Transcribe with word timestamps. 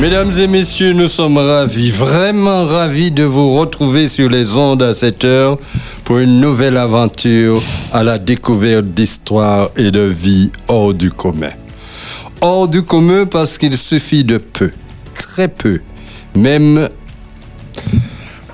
Mesdames 0.00 0.30
et 0.38 0.46
messieurs, 0.46 0.92
nous 0.92 1.08
sommes 1.08 1.38
ravis, 1.38 1.90
vraiment 1.90 2.64
ravis 2.66 3.10
de 3.10 3.24
vous 3.24 3.54
retrouver 3.54 4.06
sur 4.06 4.28
les 4.28 4.56
ondes 4.56 4.80
à 4.80 4.94
cette 4.94 5.24
heure 5.24 5.58
pour 6.04 6.18
une 6.18 6.40
nouvelle 6.40 6.76
aventure 6.76 7.60
à 7.92 8.04
la 8.04 8.18
découverte 8.18 8.84
d'histoires 8.84 9.70
et 9.76 9.90
de 9.90 10.02
vie 10.02 10.52
hors 10.68 10.94
du 10.94 11.10
commun. 11.10 11.50
Hors 12.40 12.68
du 12.68 12.82
commun 12.82 13.26
parce 13.26 13.58
qu'il 13.58 13.76
suffit 13.76 14.22
de 14.22 14.38
peu, 14.38 14.70
très 15.14 15.48
peu, 15.48 15.80
même 16.36 16.88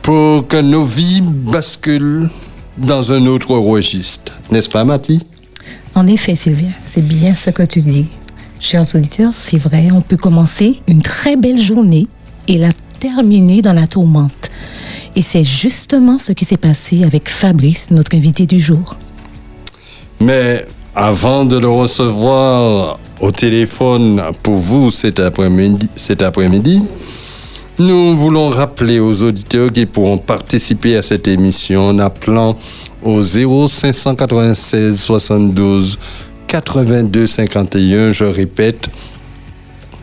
pour 0.01 0.49
que 0.49 0.63
nos 0.63 0.85
vies 0.85 1.21
basculent 1.21 2.31
dans 2.79 3.13
un 3.13 3.27
autre 3.27 3.51
registre. 3.51 4.33
N'est-ce 4.51 4.71
pas, 4.71 4.85
Mathie? 4.85 5.23
En 5.95 6.07
effet, 6.07 6.37
Sylvia, 6.37 6.71
c'est 6.83 7.07
bien 7.07 7.37
ce 7.37 7.51
que 7.51 7.65
tu 7.65 7.83
dis. 7.83 8.07
Chers 8.65 8.95
auditeurs, 8.95 9.35
c'est 9.35 9.59
vrai, 9.59 9.89
on 9.93 10.01
peut 10.01 10.17
commencer 10.17 10.81
une 10.89 11.03
très 11.03 11.37
belle 11.37 11.61
journée 11.61 12.07
et 12.49 12.57
la 12.57 12.71
terminer 12.99 13.61
dans 13.61 13.75
la 13.75 13.87
tourmente. 13.87 14.51
Et 15.15 15.21
c'est 15.21 15.45
justement 15.45 16.19
ce 16.19 16.33
qui 16.33 16.47
s'est 16.47 16.57
passé 16.57 17.05
avec 17.05 17.29
Fabrice, 17.29 17.91
notre 17.91 18.17
invité 18.17 18.47
du 18.47 18.59
jour. 18.59 18.97
Mais 20.19 20.65
avant 20.95 21.45
de 21.45 21.59
le 21.59 21.69
recevoir 21.69 22.99
au 23.21 23.31
téléphone 23.31 24.23
pour 24.43 24.55
vous 24.55 24.91
cet 24.91 25.21
après-midi, 25.21 26.81
nous 27.79 28.17
voulons 28.17 28.49
rappeler 28.49 28.99
aux 28.99 29.25
auditeurs 29.25 29.71
qu'ils 29.73 29.89
pourront 29.89 30.17
participer 30.17 30.97
à 30.97 31.03
cette 31.03 31.29
émission 31.29 31.89
en 31.89 31.99
appelant 31.99 32.57
au 33.03 33.23
0596 33.23 34.99
72 34.99 35.99
82 36.55 37.27
51. 37.27 38.13
Je 38.13 38.25
répète, 38.25 38.89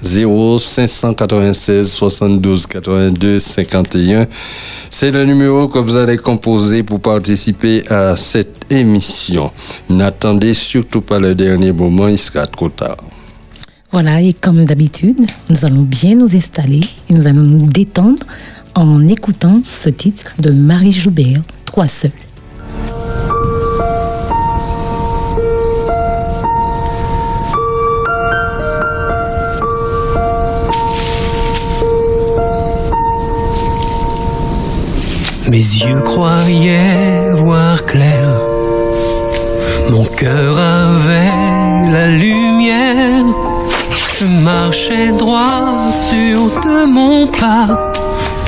0596 0.04 1.90
72 1.90 2.68
82 2.68 3.40
51. 3.40 4.28
C'est 4.90 5.12
le 5.12 5.24
numéro 5.24 5.70
que 5.70 5.80
vous 5.80 5.96
allez 5.96 6.18
composer 6.18 6.84
pour 6.84 7.00
participer 7.00 7.90
à 7.90 8.18
cette 8.18 8.66
émission. 8.70 9.50
N'attendez 9.90 10.54
surtout 10.54 11.00
pas 11.00 11.20
le 11.20 11.36
dernier 11.36 11.72
moment, 11.72 12.10
il 12.10 12.18
sera 12.18 12.46
trop 12.48 12.68
tard. 12.68 12.98
Voilà, 13.94 14.22
et 14.22 14.34
comme 14.34 14.66
d'habitude, 14.66 15.22
nous 15.50 15.66
allons 15.66 15.84
bien 15.84 16.16
nous 16.16 16.36
installer 16.36 16.82
et 17.10 17.14
nous 17.14 17.28
allons 17.28 17.44
nous 17.44 17.66
détendre 17.66 18.26
en 18.76 19.08
écoutant 19.08 19.62
ce 19.64 19.88
titre 19.88 20.34
de 20.38 20.50
Marie 20.50 20.92
Joubert, 20.92 21.42
Trois 21.64 21.88
seuls. 21.88 22.12
Mes 35.62 35.86
yeux 35.86 36.02
croyaient 36.02 37.30
voir 37.36 37.86
clair, 37.86 38.48
mon 39.92 40.04
cœur 40.06 40.60
avait 40.60 41.92
la 41.92 42.08
lumière. 42.08 43.26
Je 44.18 44.26
marchais 44.26 45.12
droit 45.12 45.92
sur 45.92 46.40
de 46.66 46.86
mon 46.92 47.28
pas. 47.28 47.94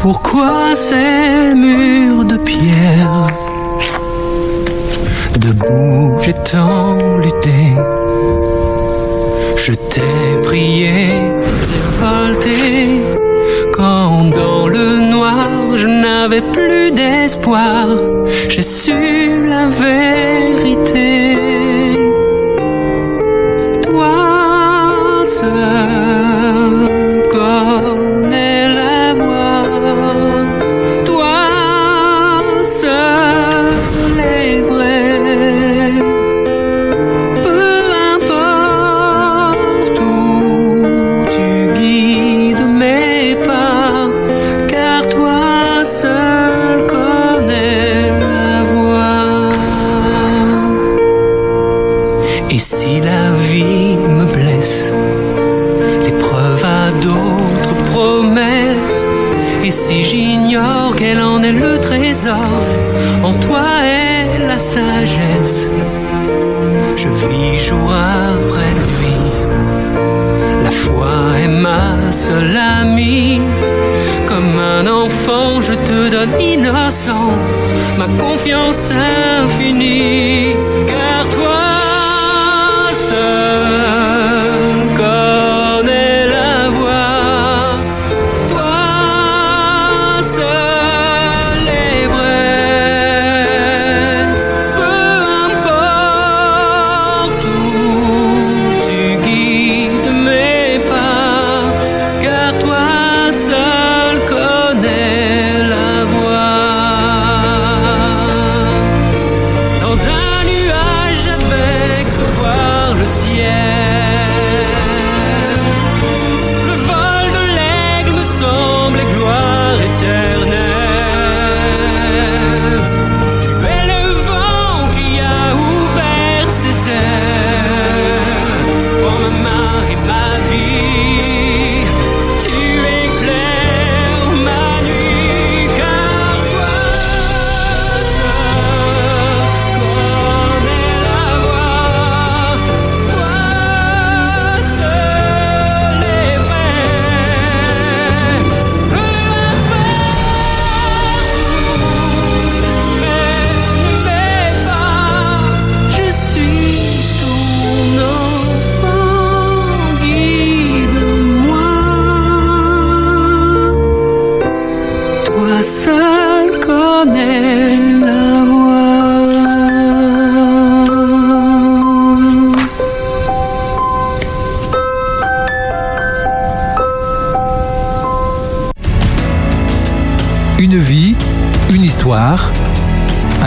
Pourquoi 0.02 0.74
ces 0.74 1.54
murs 1.54 2.26
de 2.26 2.38
pierre? 2.38 3.28
Debout, 5.38 6.18
j'ai 6.20 6.34
tant 6.34 6.96
lutté. 7.20 7.76
Je 9.56 9.74
t'ai 9.74 10.42
prié, 10.42 11.14
révolté. 11.74 13.04
Quand 13.76 14.30
dans 14.30 14.68
le 14.68 15.12
noir 15.12 15.53
je 15.76 15.88
n'avais 15.88 16.42
plus 16.42 16.92
d'espoir, 16.92 17.88
j'ai 18.50 18.62
su 18.62 19.48
la 19.48 19.68
vérité. 19.68 21.38
Toi 23.84 25.22
seul 25.24 26.23
Et 59.66 59.72
si 59.72 60.04
j'ignore 60.04 60.94
quel 60.98 61.22
en 61.22 61.42
est 61.42 61.54
le 61.54 61.78
trésor, 61.80 62.62
en 63.24 63.34
toi 63.40 63.64
est 63.82 64.40
la 64.40 64.58
sagesse. 64.58 65.70
Je 66.98 67.08
vis 67.08 67.58
jour 67.60 67.90
après 67.94 68.74
nuit. 68.90 69.32
La 70.66 70.70
foi 70.70 71.40
est 71.42 71.48
ma 71.48 72.12
seule 72.12 72.58
amie. 72.82 73.40
Comme 74.28 74.60
un 74.60 74.86
enfant, 74.86 75.62
je 75.62 75.74
te 75.74 76.10
donne 76.10 76.42
innocent 76.42 77.38
ma 77.98 78.08
confiance 78.18 78.92
infinie. 78.92 80.56
Car 80.86 81.30
toi 81.30 81.63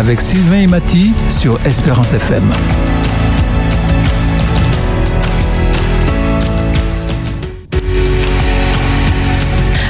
avec 0.07 0.21
Sylvain 0.21 0.61
et 0.61 0.67
Mathy 0.69 1.13
sur 1.29 1.59
Espérance 1.67 2.13
FM. 2.13 2.45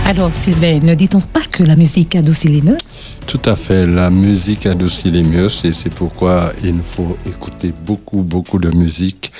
Alors, 0.06 0.32
Sylvain, 0.32 0.78
ne 0.78 0.94
dit-on 0.94 1.20
pas 1.20 1.42
que 1.50 1.64
la 1.64 1.76
musique 1.76 2.16
adoucit 2.16 2.48
les 2.48 2.62
mœurs? 2.62 2.78
Tout 3.26 3.42
à 3.44 3.56
fait, 3.56 3.84
la 3.84 4.08
musique 4.08 4.64
adoucit 4.64 5.10
les 5.10 5.22
mœurs 5.22 5.62
et 5.66 5.74
c'est 5.74 5.92
pourquoi 5.92 6.50
il 6.64 6.80
faut 6.80 7.18
écouter 7.26 7.74
beaucoup, 7.84 8.22
beaucoup 8.22 8.58
de 8.58 8.70
musique 8.70 9.30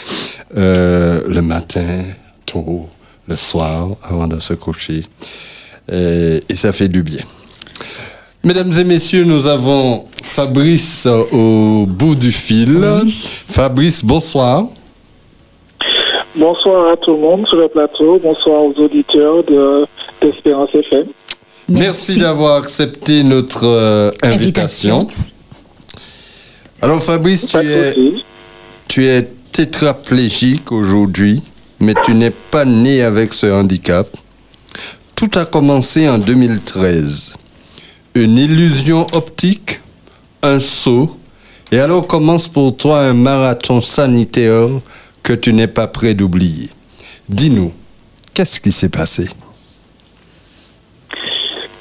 euh, 0.59 1.23
le 1.27 1.41
matin, 1.41 2.03
tôt, 2.45 2.87
le 3.27 3.37
soir, 3.37 3.97
avant 4.03 4.29
de 4.29 4.39
se 4.41 4.53
coucher. 4.53 5.07
Et, 5.91 6.45
et 6.47 6.55
ça 6.55 6.71
fait 6.71 6.89
du 6.89 7.03
bien. 7.03 7.25
Mesdames 8.47 8.71
et 8.79 8.85
messieurs, 8.85 9.25
nous 9.25 9.49
avons 9.49 10.05
Fabrice 10.23 11.09
au 11.33 11.85
bout 11.85 12.15
du 12.15 12.31
fil. 12.31 12.81
Fabrice, 13.09 14.05
bonsoir. 14.05 14.63
Bonsoir 16.37 16.93
à 16.93 16.97
tout 16.97 17.11
le 17.11 17.19
monde 17.19 17.49
sur 17.49 17.57
le 17.57 17.67
plateau. 17.67 18.21
Bonsoir 18.23 18.63
aux 18.63 18.73
auditeurs 18.75 19.43
de 19.43 19.85
d'Espérance 20.23 20.71
FM. 20.73 21.07
Merci, 21.69 22.21
d'avoir 22.21 22.59
accepté 22.59 23.25
notre 23.25 23.65
euh, 23.65 24.11
invitation. 24.23 25.01
Invitation. 25.01 25.25
Alors 26.81 27.03
Fabrice, 27.03 27.49
tu 27.49 27.59
es, 27.59 27.95
tu 28.87 29.07
es 29.07 29.29
tétraplégique 29.51 30.71
aujourd'hui, 30.71 31.43
mais 31.81 31.95
tu 32.05 32.15
n'es 32.15 32.31
pas 32.31 32.65
né 32.65 33.03
avec 33.03 33.33
ce 33.33 33.47
handicap. 33.47 34.07
Tout 35.17 35.31
a 35.35 35.47
commencé 35.47 36.09
en 36.09 36.19
2013. 36.19 37.35
Une 38.17 38.39
illusion 38.39 39.07
optique, 39.13 39.79
un 40.43 40.59
saut, 40.59 41.11
et 41.71 41.79
alors 41.79 42.07
commence 42.07 42.49
pour 42.49 42.75
toi 42.75 43.01
un 43.01 43.13
marathon 43.13 43.83
sanitaire 43.83 44.71
que 45.23 45.35
tu 45.35 45.53
n'es 45.53 45.67
pas 45.67 45.87
prêt 45.87 46.15
d'oublier. 46.15 46.71
Dis-nous, 47.29 47.73
qu'est-ce 48.33 48.59
qui 48.59 48.73
s'est 48.73 48.89
passé? 48.89 49.29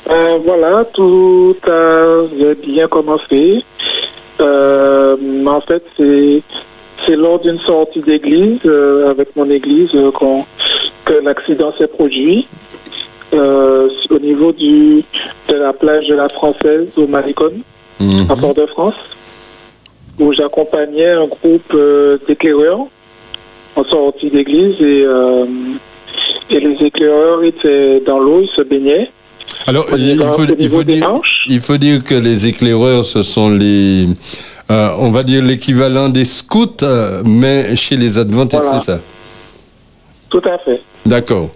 Euh, 0.09 0.37
voilà, 0.43 0.83
tout 0.93 1.55
a 1.67 2.23
bien 2.67 2.89
commencé. 2.89 3.63
Euh, 4.41 5.15
en 5.45 5.61
fait, 5.61 5.83
c'est 5.97 7.15
lors 7.15 7.39
d'une 7.39 7.59
sortie 7.59 8.01
d'église 8.01 8.59
euh, 8.65 9.09
avec 9.09 9.33
mon 9.37 9.49
église 9.49 9.89
euh, 9.95 10.11
qu'on- 10.11 10.43
que 11.05 11.13
l'accident 11.13 11.71
s'est 11.77 11.87
produit 11.87 12.45
euh, 13.35 13.87
au 14.09 14.19
niveau 14.19 14.51
du 14.51 15.03
de 15.49 15.55
la 15.55 15.73
plage 15.73 16.07
de 16.07 16.15
la 16.15 16.27
Française 16.29 16.87
au 16.97 17.07
Malicone. 17.07 17.61
Mhm. 17.99 18.25
à 18.29 18.35
Fort-de-France, 18.35 18.93
où 20.19 20.33
j'accompagnais 20.33 21.11
un 21.11 21.27
groupe 21.27 21.73
euh, 21.73 22.17
d'éclaireurs 22.27 22.87
en 23.77 23.83
sortie 23.85 24.29
d'église 24.29 24.75
et, 24.81 25.03
euh, 25.05 25.45
et 26.49 26.59
les 26.59 26.75
éclaireurs 26.85 27.41
étaient 27.45 28.01
dans 28.05 28.19
l'eau, 28.19 28.41
ils 28.41 28.49
se 28.53 28.63
baignaient. 28.63 29.09
Alors, 29.67 29.85
il 29.97 30.17
faut, 30.19 30.41
au 30.43 30.55
il, 30.59 30.67
faut 30.69 30.83
dire, 30.83 31.07
manches. 31.09 31.45
il 31.49 31.59
faut 31.61 31.77
dire 31.77 32.03
que 32.03 32.15
les 32.15 32.47
éclaireurs, 32.47 33.05
ce 33.05 33.23
sont 33.23 33.49
les, 33.49 34.07
euh, 34.71 34.89
on 34.99 35.11
va 35.11 35.23
dire 35.23 35.41
l'équivalent 35.41 36.09
des 36.09 36.25
scouts, 36.25 36.83
mais 37.23 37.75
chez 37.77 37.95
les 37.95 38.17
adventistes, 38.17 38.61
Voilà. 38.61 38.79
c'est 38.79 38.91
ça? 38.91 38.99
Tout 40.29 40.41
à 40.45 40.57
fait. 40.59 40.81
D'accord. 41.05 41.49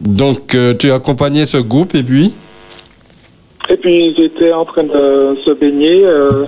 Donc, 0.00 0.54
euh, 0.54 0.74
tu 0.74 0.90
accompagnais 0.90 1.46
ce 1.46 1.58
groupe 1.58 1.94
et 1.94 2.02
puis 2.02 2.34
Et 3.70 3.76
puis 3.76 4.06
ils 4.16 4.22
étaient 4.22 4.52
en 4.52 4.64
train 4.64 4.84
de 4.84 5.36
se 5.44 5.52
baigner 5.52 6.04
euh, 6.04 6.46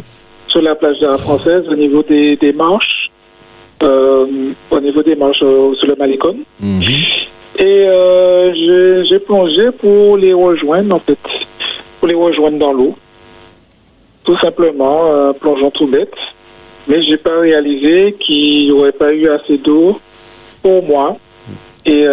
sur 0.48 0.62
la 0.62 0.74
plage 0.74 0.98
de 0.98 1.06
la 1.06 1.16
Française 1.18 1.64
au 1.70 1.74
niveau 1.74 2.02
des, 2.02 2.36
des 2.36 2.52
manches, 2.52 3.10
euh, 3.82 4.26
au 4.70 4.80
niveau 4.80 5.02
des 5.02 5.16
manches 5.16 5.38
sur 5.38 5.86
le 5.86 5.96
Malicone. 5.98 6.38
Mhm. 6.60 6.82
Et 7.58 7.64
euh, 7.88 9.04
j'ai- 9.06 9.18
plongé 9.20 9.70
pour 9.70 10.16
les 10.16 10.32
rejoindre, 10.32 10.96
en 10.96 11.00
fait, 11.00 11.18
pour 11.98 12.08
les 12.08 12.14
rejoindre 12.14 12.58
dans 12.58 12.72
l'eau. 12.72 12.96
Tout 14.24 14.36
simplement, 14.36 15.32
plongeant 15.40 15.70
tout 15.70 15.86
bête. 15.86 16.14
Mais 16.88 17.00
j'ai 17.02 17.16
pas 17.16 17.38
réalisé 17.38 18.16
qu'il 18.18 18.64
n'y 18.66 18.72
aurait 18.72 18.92
pas 18.92 19.12
eu 19.12 19.28
assez 19.28 19.58
d'eau 19.58 20.00
pour 20.62 20.82
moi. 20.82 21.16
Et, 21.86 22.04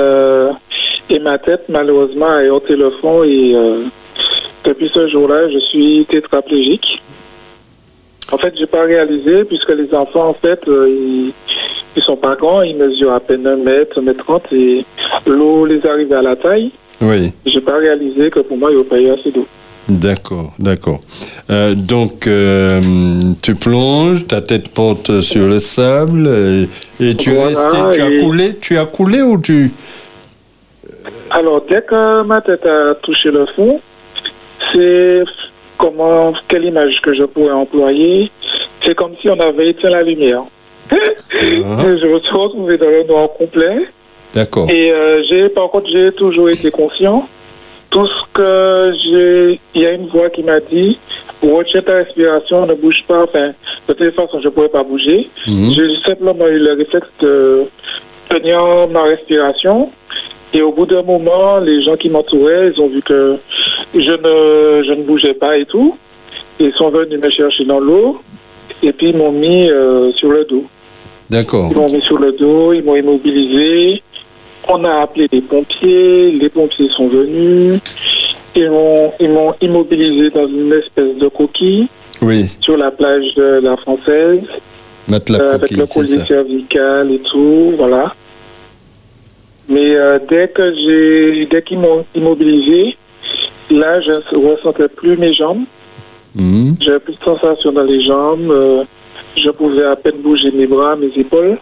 et 1.10 1.20
ma 1.20 1.38
tête, 1.38 1.64
malheureusement, 1.70 2.28
a 2.28 2.44
heurté 2.44 2.76
le 2.76 2.92
fond. 3.02 3.24
Et 3.24 3.54
euh, 3.56 3.86
depuis 4.66 4.90
ce 4.94 5.08
jour-là, 5.08 5.50
je 5.50 5.60
suis 5.60 6.06
tétraplégique. 6.10 7.02
En 8.32 8.38
fait, 8.38 8.54
j'ai 8.58 8.66
pas 8.66 8.84
réalisé, 8.84 9.46
puisque 9.46 9.70
les 9.70 9.94
enfants, 9.94 10.30
en 10.30 10.34
fait, 10.34 10.60
euh, 10.68 10.88
ils, 10.90 11.34
ils 11.96 12.04
sont 12.04 12.18
pas 12.18 12.36
grands, 12.36 12.62
ils 12.62 12.76
mesurent 12.76 13.14
à 13.14 13.20
peine 13.22 13.48
un 13.48 13.56
mètre, 13.56 14.00
un 14.00 14.02
mètre 14.02 14.24
trente, 14.26 14.44
et 14.52 14.86
l'eau 15.26 15.66
les 15.66 15.86
arrive 15.86 16.12
à 16.12 16.22
la 16.22 16.36
taille. 16.36 16.72
Oui, 17.02 17.32
J'ai 17.46 17.62
pas 17.62 17.78
réalisé 17.78 18.30
que 18.30 18.40
pour 18.40 18.58
moi, 18.58 18.70
il 18.72 18.76
n'y 18.76 18.80
aurait 18.82 18.90
pas 18.90 19.00
eu 19.00 19.10
assez 19.12 19.32
d'eau. 19.32 19.46
d'accord, 19.88 20.52
d'accord. 20.60 21.00
Euh, 21.50 21.74
donc, 21.76 22.28
euh, 22.28 22.82
tu 23.42 23.56
plonges, 23.56 24.28
ta 24.28 24.42
tête 24.42 24.74
porte 24.74 25.22
sur 25.22 25.48
le 25.48 25.60
sable 25.60 26.28
et, 26.28 26.68
et 27.00 27.16
tu 27.16 27.30
Voilà, 27.30 27.46
resté, 27.70 27.78
tu 27.94 28.02
as 28.02 28.18
coulé, 28.20 28.58
tu 28.60 28.78
as 28.78 28.86
coulé 28.86 29.22
ou 29.22 29.40
tu 29.40 29.72
Alors, 31.32 31.62
dès 31.70 31.82
que 31.82 32.24
ma 32.24 32.42
tête 32.42 32.66
a 32.66 32.96
touché 32.96 33.32
le 33.32 33.46
fond, 33.48 33.82
c'est 34.74 35.24
comment, 35.78 36.34
quelle 36.48 36.66
image 36.66 37.02
que 37.02 37.14
je 37.14 37.24
pourrais 37.24 37.52
employer 37.54 38.32
C'est 38.82 38.96
comme 38.96 39.14
si 39.20 39.30
on 39.30 39.40
avait 39.40 39.70
éteint 39.70 39.90
la 39.90 40.04
lumière. 40.04 40.44
Ah, 40.92 40.96
Je 41.34 42.08
me 42.08 42.20
suis 42.20 42.36
retrouvé 42.36 42.78
dans 42.78 42.90
le 42.90 43.04
noir 43.04 43.30
complet. 43.38 43.88
D'accord. 44.34 44.70
Et 44.70 44.92
euh, 44.92 45.24
j'ai, 45.30 45.50
par 45.50 45.70
contre, 45.70 45.90
j'ai 45.90 46.12
toujours 46.14 46.50
été 46.50 46.72
conscient. 46.72 47.28
Tout 47.90 48.06
ce 48.06 48.24
que 48.34 48.94
j'ai, 49.04 49.60
il 49.76 49.82
y 49.82 49.86
a 49.86 49.92
une 49.92 50.08
voix 50.08 50.30
qui 50.30 50.44
m'a 50.44 50.60
dit, 50.60 50.98
retiens 51.42 51.82
ta 51.82 51.96
respiration, 51.96 52.66
ne 52.66 52.74
bouge 52.74 53.04
pas. 53.08 53.24
Enfin, 53.24 53.52
de 53.88 53.94
toute 53.94 54.16
façon, 54.16 54.40
je 54.40 54.46
ne 54.46 54.50
pourrais 54.50 54.70
pas 54.70 54.84
bouger. 54.84 55.30
Mhm. 55.48 55.72
J'ai 55.72 55.96
simplement 56.06 56.48
eu 56.48 56.60
le 56.60 56.74
réflexe 56.74 57.08
de 57.22 57.64
tenir 58.30 58.60
ma 58.90 59.04
respiration. 59.04 59.90
Et 60.54 60.62
au 60.62 60.72
bout 60.72 60.86
d'un 60.86 61.04
moment, 61.04 61.58
les 61.60 61.82
gens 61.84 61.96
qui 61.98 62.10
m'entouraient, 62.10 62.72
ils 62.76 62.82
ont 62.82 62.88
vu 62.88 63.02
que 63.02 63.36
je 63.94 64.12
ne, 64.12 64.84
je 64.84 64.94
ne 64.94 65.04
bougeais 65.04 65.34
pas 65.34 65.58
et 65.58 65.66
tout. 65.66 65.98
Ils 66.60 66.74
sont 66.74 66.90
venus 66.90 67.20
me 67.24 67.30
chercher 67.30 67.66
dans 67.66 67.80
l'eau. 67.80 68.20
Et 68.82 68.92
puis, 68.94 69.10
ils 69.10 69.18
m'ont 69.18 69.32
mis 69.32 69.70
euh, 69.70 70.12
sur 70.14 70.30
le 70.30 70.46
dos. 70.46 70.64
D'accord. 71.30 71.70
Ils 71.72 71.78
m'ont 71.78 71.92
mis 71.92 72.02
sur 72.02 72.18
le 72.18 72.32
dos, 72.32 72.74
ils 72.74 72.84
m'ont 72.84 72.96
immobilisé. 72.96 74.02
On 74.70 74.84
a 74.86 75.02
appelé 75.02 75.28
les 75.32 75.42
pompiers, 75.42 76.32
les 76.32 76.50
pompiers 76.50 76.90
sont 76.90 77.08
venus. 77.08 77.80
Ils 78.56 78.70
m'ont, 78.70 79.12
ils 79.20 79.30
m'ont 79.30 79.54
immobilisé 79.62 80.30
dans 80.30 80.48
une 80.48 80.74
espèce 80.74 81.16
de 81.18 81.28
coquille 81.28 81.88
Oui, 82.22 82.46
sur 82.62 82.76
la 82.78 82.92
plage 82.92 83.34
de 83.36 83.60
la 83.62 83.78
Française, 83.78 84.42
mettre 85.08 85.32
la 85.32 85.40
euh, 85.40 85.50
avec 85.50 85.62
coquille, 85.62 85.78
le 85.78 85.86
c'est 85.86 86.00
collier 86.00 86.18
ça. 86.18 86.26
cervical 86.26 87.12
et 87.12 87.20
tout, 87.32 87.74
voilà. 87.78 88.14
Mais 89.70 89.96
euh, 89.96 90.20
dès 90.30 90.48
que 90.48 90.74
j'ai, 90.74 91.46
dès 91.48 91.62
qu'ils 91.62 91.80
m'ont 91.80 92.06
immobilisé, 92.16 92.98
là, 93.70 94.00
je 94.02 94.12
ne 94.14 94.48
ressentais 94.56 94.88
plus 94.88 95.18
mes 95.18 95.34
jambes. 95.34 95.64
Mhm. 96.36 96.76
J'avais 96.80 97.00
plus 97.00 97.14
de 97.16 97.24
sensation 97.24 97.72
dans 97.72 97.84
les 97.84 98.00
jambes. 98.02 98.50
euh, 98.52 98.84
je 99.36 99.50
pouvais 99.52 99.84
à 99.86 99.96
peine 99.96 100.18
bouger 100.24 100.52
mes 100.52 100.68
bras, 100.68 100.96
mes 100.96 101.12
épaules. 101.16 101.58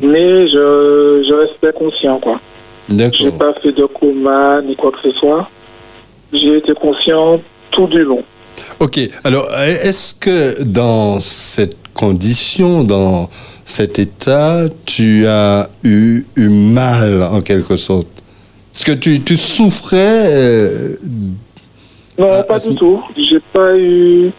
Mais 0.00 0.48
je, 0.48 1.22
je 1.28 1.32
restais 1.34 1.72
conscient, 1.78 2.18
quoi. 2.18 2.40
J'ai 2.88 2.96
D'accord. 2.96 3.38
pas 3.38 3.54
fait 3.60 3.72
de 3.72 3.84
coma 3.86 4.60
ni 4.62 4.74
quoi 4.76 4.90
que 4.92 4.98
ce 5.02 5.10
soit. 5.18 5.48
J'ai 6.32 6.58
été 6.58 6.72
conscient 6.74 7.40
tout 7.70 7.86
du 7.86 8.02
long. 8.02 8.24
Ok, 8.80 8.98
alors 9.24 9.48
est-ce 9.60 10.14
que 10.14 10.62
dans 10.64 11.20
cette 11.20 11.76
condition, 11.94 12.84
dans 12.84 13.28
cet 13.64 13.98
état, 13.98 14.64
tu 14.86 15.26
as 15.26 15.68
eu, 15.84 16.24
eu 16.36 16.48
mal 16.48 17.22
en 17.22 17.40
quelque 17.40 17.76
sorte 17.76 18.08
Est-ce 18.74 18.84
que 18.84 18.92
tu, 18.92 19.22
tu 19.22 19.36
souffrais 19.36 20.26
euh, 20.32 20.96
Non, 22.18 22.28
pas 22.48 22.56
à 22.56 22.58
du 22.58 22.74
tout. 22.76 23.00
J'ai 23.16 23.40
pas 23.52 23.76
eu, 23.76 24.30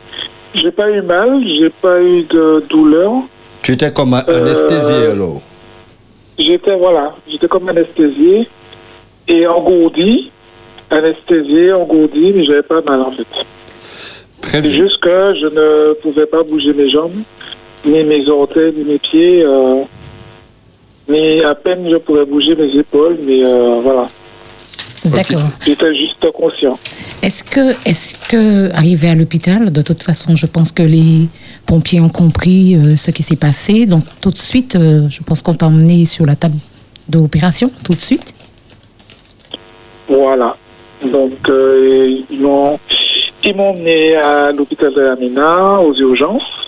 j'ai 0.56 0.72
pas 0.72 0.90
eu 0.92 1.02
mal. 1.02 1.42
J'ai 1.48 1.70
pas 1.70 2.02
eu 2.02 2.24
de 2.24 2.64
douleur. 2.70 3.12
Tu 3.62 3.74
étais 3.74 3.92
comme 3.94 4.14
Euh, 4.14 4.42
anesthésié 4.42 5.08
alors 5.12 5.42
J'étais 6.38 6.76
voilà, 6.76 7.16
j'étais 7.32 7.48
comme 7.48 7.70
anesthésié 7.70 8.50
et 9.28 9.46
engourdi, 9.48 10.32
anesthésié, 10.90 11.72
engourdi, 11.74 12.34
mais 12.36 12.44
j'avais 12.44 12.64
pas 12.64 12.82
mal 12.82 13.02
en 13.02 13.12
fait. 13.12 13.28
Très 14.42 14.62
C'est 14.62 14.62
bien. 14.68 14.84
juste 14.84 15.00
que 15.00 15.34
je 15.36 15.46
ne 15.46 15.94
pouvais 16.02 16.26
pas 16.26 16.42
bouger 16.44 16.74
mes 16.74 16.90
jambes, 16.90 17.14
ni 17.86 18.04
mes 18.04 18.30
orteils, 18.30 18.74
ni 18.76 18.84
mes 18.84 19.00
pieds. 19.00 19.44
Euh, 19.46 19.84
mais 21.08 21.44
à 21.44 21.56
peine 21.56 21.90
je 21.90 21.98
pourrais 21.98 22.26
bouger 22.26 22.56
mes 22.56 22.74
épaules, 22.80 23.18
mais 23.26 23.46
euh, 23.46 23.82
voilà. 23.84 24.08
D'accord. 25.06 25.50
J'étais 25.66 25.94
juste 25.94 26.32
conscient. 26.32 26.78
Est-ce 27.22 27.44
que, 27.44 27.72
est-ce 27.88 28.18
que, 28.30 28.74
arrivé 28.74 29.10
à 29.10 29.16
l'hôpital, 29.16 29.72
de 29.72 29.82
toute 29.82 30.02
façon, 30.02 30.36
je 30.36 30.46
pense 30.46 30.72
que 30.72 30.84
les 30.84 31.28
pompiers 31.66 32.00
ont 32.00 32.10
compris 32.10 32.76
euh, 32.76 32.96
ce 32.96 33.12
qui 33.12 33.24
s'est 33.24 33.36
passé. 33.36 33.86
Donc, 33.86 34.04
tout 34.22 34.32
de 34.32 34.38
suite, 34.38 34.76
euh, 34.76 35.10
je 35.10 35.22
pense 35.24 35.42
qu'on 35.42 35.54
t'a 35.54 35.68
emmené 35.68 36.06
sur 36.06 36.26
la 36.26 36.36
table 36.36 36.56
d'opération, 37.10 37.70
tout 37.84 37.94
de 37.94 38.02
suite. 38.02 38.34
Voilà. 40.08 40.56
Donc, 41.02 41.34
euh, 41.50 42.24
ils 42.30 42.42
m'ont 42.42 42.80
ils 43.46 43.56
m'ont 43.56 43.72
emmené 43.72 44.16
à 44.16 44.52
l'hôpital 44.52 44.94
de 44.94 45.02
la 45.02 45.16
Mina, 45.18 45.82
aux 45.82 45.94
urgences. 45.96 46.63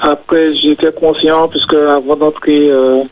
Après, 0.00 0.52
j'étais 0.52 0.92
conscient, 0.92 1.48
puisque 1.48 1.74
avant 1.74 2.16
d'entrer 2.16 2.70
euh, 2.70 3.02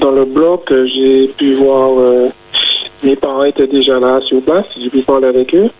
dans 0.00 0.10
le 0.10 0.24
bloc, 0.24 0.70
j'ai 0.70 1.28
pu 1.28 1.54
voir 1.54 1.98
euh, 1.98 2.28
mes 3.02 3.16
parents 3.16 3.44
étaient 3.44 3.66
déjà 3.66 3.98
là 3.98 4.20
sur 4.20 4.42
place, 4.42 4.66
j'ai 4.80 4.90
pu 4.90 5.02
parler 5.02 5.28
avec 5.28 5.54
eux. 5.54 5.70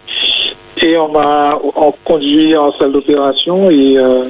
Et 0.80 0.96
on 0.96 1.08
m'a 1.08 1.58
on 1.62 1.92
conduit 2.04 2.56
en 2.56 2.72
salle 2.78 2.92
d'opération 2.92 3.68
et, 3.70 3.98
euh, 3.98 4.24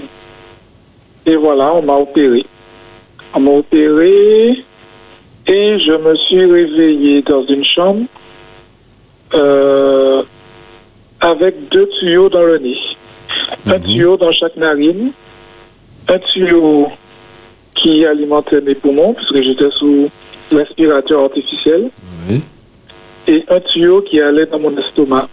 et 1.27 1.37
voilà, 1.37 1.75
on 1.75 1.83
m'a 1.83 1.95
opéré. 1.95 2.45
On 3.35 3.41
m'a 3.41 3.51
opéré 3.51 4.65
et 5.47 5.79
je 5.79 5.93
me 5.93 6.15
suis 6.17 6.45
réveillé 6.45 7.23
dans 7.23 7.45
une 7.47 7.65
chambre 7.65 8.07
euh, 9.35 10.23
avec 11.21 11.69
deux 11.69 11.89
tuyaux 12.01 12.31
dans 12.31 12.43
le 12.43 12.59
nez. 12.59 12.77
Un 13.67 13.79
tuyau 13.79 14.17
dans 14.17 14.33
chaque 14.33 14.57
narine, 14.57 15.13
un 16.09 16.19
tuyau 16.19 16.89
qui 17.75 18.05
alimentait 18.05 18.61
mes 18.61 18.75
poumons, 18.75 19.15
puisque 19.15 19.43
j'étais 19.43 19.71
sous 19.71 20.09
respirateur 20.53 21.25
artificiel, 21.25 21.91
Oui. 22.29 22.43
et 23.27 23.45
un 23.49 23.61
tuyau 23.61 24.03
qui 24.03 24.21
allait 24.21 24.47
dans 24.47 24.59
mon 24.59 24.77
estomac, 24.77 25.29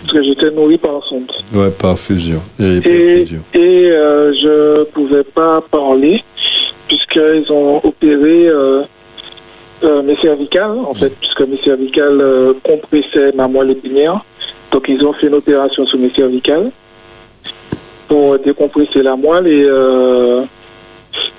parce 0.00 0.12
que 0.12 0.22
j'étais 0.22 0.50
nourri 0.50 0.78
par 0.78 1.02
sonde. 1.04 1.30
Ouais, 1.54 1.70
perfusion. 1.70 2.40
Et 2.58 2.76
Et, 2.76 2.80
perfusion. 2.80 3.42
et 3.54 3.90
euh, 3.90 4.32
je 4.32 4.84
pouvais 4.84 5.24
pas 5.24 5.60
parler, 5.70 6.22
puisqu'ils 6.88 7.50
ont 7.52 7.80
opéré 7.84 8.48
euh, 8.48 8.82
euh, 9.82 10.02
mes 10.02 10.16
cervicales, 10.16 10.78
en 10.78 10.94
fait, 10.94 11.10
puisque 11.20 11.42
mes 11.42 11.58
cervicales 11.58 12.54
compressaient 12.64 13.32
ma 13.34 13.48
moelle 13.48 13.72
épinière. 13.72 14.24
Donc, 14.70 14.86
ils 14.88 15.04
ont 15.04 15.12
fait 15.14 15.26
une 15.26 15.34
opération 15.34 15.84
sur 15.86 15.98
mes 15.98 16.10
cervicales 16.10 16.70
pour 18.10 18.36
décompresser 18.40 19.02
la 19.04 19.14
moelle 19.14 19.46
et, 19.46 19.64
euh, 19.64 20.42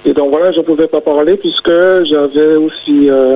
et 0.06 0.14
donc 0.14 0.30
voilà, 0.30 0.54
je 0.54 0.60
ne 0.60 0.64
pouvais 0.64 0.88
pas 0.88 1.02
parler 1.02 1.36
puisque 1.36 1.70
j'avais 2.06 2.56
aussi 2.56 3.10
euh, 3.10 3.36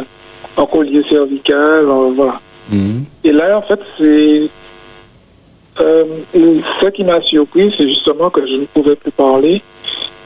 un 0.57 0.65
collier 0.65 1.03
cervical, 1.09 1.85
euh, 1.85 2.11
voilà. 2.15 2.39
Mhm. 2.71 3.03
Et 3.25 3.31
là, 3.33 3.57
en 3.57 3.61
fait, 3.63 3.79
c'est. 3.97 4.49
Euh, 5.81 6.05
ce 6.81 6.87
qui 6.87 7.03
m'a 7.03 7.21
surpris, 7.21 7.75
c'est 7.77 7.89
justement 7.89 8.29
que 8.29 8.47
je 8.47 8.53
ne 8.53 8.65
pouvais 8.67 8.95
plus 8.95 9.11
parler 9.11 9.61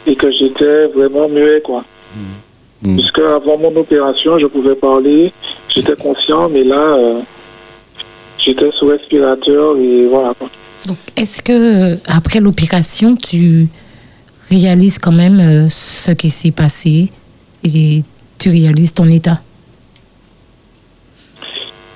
et 0.05 0.15
que 0.15 0.29
j'étais 0.29 0.85
vraiment 0.87 1.27
muet, 1.27 1.61
quoi. 1.61 1.83
Mhm. 2.15 2.95
Puisque 2.95 3.19
avant 3.19 3.57
mon 3.57 3.75
opération, 3.75 4.37
je 4.37 4.45
pouvais 4.45 4.75
parler, 4.75 5.33
j'étais 5.69 5.95
conscient, 5.95 6.47
mais 6.49 6.63
là, 6.63 6.95
j'étais 8.37 8.69
sous 8.71 8.85
respirateur 8.85 9.75
et 9.77 10.05
voilà, 10.05 10.35
quoi. 10.37 10.49
Est-ce 11.15 11.41
que 11.41 11.93
euh, 11.93 11.95
après 12.07 12.39
l'opération, 12.39 13.15
tu 13.15 13.67
réalises 14.49 14.97
quand 14.97 15.11
même 15.11 15.39
euh, 15.39 15.67
ce 15.69 16.11
qui 16.11 16.29
s'est 16.29 16.51
passé 16.51 17.09
et 17.63 18.01
tu 18.37 18.49
réalises 18.49 18.93
ton 18.93 19.05
état? 19.05 19.39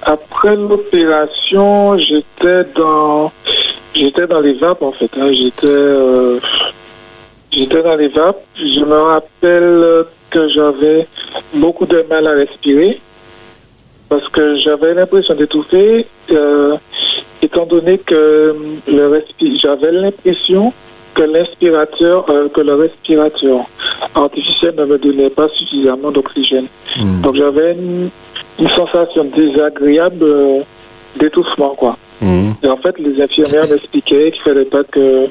Après 0.02 0.56
l'opération, 0.56 1.98
j'étais 1.98 2.66
dans, 2.76 3.32
j'étais 3.96 4.28
dans 4.28 4.42
les 4.42 4.54
vapes 4.54 4.82
en 4.82 4.92
fait. 4.92 5.10
hein. 5.18 5.32
J'étais, 5.32 5.66
euh, 5.66 6.40
j'étais 7.52 7.82
dans 7.82 7.96
les 7.96 8.10
vapes. 8.10 8.44
Je 8.58 8.84
me 8.84 9.02
rappelle 9.02 10.06
que 10.30 10.48
j'avais 10.50 11.08
beaucoup 11.54 11.86
de 11.86 12.06
mal 12.10 12.28
à 12.28 12.32
respirer 12.32 13.00
parce 14.10 14.28
que 14.30 14.56
j'avais 14.56 14.94
l'impression 14.94 15.36
d'étouffer, 15.36 16.06
étant 17.44 17.66
donné 17.66 17.98
que 18.00 18.56
le 18.88 19.04
respi- 19.10 19.60
j'avais 19.60 19.92
l'impression 19.92 20.74
que 21.16 21.24
l'inspirateur, 21.24 22.28
euh, 22.30 22.50
que 22.50 22.62
le 22.62 22.74
respirateur 22.76 23.66
artificiel 24.16 24.74
ne 24.78 24.86
me 24.86 24.98
donnait 24.98 25.30
pas 25.30 25.48
suffisamment 25.50 26.12
d'oxygène. 26.12 26.68
Mhm. 26.98 27.22
Donc 27.22 27.36
j'avais 27.36 27.74
une, 27.74 28.10
une 28.60 28.68
sensation 28.70 29.26
désagréable 29.26 30.24
euh, 30.24 30.60
d'étouffement, 31.20 31.74
quoi. 31.76 31.98
Mhm. 32.22 32.54
Et 32.64 32.68
en 32.68 32.78
fait, 32.78 32.98
les 33.00 33.22
infirmières 33.22 33.70
m'expliquaient 33.70 34.32
qu'il 34.32 34.42
fallait 34.42 34.66
pas 34.66 34.84
que 34.86 35.28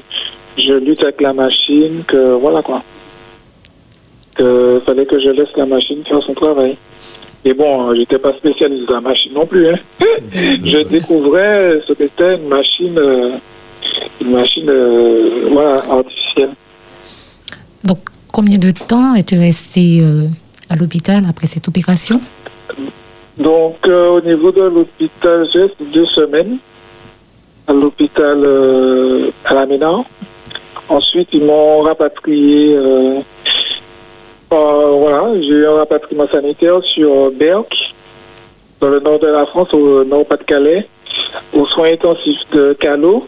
je 0.57 0.73
lutte 0.73 1.03
avec 1.03 1.19
la 1.19 1.33
machine, 1.33 2.03
que 2.07 2.35
voilà 2.35 2.61
quoi. 2.61 2.81
Que 4.37 4.81
fallait 4.85 5.05
que 5.05 5.19
je 5.19 5.29
laisse 5.29 5.49
la 5.55 5.65
machine 5.65 6.03
faire 6.07 6.21
son 6.23 6.33
travail. 6.33 6.77
Et 7.45 7.53
bon, 7.53 7.89
euh, 7.89 7.95
j'étais 7.95 8.19
pas 8.19 8.33
spécialiste 8.33 8.87
de 8.87 8.93
la 8.93 9.01
machine 9.01 9.33
non 9.33 9.45
plus. 9.45 9.67
Hein. 9.67 9.75
je 10.33 10.87
découvrais 10.89 11.81
ce 11.85 11.93
qu'était 11.93 12.35
une 12.35 12.47
machine, 12.47 12.97
euh, 12.97 13.31
une 14.21 14.31
machine, 14.31 14.69
euh, 14.69 15.49
voilà, 15.51 15.75
artificielle. 15.89 16.51
Donc, 17.83 17.99
combien 18.31 18.57
de 18.57 18.71
temps 18.71 19.13
es-tu 19.15 19.37
resté 19.37 19.99
euh, 20.01 20.27
à 20.69 20.75
l'hôpital 20.77 21.23
après 21.29 21.47
cette 21.47 21.67
opération? 21.67 22.21
Donc, 23.37 23.75
euh, 23.87 24.09
au 24.09 24.21
niveau 24.21 24.51
de 24.51 24.61
l'hôpital, 24.61 25.45
j'ai 25.51 25.63
resté 25.63 25.83
deux 25.93 26.05
semaines 26.05 26.57
à 27.67 27.73
l'hôpital 27.73 28.41
euh, 28.45 29.31
à 29.43 29.53
la 29.53 29.65
Ménard. 29.65 30.03
Ensuite, 30.87 31.27
ils 31.33 31.43
m'ont 31.43 31.81
rapatrié. 31.81 32.77
Voilà, 34.53 35.33
j'ai 35.41 35.47
eu 35.47 35.67
un 35.67 35.75
rapatriement 35.75 36.27
sanitaire 36.27 36.83
sur 36.83 37.31
Berck, 37.31 37.93
dans 38.79 38.89
le 38.89 38.99
nord 38.99 39.19
de 39.19 39.27
la 39.27 39.45
France, 39.45 39.73
au 39.73 40.03
nord-Pas-de-Calais, 40.03 40.87
aux 41.53 41.65
soins 41.65 41.91
intensifs 41.93 42.49
de 42.51 42.73
Callot. 42.73 43.27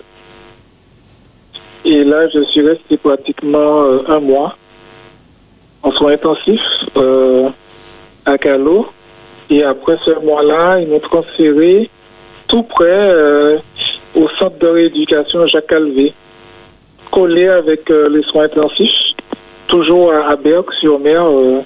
Et 1.85 2.03
là, 2.03 2.27
je 2.29 2.39
suis 2.39 2.61
resté 2.61 2.97
pratiquement 2.97 3.83
euh, 3.83 3.99
un 4.07 4.19
mois 4.19 4.57
en 5.83 5.91
soins 5.91 6.13
intensifs 6.13 6.61
euh, 6.97 7.49
à 8.25 8.37
Callot. 8.37 8.87
Et 9.49 9.63
après 9.63 9.97
ce 10.03 10.11
mois-là, 10.19 10.79
ils 10.79 10.87
m'ont 10.87 10.99
transféré 10.99 11.89
tout 12.47 12.63
près 12.63 12.85
euh, 12.89 13.57
au 14.15 14.27
centre 14.29 14.57
de 14.57 14.67
rééducation 14.67 15.45
Jacques 15.45 15.67
Calvé, 15.67 16.13
collé 17.11 17.47
avec 17.47 17.87
les 17.89 18.23
soins 18.23 18.45
intensifs, 18.45 19.14
toujours 19.67 20.11
à, 20.13 20.35
Berck-sur-Mer, 20.35 21.23
euh, 21.25 21.61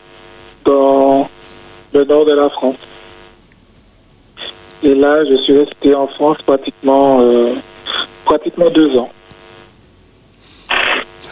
dans 0.66 1.28
le 1.94 2.06
nord 2.06 2.26
de 2.26 2.34
la 2.34 2.50
France. 2.50 2.76
Et 4.84 4.94
là, 4.96 5.26
je 5.30 5.36
suis 5.44 5.58
resté 5.58 5.94
en 5.94 6.08
France 6.08 6.38
pratiquement, 6.46 7.20
euh, 7.22 7.56
pratiquement 8.26 8.70
deux 8.70 8.98
ans. 8.98 9.10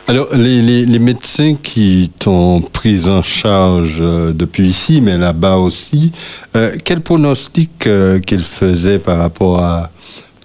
Alors, 0.10 0.28
les, 0.36 0.62
les, 0.62 0.86
les 0.86 1.00
médecins 1.00 1.56
qui 1.62 2.12
t'ont 2.18 2.62
pris 2.62 3.10
en 3.10 3.22
charge 3.24 3.98
euh, 4.02 4.32
depuis 4.34 4.68
ici, 4.68 5.02
mais 5.02 5.18
là-bas 5.18 5.58
aussi, 5.58 6.12
euh, 6.56 6.72
quel 6.84 7.02
pronostic 7.02 7.88
euh, 7.88 8.20
qu'ils 8.20 8.44
faisaient 8.44 9.00
par 9.00 9.18
rapport 9.18 9.60
à 9.60 9.90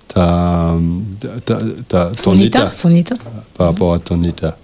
ta, 0.09 0.75
ta, 1.47 1.57
ta- 1.89 2.07
ton 2.11 2.15
Son 2.15 2.39
état, 2.41 2.73
Son 2.73 2.95
état. 2.95 3.15
Par 3.57 3.69
rapport 3.69 3.95
à 3.95 3.99
ton 4.01 4.23
état. 4.25 4.57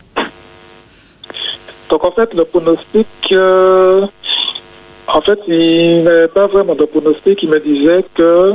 Donc 1.88 2.04
en 2.04 2.10
fait, 2.12 2.32
le 2.34 2.44
pronostic, 2.44 3.06
euh, 3.32 4.06
en 5.06 5.20
fait, 5.20 5.38
il 5.48 6.04
n'avait 6.04 6.28
pas 6.28 6.46
vraiment 6.46 6.74
de 6.74 6.84
pronostic. 6.84 7.42
Il 7.42 7.50
me 7.50 7.60
disait 7.60 8.04
que 8.14 8.54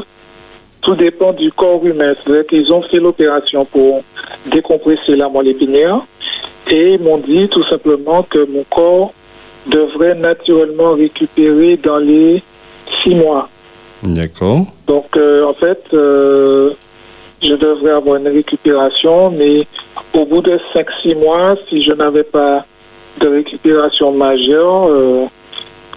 tout 0.82 0.96
dépend 0.96 1.34
du 1.34 1.52
corps 1.52 1.84
humain. 1.86 2.14
C'est-à-dire 2.24 2.46
qu'ils 2.48 2.72
ont 2.72 2.84
fait 2.84 3.00
l'opération 3.00 3.66
pour 3.66 4.04
décompresser 4.46 5.16
la 5.16 5.30
moelle 5.30 5.48
épinière 5.48 6.02
et 6.70 6.94
ils 6.94 7.02
m'ont 7.02 7.18
dit 7.18 7.48
tout 7.50 7.64
simplement 7.64 8.24
que 8.24 8.46
mon 8.46 8.64
corps 8.70 9.14
devrait 9.68 10.16
naturellement 10.16 10.94
récupérer 10.94 11.78
dans 11.78 11.98
les 11.98 12.44
six 13.02 13.16
mois. 13.16 13.50
D'accord. 14.04 14.62
Donc, 14.88 15.16
euh, 15.16 15.46
en 15.46 15.54
fait, 15.54 15.82
euh, 15.94 16.72
je 17.42 17.54
devrais 17.56 17.92
avoir 17.92 18.18
une 18.18 18.28
récupération, 18.28 19.32
mais 19.32 19.66
au 20.14 20.26
bout 20.26 20.42
de 20.42 20.60
5-6 20.74 21.16
mois, 21.16 21.56
si 21.70 21.82
je 21.82 21.92
n'avais 21.94 22.24
pas 22.24 22.66
de 23.20 23.28
récupération 23.28 24.12
majeure, 24.12 24.88
euh, 24.90 25.26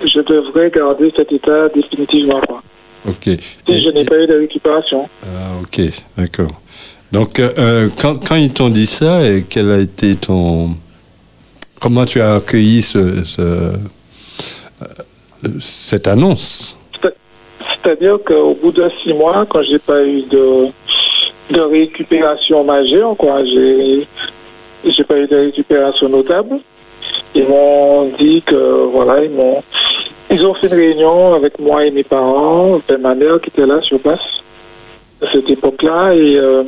je 0.04 0.20
devrais 0.20 0.70
garder 0.70 1.12
cet 1.16 1.32
état 1.32 1.68
définitivement. 1.70 2.40
Quoi. 2.46 2.62
Ok. 3.08 3.28
Si 3.68 3.78
je 3.80 3.90
n'ai 3.90 4.04
pas 4.04 4.18
eu 4.22 4.26
de 4.26 4.34
récupération. 4.38 5.08
Ah, 5.24 5.58
ok, 5.62 5.80
d'accord. 6.18 6.60
Donc, 7.12 7.38
euh, 7.38 7.48
euh, 7.58 7.88
quand, 8.00 8.26
quand 8.28 8.34
ils 8.36 8.52
t'ont 8.52 8.68
dit 8.68 8.86
ça, 8.86 9.22
et 9.24 9.44
quel 9.48 9.70
a 9.70 9.78
été 9.78 10.16
ton. 10.16 10.70
Comment 11.80 12.04
tu 12.04 12.20
as 12.20 12.34
accueilli 12.34 12.82
ce, 12.82 13.24
ce- 13.24 13.76
cette 15.60 16.08
annonce? 16.08 16.78
C'est- 17.02 17.14
C'est-à-dire 17.82 18.18
qu'au 18.26 18.54
bout 18.54 18.72
de 18.72 18.88
6 19.04 19.12
mois, 19.14 19.46
quand 19.48 19.62
j'ai 19.62 19.78
pas 19.78 20.02
eu 20.02 20.22
de, 20.22 20.66
de 21.50 21.60
récupération 21.60 22.64
majeure, 22.64 23.16
quoi, 23.16 23.44
j'ai 23.44 24.06
j'ai 24.84 25.04
pas 25.04 25.18
eu 25.18 25.26
de 25.26 25.36
récupération 25.36 26.08
notable. 26.08 26.60
Ils 27.36 27.46
m'ont 27.46 28.06
dit 28.18 28.40
que 28.42 28.86
voilà, 28.90 29.22
ils 29.22 29.30
m'ont 29.30 29.62
ils 30.30 30.44
ont 30.44 30.54
fait 30.54 30.68
une 30.68 30.74
réunion 30.74 31.34
avec 31.34 31.58
moi 31.58 31.84
et 31.84 31.90
mes 31.90 32.02
parents, 32.02 32.80
et 32.88 32.96
ma 32.96 33.14
mère 33.14 33.40
qui 33.42 33.50
était 33.50 33.66
là 33.66 33.80
sur 33.82 34.00
place. 34.00 34.26
à 35.22 35.30
cette 35.30 35.48
époque-là. 35.50 36.14
Et 36.14 36.36
euh, 36.36 36.62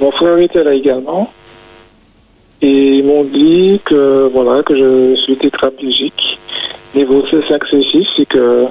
mon 0.00 0.10
frère 0.12 0.38
était 0.38 0.62
là 0.62 0.74
également. 0.74 1.32
Et 2.60 2.98
ils 2.98 3.04
m'ont 3.04 3.24
dit 3.24 3.80
que 3.84 4.30
voilà 4.32 4.62
que 4.62 4.76
je 4.76 5.16
suis 5.22 5.36
tétraplégique 5.38 6.38
niveau 6.94 7.22
C5 7.22 7.58
C6 7.70 8.06
et 8.18 8.26
que 8.26 8.66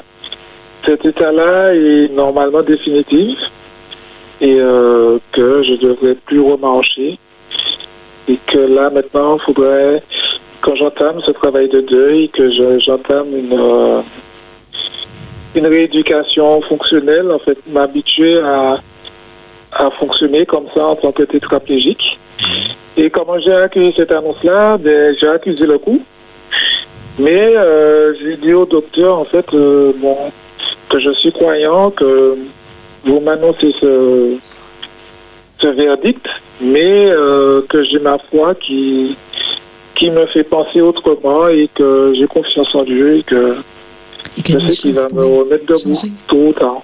cet 0.86 1.04
état-là 1.06 1.74
est 1.74 2.10
normalement 2.14 2.62
définitif 2.62 3.38
et 4.40 4.58
euh, 4.60 5.20
que 5.34 5.62
je 5.62 5.76
devrais 5.76 6.16
plus 6.26 6.40
remarcher 6.40 7.20
et 8.28 8.38
que 8.48 8.58
là 8.58 8.90
maintenant 8.90 9.38
il 9.38 9.42
faudrait 9.42 10.04
quand 10.64 10.76
j'entame 10.76 11.20
ce 11.26 11.32
travail 11.32 11.68
de 11.70 11.82
deuil 11.82 12.30
que 12.30 12.50
je- 12.50 12.80
j'entame 12.80 13.36
une 13.36 13.54
euh, 13.60 14.02
une 15.56 15.68
rééducation 15.68 16.62
fonctionnelle 16.64 17.30
en 17.32 17.40
fait 17.40 17.58
m'habituer 17.68 18.40
à 18.40 18.80
à 19.74 19.90
fonctionner 19.92 20.46
comme 20.46 20.68
ça 20.74 20.86
en 20.88 20.96
tant 20.96 21.12
que 21.12 21.24
tétraplégique. 21.24 22.20
Et 22.96 23.10
comment 23.10 23.40
j'ai 23.40 23.54
accueilli 23.54 23.92
cette 23.98 24.12
annonce-là? 24.12 24.78
Ben, 24.78 25.16
j'ai 25.20 25.28
accusé 25.28 25.66
le 25.66 25.80
coup. 25.80 26.00
Mais 27.20 27.56
euh, 27.56 28.14
j'ai 28.20 28.38
dit 28.38 28.54
au 28.54 28.66
docteur 28.66 29.18
en 29.20 29.26
fait 29.26 29.46
euh, 29.54 29.92
bon 29.98 30.18
que 30.90 31.00
je 31.00 31.12
suis 31.14 31.32
croyant 31.32 31.90
que 31.92 32.38
vous 33.04 33.20
m'annoncez 33.20 33.72
ce, 33.82 34.36
ce 35.62 35.68
verdict, 35.70 36.26
mais 36.62 37.08
que 37.70 37.84
j'ai 37.84 38.00
ma 38.00 38.18
foi 38.30 38.54
qui, 38.56 39.16
qui 40.04 40.12
me 40.12 40.26
fait 40.28 40.44
penser 40.44 40.82
autrement 40.82 41.48
et 41.48 41.70
que 41.74 42.12
j'ai 42.14 42.28
confiance 42.28 42.76
en 42.76 42.84
Dieu 42.84 43.18
et 43.20 43.24
que 43.24 43.56
Et 44.38 44.42
que 44.42 44.60
je 44.60 44.68
sais 44.68 44.90
qu'il 44.90 44.96
va 44.96 45.08
me 45.14 45.24
remettre 45.40 45.66
debout 45.66 45.96
changer. 45.96 46.12
tôt 46.28 46.48
ou 46.50 46.54
tard. 46.54 46.82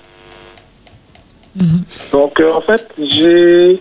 Mhm. 1.56 1.82
Donc 2.14 2.40
euh, 2.40 2.54
en 2.54 2.62
fait, 2.62 2.86
j'ai 3.10 3.80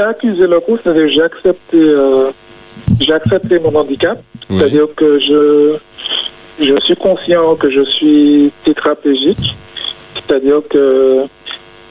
accusé 0.00 0.46
le 0.46 0.60
coup, 0.60 0.78
c'est-à-dire 0.82 1.02
que 1.02 1.08
j'ai 1.08 1.22
accepté 1.22 1.78
euh, 1.78 2.30
j'ai 3.00 3.12
accepté 3.12 3.58
mon 3.58 3.74
handicap, 3.74 4.22
Oui. 4.48 4.58
c'est-à-dire 4.58 4.86
que 4.96 5.18
je 5.18 5.74
je 6.60 6.78
suis 6.80 6.96
conscient 6.96 7.56
que 7.56 7.68
je 7.70 7.82
suis 7.82 8.52
tétraplégique, 8.64 9.56
c'est-à-dire 10.14 10.60
que 10.70 11.24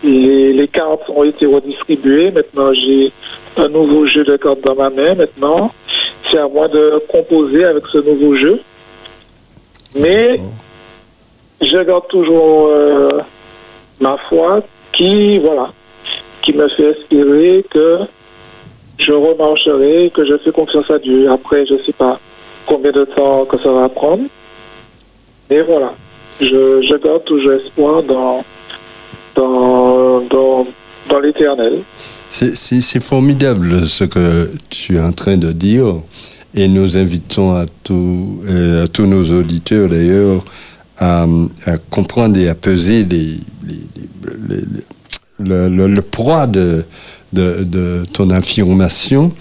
les, 0.04 0.54
les 0.54 0.68
cartes 0.70 1.10
ont 1.10 1.24
été 1.26 1.46
redistribuées. 1.46 2.32
Maintenant, 2.32 2.72
j'ai 2.74 3.12
un 3.60 3.70
nouveau 3.70 4.06
jeu 4.06 4.24
de 4.24 4.38
cartes 4.38 4.62
dans 4.62 4.76
ma 4.76 4.90
main. 4.90 5.16
Maintenant, 5.16 5.72
c'est 6.30 6.38
à 6.38 6.48
moi 6.48 6.68
de 6.68 7.02
composer 7.10 7.64
avec 7.66 7.84
ce 7.92 7.98
nouveau 8.00 8.36
jeu. 8.36 8.62
Mais 9.96 10.40
je 11.62 11.78
garde 11.78 12.08
toujours 12.08 12.68
euh, 12.68 13.10
ma 14.00 14.18
foi 14.18 14.62
qui, 14.94 15.40
voilà, 15.40 15.72
qui 16.42 16.54
me 16.54 16.68
fait 16.70 16.92
espérer 16.92 17.66
que 17.70 18.00
je 18.98 19.12
remarcherai, 19.14 20.12
que 20.14 20.26
je 20.26 20.38
fais 20.38 20.52
confiance 20.52 20.90
à 20.92 21.00
Dieu. 21.00 21.30
Après, 21.30 21.66
je 21.66 21.74
ne 21.74 21.84
sais 21.84 21.94
pas 21.94 22.20
combien 22.66 22.92
de 22.92 23.06
temps 23.06 23.42
que 23.42 23.58
ça 23.58 23.72
va 23.72 23.90
prendre. 23.90 24.24
Mais 25.50 25.62
voilà, 25.62 25.94
je, 26.40 26.82
je 26.82 26.96
garde 26.96 27.24
toujours 27.26 27.54
espoir 27.54 28.04
dans, 28.04 28.44
dans, 29.36 30.22
dans, 30.22 30.68
dans 31.10 31.20
l'éternel. 31.20 31.82
C'est- 32.30 33.00
formidable 33.00 33.86
ce 33.88 34.04
que 34.04 34.52
tu 34.70 34.96
es 34.96 35.00
en 35.00 35.12
train 35.12 35.38
de 35.38 35.52
dire 35.52 35.96
et 36.54 36.68
nous 36.68 36.98
invitons 36.98 37.56
à, 37.56 37.66
tous 37.84 38.42
euh, 38.48 38.84
à 38.86 38.88
tous 38.88 39.06
nos 39.06 39.24
auditeurs 39.40 39.90
d'ailleurs 39.90 40.44
à, 40.98 41.26
à 41.66 41.78
comprendre 41.90 42.38
et 42.38 42.48
à 42.50 42.56
peser 42.56 43.06
les, 43.06 43.38
les- 43.68 43.88
les- 44.50 44.66
le, 45.40 45.70
le- 45.70 45.88
le 45.88 46.02
poids 46.02 46.46
de, 46.48 46.84
de, 47.32 47.64
de 47.64 48.04
ton 48.12 48.30
affirmation. 48.30 49.32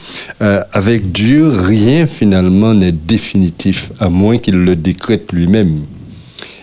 Euh, 0.40 0.60
avec 0.72 1.10
Dieu, 1.10 1.48
rien 1.48 2.06
finalement 2.06 2.72
n'est 2.72 2.92
définitif 2.92 3.90
à 3.98 4.08
moins 4.08 4.38
qu'il 4.38 4.58
le 4.62 4.76
décrète 4.76 5.32
lui-même. 5.32 5.80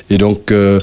Et 0.10 0.18
donc, 0.18 0.52
euh. 0.52 0.80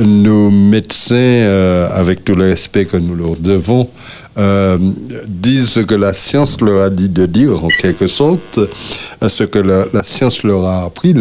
Nos 0.00 0.50
médecins, 0.50 1.14
euh, 1.16 1.88
avec 1.92 2.24
tout 2.24 2.34
le 2.34 2.44
respect 2.44 2.84
que 2.84 2.96
nous 2.96 3.14
leur 3.14 3.36
devons, 3.36 3.88
euh, 4.36 4.78
disent 5.26 5.70
ce 5.70 5.80
que 5.80 5.94
la 5.94 6.12
science 6.12 6.60
leur 6.60 6.82
a 6.82 6.90
dit 6.90 7.08
de 7.08 7.26
dire, 7.26 7.64
en 7.64 7.68
quelque 7.68 8.06
sorte, 8.06 8.60
ce 9.26 9.44
que 9.44 9.58
la, 9.58 9.86
la 9.92 10.02
science 10.02 10.42
leur 10.42 10.64
a 10.64 10.84
appris. 10.84 11.14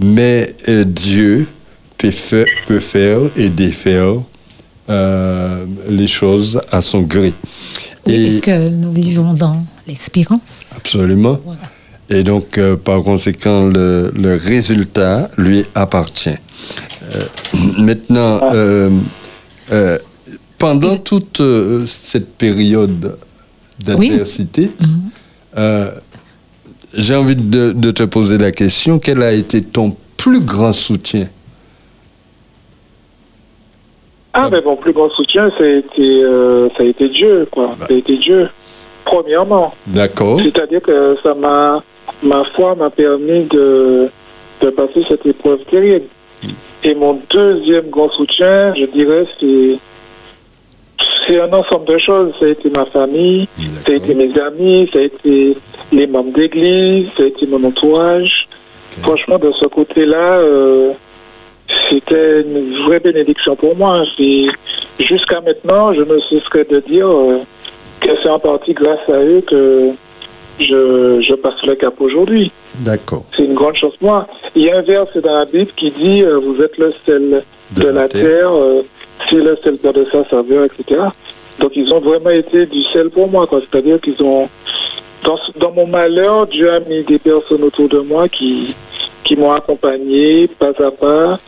Mais 0.00 0.54
euh, 0.68 0.84
Dieu 0.84 1.48
peut 1.96 2.10
faire, 2.10 2.46
peut 2.66 2.80
faire 2.80 3.20
et 3.36 3.50
défaire 3.50 4.14
les 5.90 6.06
choses 6.06 6.58
à 6.72 6.80
son 6.80 7.02
gré. 7.02 7.34
Et 8.06 8.40
que 8.40 8.70
nous 8.70 8.90
vivons 8.90 9.34
dans 9.34 9.62
l'espérance? 9.86 10.78
absolument. 10.78 11.38
Voilà. 11.44 11.60
Et 12.08 12.22
donc, 12.22 12.58
par 12.84 13.02
conséquent, 13.02 13.66
le, 13.66 14.10
le 14.16 14.36
résultat 14.36 15.28
lui 15.36 15.66
appartient. 15.74 16.38
Euh, 17.08 17.20
maintenant, 17.78 18.40
euh, 18.52 18.90
euh, 19.72 19.98
pendant 20.58 20.96
toute 20.96 21.40
cette 21.86 22.34
période 22.36 23.16
d'adversité, 23.84 24.70
euh, 25.56 25.90
j'ai 26.92 27.14
envie 27.14 27.36
de, 27.36 27.72
de 27.72 27.90
te 27.90 28.02
poser 28.02 28.38
la 28.38 28.50
question, 28.52 28.98
quel 28.98 29.22
a 29.22 29.32
été 29.32 29.62
ton 29.62 29.96
plus 30.16 30.40
grand 30.40 30.72
soutien? 30.72 31.28
Ah, 34.32 34.48
mais 34.50 34.60
mon 34.60 34.76
plus 34.76 34.92
grand 34.92 35.10
soutien, 35.10 35.50
ça 35.58 35.64
a 35.64 35.68
été, 35.68 36.22
euh, 36.22 36.68
ça 36.76 36.82
a 36.82 36.86
été 36.86 37.08
Dieu, 37.08 37.48
quoi. 37.50 37.74
Ça 37.80 37.86
a 37.90 37.92
été 37.92 38.16
Dieu, 38.18 38.48
premièrement. 39.04 39.74
D'accord 39.86 40.40
C'est-à-dire 40.40 40.80
que 40.80 41.16
ça 41.22 41.34
m'a, 41.34 41.82
ma 42.22 42.44
foi 42.44 42.74
m'a 42.74 42.90
permis 42.90 43.44
de, 43.46 44.08
de 44.60 44.70
passer 44.70 45.02
cette 45.08 45.24
épreuve 45.26 45.60
terrible. 45.70 46.06
Et 46.84 46.94
mon 46.94 47.20
deuxième 47.30 47.90
grand 47.90 48.10
soutien, 48.10 48.74
je 48.74 48.84
dirais, 48.86 49.26
c'est, 49.40 49.78
c'est 51.26 51.40
un 51.40 51.52
ensemble 51.52 51.86
de 51.86 51.98
choses. 51.98 52.32
Ça 52.38 52.46
a 52.46 52.48
été 52.48 52.70
ma 52.70 52.86
famille, 52.86 53.46
ça 53.86 53.92
a 53.92 53.94
été 53.96 54.14
mes 54.14 54.38
amis, 54.40 54.88
ça 54.92 55.00
a 55.00 55.02
été 55.02 55.56
les 55.92 56.06
membres 56.06 56.32
d'église, 56.32 57.08
ça 57.16 57.24
a 57.24 57.26
été 57.26 57.46
mon 57.46 57.64
entourage. 57.64 58.46
Franchement, 59.02 59.38
de 59.38 59.52
ce 59.52 59.66
côté-là, 59.66 60.38
euh, 60.38 60.92
c'était 61.90 62.42
une 62.42 62.76
vraie 62.84 63.00
bénédiction 63.00 63.56
pour 63.56 63.76
moi. 63.76 64.02
Jusqu'à 64.98 65.40
maintenant, 65.40 65.92
je 65.92 66.02
ne 66.02 66.18
cesserai 66.20 66.64
de 66.64 66.80
dire 66.80 67.08
euh, 67.08 67.40
que 68.00 68.10
c'est 68.22 68.28
en 68.28 68.38
partie 68.38 68.74
grâce 68.74 69.08
à 69.08 69.18
eux 69.18 69.42
que 69.46 69.92
je, 70.60 71.20
je 71.20 71.34
passe 71.34 71.62
le 71.66 71.74
cap 71.74 71.94
aujourd'hui. 72.00 72.50
D'accord. 72.80 73.24
C'est 73.36 73.44
une 73.44 73.54
grande 73.54 73.74
chose 73.76 73.92
pour 73.98 74.08
moi. 74.08 74.26
Il 74.54 74.62
y 74.62 74.70
a 74.70 74.78
un 74.78 74.82
verset 74.82 75.20
dans 75.20 75.36
la 75.38 75.44
Bible 75.44 75.70
qui 75.76 75.90
dit 75.90 76.22
euh, 76.22 76.38
Vous 76.38 76.60
êtes 76.62 76.76
le 76.78 76.90
sel 77.04 77.44
de, 77.72 77.82
la, 77.84 78.08
terre, 78.08 78.50
euh, 78.52 78.82
c'est 79.28 79.36
le 79.36 79.56
sel 79.62 79.78
de 79.82 80.06
sa 80.10 80.28
saveur, 80.28 80.64
etc. 80.64 81.00
Donc 81.60 81.72
ils 81.76 81.92
ont 81.92 82.00
vraiment 82.00 82.30
été 82.30 82.66
du 82.66 82.82
sel 82.84 83.10
pour 83.10 83.28
moi. 83.28 83.46
quoi. 83.46 83.60
C'est-à-dire 83.70 84.00
qu'ils 84.00 84.20
ont. 84.22 84.48
Dans, 85.24 85.72
mon 85.72 85.86
malheur, 85.86 86.46
Dieu 86.46 86.72
a 86.72 86.80
mis 86.80 87.02
des 87.04 87.18
personnes 87.18 87.62
autour 87.64 87.88
de 87.88 87.98
moi 87.98 88.28
qui, 88.28 88.74
qui 89.24 89.36
m'ont 89.36 89.50
accompagné 89.52 90.48
pas 90.58 90.70
à 90.78 90.90
pas. 90.90 91.38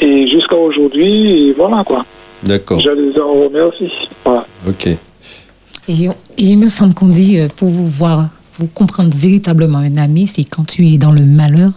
Et 0.00 0.26
jusqu'à 0.26 0.56
aujourd'hui, 0.56 1.48
et 1.48 1.52
voilà 1.52 1.84
quoi. 1.84 2.04
D'accord. 2.42 2.80
Je 2.80 2.90
les 2.90 3.18
en 3.20 3.32
remercie. 3.34 3.90
Voilà. 4.24 4.46
Ok. 4.66 4.86
Et, 4.86 6.08
on- 6.08 6.12
et 6.38 6.44
il 6.44 6.58
me 6.58 6.68
semble 6.68 6.94
qu'on 6.94 7.08
dit, 7.08 7.38
euh, 7.38 7.48
pour 7.56 7.68
vous 7.68 7.86
voir, 7.86 8.28
pour 8.58 8.72
comprendre 8.72 9.14
véritablement 9.16 9.78
un 9.78 9.96
ami, 9.96 10.26
c'est 10.26 10.42
quand 10.44 10.64
tu 10.66 10.86
es 10.88 10.98
dans 10.98 11.12
le 11.12 11.24
malheur 11.24 11.70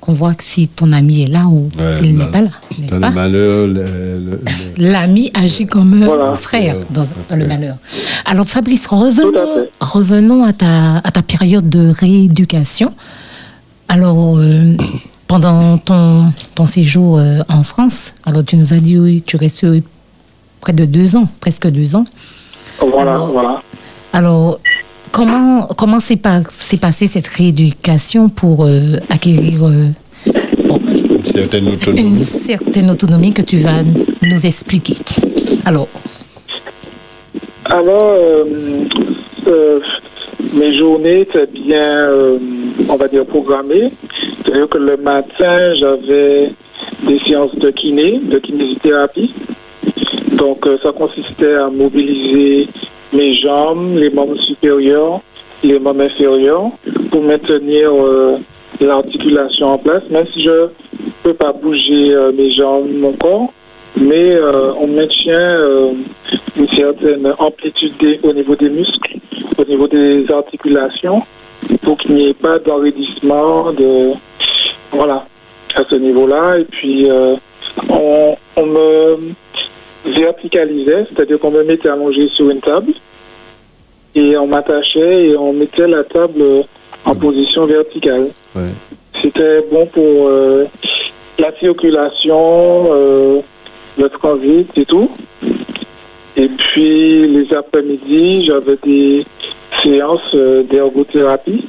qu'on 0.00 0.12
voit 0.12 0.34
que 0.34 0.42
si 0.42 0.66
ton 0.66 0.90
ami 0.92 1.22
est 1.22 1.26
là 1.28 1.46
ou 1.46 1.68
Ouais, 1.78 1.96
s'il 1.98 2.18
n'est 2.18 2.26
pas 2.26 2.40
là, 2.42 2.48
Dans 2.90 3.00
pas? 3.00 3.08
le 3.10 3.14
malheur, 3.14 3.68
L'ami 4.76 5.30
agit 5.34 5.66
comme 5.66 6.02
un 6.02 6.06
Voilà. 6.06 6.34
frère 6.34 6.76
dans, 6.90 7.04
le 7.36 7.46
malheur. 7.46 7.76
Alors 8.24 8.46
Fabrice, 8.46 8.86
à 8.86 8.96
revenons, 9.80 10.44
à, 10.44 10.52
ta, 10.52 10.96
à 10.98 11.10
ta 11.12 11.22
période 11.22 11.68
de 11.68 11.90
rééducation. 11.96 12.92
Alors, 13.88 14.38
euh, 14.38 14.74
pendant 15.28 15.78
ton, 15.78 16.32
ton 16.56 16.66
séjour 16.66 17.18
euh, 17.18 17.40
en 17.48 17.62
France, 17.62 18.14
alors 18.24 18.44
tu 18.44 18.56
nous 18.56 18.74
as 18.74 18.78
dit 18.78 18.98
oui, 18.98 19.22
tu 19.22 19.36
restes 19.36 19.64
près 20.60 20.72
de 20.72 20.84
deux 20.86 21.14
ans, 21.14 21.28
presque 21.40 21.68
deux 21.68 21.94
ans. 21.94 22.04
Voilà, 22.80 23.12
Alors- 23.12 23.32
voilà. 23.32 23.62
Alors, 24.12 24.60
comment 25.16 25.66
comment 25.78 26.00
s'est 26.00 26.16
pas, 26.16 26.40
s'est 26.48 26.76
passée 26.76 27.06
cette 27.06 27.26
rééducation 27.26 28.28
pour 28.28 28.64
euh, 28.66 28.96
acquérir 29.08 29.64
euh, 29.64 29.86
bon, 30.68 30.78
une 30.86 31.24
certaine 31.24 31.66
une 31.66 31.72
autonomie. 31.72 32.20
certaine 32.20 32.90
autonomie 32.90 33.32
que 33.32 33.42
tu 33.42 33.56
vas 33.56 33.82
nous 34.22 34.46
expliquer 34.46 34.96
Alors, 35.64 35.88
Alors, 37.64 38.02
euh, 38.02 38.44
euh, 39.46 39.80
mes 40.52 40.72
journées 40.74 41.20
étaient 41.22 41.46
bien, 41.46 42.10
euh, 42.10 42.38
on 42.88 42.96
va 42.96 43.08
dire, 43.08 43.24
programmées. 43.26 43.92
C'est-à-dire 44.44 44.68
que 44.68 44.78
le 44.78 44.96
matin, 44.98 45.74
j'avais 45.74 46.52
des 47.08 47.18
séances 47.26 47.54
de 47.56 47.70
kiné, 47.70 48.20
de 48.22 48.38
kinésithérapie. 48.38 49.32
Donc 50.32 50.66
euh, 50.66 50.76
ça 50.82 50.92
consistait 50.92 51.54
à 51.54 51.68
mobiliser 51.70 52.68
mes 53.16 53.32
jambes, 53.32 53.96
les 53.96 54.10
membres 54.10 54.40
supérieurs, 54.42 55.20
les 55.62 55.78
membres 55.78 56.02
inférieurs 56.02 56.70
pour 57.10 57.22
maintenir 57.22 57.90
euh, 57.92 58.36
l'articulation 58.80 59.68
en 59.68 59.78
place, 59.78 60.02
même 60.10 60.26
si 60.34 60.42
je 60.42 60.50
ne 60.50 60.68
peux 61.22 61.34
pas 61.34 61.52
bouger 61.52 62.12
euh, 62.14 62.30
mes 62.32 62.50
jambes, 62.50 62.88
mon 62.92 63.12
corps, 63.14 63.52
mais 63.96 64.34
euh, 64.34 64.72
on 64.78 64.86
maintient 64.88 65.60
une 66.56 66.68
certaine 66.68 67.32
amplitude 67.38 67.94
au 68.22 68.32
niveau 68.32 68.54
des 68.54 68.68
muscles, 68.68 69.18
au 69.56 69.64
niveau 69.64 69.88
des 69.88 70.30
articulations, 70.30 71.22
pour 71.82 71.96
qu'il 71.98 72.14
n'y 72.14 72.28
ait 72.28 72.34
pas 72.34 72.58
d'enraidissement, 72.58 73.72
de 73.72 74.12
voilà, 74.92 75.24
à 75.74 75.82
ce 75.88 75.94
niveau-là. 75.96 76.58
Et 76.58 76.64
puis 76.64 77.08
on, 77.88 78.36
on 78.56 78.66
me 78.66 79.16
verticalisait, 80.04 81.06
c'est-à-dire 81.08 81.38
qu'on 81.38 81.50
me 81.50 81.64
mettait 81.64 81.88
allongé 81.88 82.28
sur 82.34 82.50
une 82.50 82.60
table 82.60 82.92
et 84.16 84.36
on 84.36 84.46
m'attachait 84.46 85.28
et 85.28 85.36
on 85.36 85.52
mettait 85.52 85.86
la 85.86 86.02
table 86.04 86.64
en 87.04 87.14
position 87.14 87.66
verticale. 87.66 88.28
Ouais. 88.54 88.72
C'était 89.22 89.62
bon 89.70 89.86
pour 89.86 90.28
euh, 90.28 90.64
la 91.38 91.56
circulation, 91.58 92.86
euh, 92.90 93.40
le 93.98 94.08
transit 94.08 94.68
et 94.76 94.84
tout. 94.86 95.10
Et 96.36 96.48
puis 96.48 97.28
les 97.28 97.54
après-midi, 97.54 98.46
j'avais 98.46 98.78
des 98.84 99.26
séances 99.82 100.34
euh, 100.34 100.62
d'ergothérapie 100.64 101.68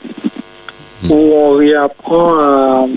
où 1.10 1.14
on 1.14 1.52
réapprend 1.52 2.40
à, 2.40 2.88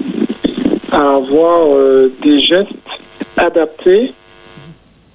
à 0.93 1.15
avoir 1.17 1.67
euh, 1.75 2.13
des 2.23 2.39
gestes 2.39 2.69
adaptés 3.37 4.13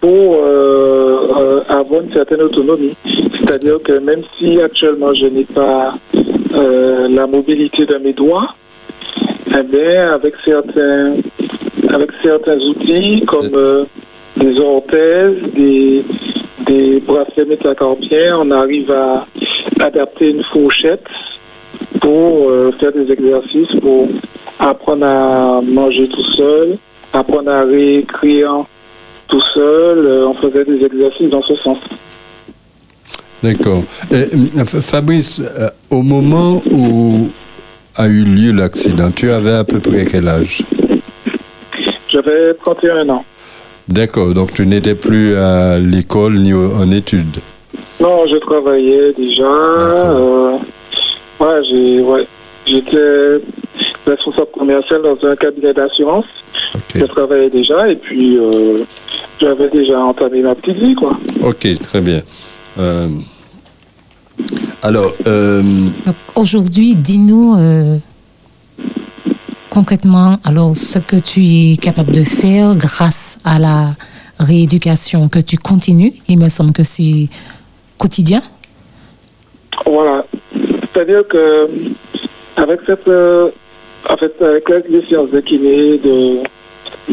pour 0.05 0.35
euh, 0.35 1.29
euh, 1.39 1.63
avoir 1.67 2.03
une 2.03 2.13
certaine 2.13 2.41
autonomie. 2.41 2.95
C'est-à-dire 3.39 3.81
que 3.83 3.93
même 3.93 4.21
si 4.37 4.61
actuellement 4.61 5.11
je 5.15 5.25
n'ai 5.25 5.45
pas 5.45 5.95
euh, 6.53 7.07
la 7.09 7.25
mobilité 7.25 7.87
de 7.87 7.97
mes 7.97 8.13
doigts, 8.13 8.53
eh 9.57 9.63
bien, 9.63 10.11
avec 10.11 10.35
certains, 10.45 11.15
avec 11.89 12.11
certains 12.23 12.59
outils 12.59 13.23
comme 13.25 13.49
euh, 13.55 13.85
des 14.37 14.59
orthèses, 14.59 15.41
des, 15.55 16.05
des 16.67 16.99
bracelets 16.99 17.45
métacarpiens, 17.45 18.37
on 18.41 18.51
arrive 18.51 18.91
à 18.91 19.25
adapter 19.79 20.29
une 20.29 20.43
fourchette 20.53 21.07
pour 21.99 22.51
faire 22.79 22.91
des 22.91 23.11
exercices, 23.11 23.79
pour 23.81 24.07
apprendre 24.59 25.05
à 25.07 25.61
manger 25.63 26.07
tout 26.09 26.31
seul, 26.33 26.77
apprendre 27.11 27.49
à 27.49 27.63
réécrire 27.63 28.65
tout 29.27 29.41
seul. 29.53 30.05
Euh, 30.05 30.27
on 30.27 30.35
faisait 30.35 30.65
des 30.65 30.85
exercices 30.85 31.29
dans 31.29 31.41
ce 31.41 31.55
sens. 31.57 31.77
D'accord. 33.43 33.83
Euh, 34.11 34.25
Fabrice, 34.65 35.39
euh, 35.39 35.67
au 35.95 36.01
moment 36.01 36.61
où 36.71 37.29
a 37.95 38.07
eu 38.07 38.23
lieu 38.23 38.51
l'accident, 38.51 39.11
tu 39.11 39.29
avais 39.29 39.53
à 39.53 39.63
peu 39.63 39.79
près 39.79 40.05
quel 40.05 40.27
âge? 40.27 40.63
J'avais 42.09 42.53
31 42.63 43.09
ans. 43.09 43.25
D'accord, 43.87 44.33
donc 44.33 44.51
tu 44.53 44.65
n'étais 44.65 44.95
plus 44.95 45.35
à 45.35 45.77
l'école 45.77 46.37
ni 46.37 46.53
en 46.53 46.89
études? 46.91 47.37
Non, 47.99 48.25
je 48.25 48.37
travaillais 48.37 49.13
déjà. 49.13 49.43
Euh, 49.43 50.57
ouais, 51.39 51.63
j'ai, 51.69 52.01
ouais, 52.01 52.27
j'étais 52.65 53.41
responsable 54.05 54.51
commercial 54.57 55.01
dans 55.01 55.17
un 55.27 55.35
cabinet 55.35 55.73
d'assurance. 55.73 56.25
Je 56.95 57.05
travaillais 57.05 57.49
déjà 57.49 57.89
et 57.89 57.95
puis 57.95 58.37
euh, 58.37 58.77
j'avais 59.39 59.69
déjà 59.69 59.99
entamé 59.99 60.41
ma 60.41 60.55
petite 60.55 60.77
vie, 60.77 60.95
quoi. 60.95 61.17
Ok, 61.43 61.67
très 61.81 62.01
bien. 62.01 62.21
Euh, 62.77 63.07
alors, 64.81 65.11
euh, 65.27 65.61
Aujourd'hui, 66.35 66.95
dis-nous 66.95 67.55
euh, 67.57 67.97
concrètement 69.69 70.37
alors 70.43 70.75
ce 70.75 70.99
que 70.99 71.15
tu 71.15 71.41
es 71.41 71.77
capable 71.77 72.11
de 72.11 72.23
faire 72.23 72.75
grâce 72.75 73.37
à 73.45 73.57
la 73.57 73.95
rééducation 74.39 75.29
que 75.29 75.39
tu 75.39 75.57
continues. 75.57 76.13
Il 76.27 76.39
me 76.39 76.49
semble 76.49 76.73
que 76.73 76.83
c'est 76.83 77.27
quotidien. 77.97 78.41
Voilà. 79.85 80.25
C'est-à-dire 80.93 81.27
que 81.29 81.69
avec 82.57 82.79
cette, 82.85 83.07
euh, 83.07 83.49
en 84.09 84.17
fait, 84.17 84.33
avec 84.41 84.67
les 84.89 85.05
séances 85.07 85.31
de 85.31 85.39
kiné, 85.39 85.97
de 85.99 86.43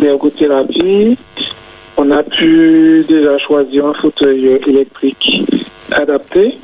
d'ergothérapie, 0.01 1.19
on 1.97 2.11
a 2.11 2.23
pu 2.23 3.05
déjà 3.09 3.39
choisir 3.39 3.87
un 3.87 3.95
fauteuil 3.95 4.61
électrique 4.67 5.45
adapté. 5.91 6.59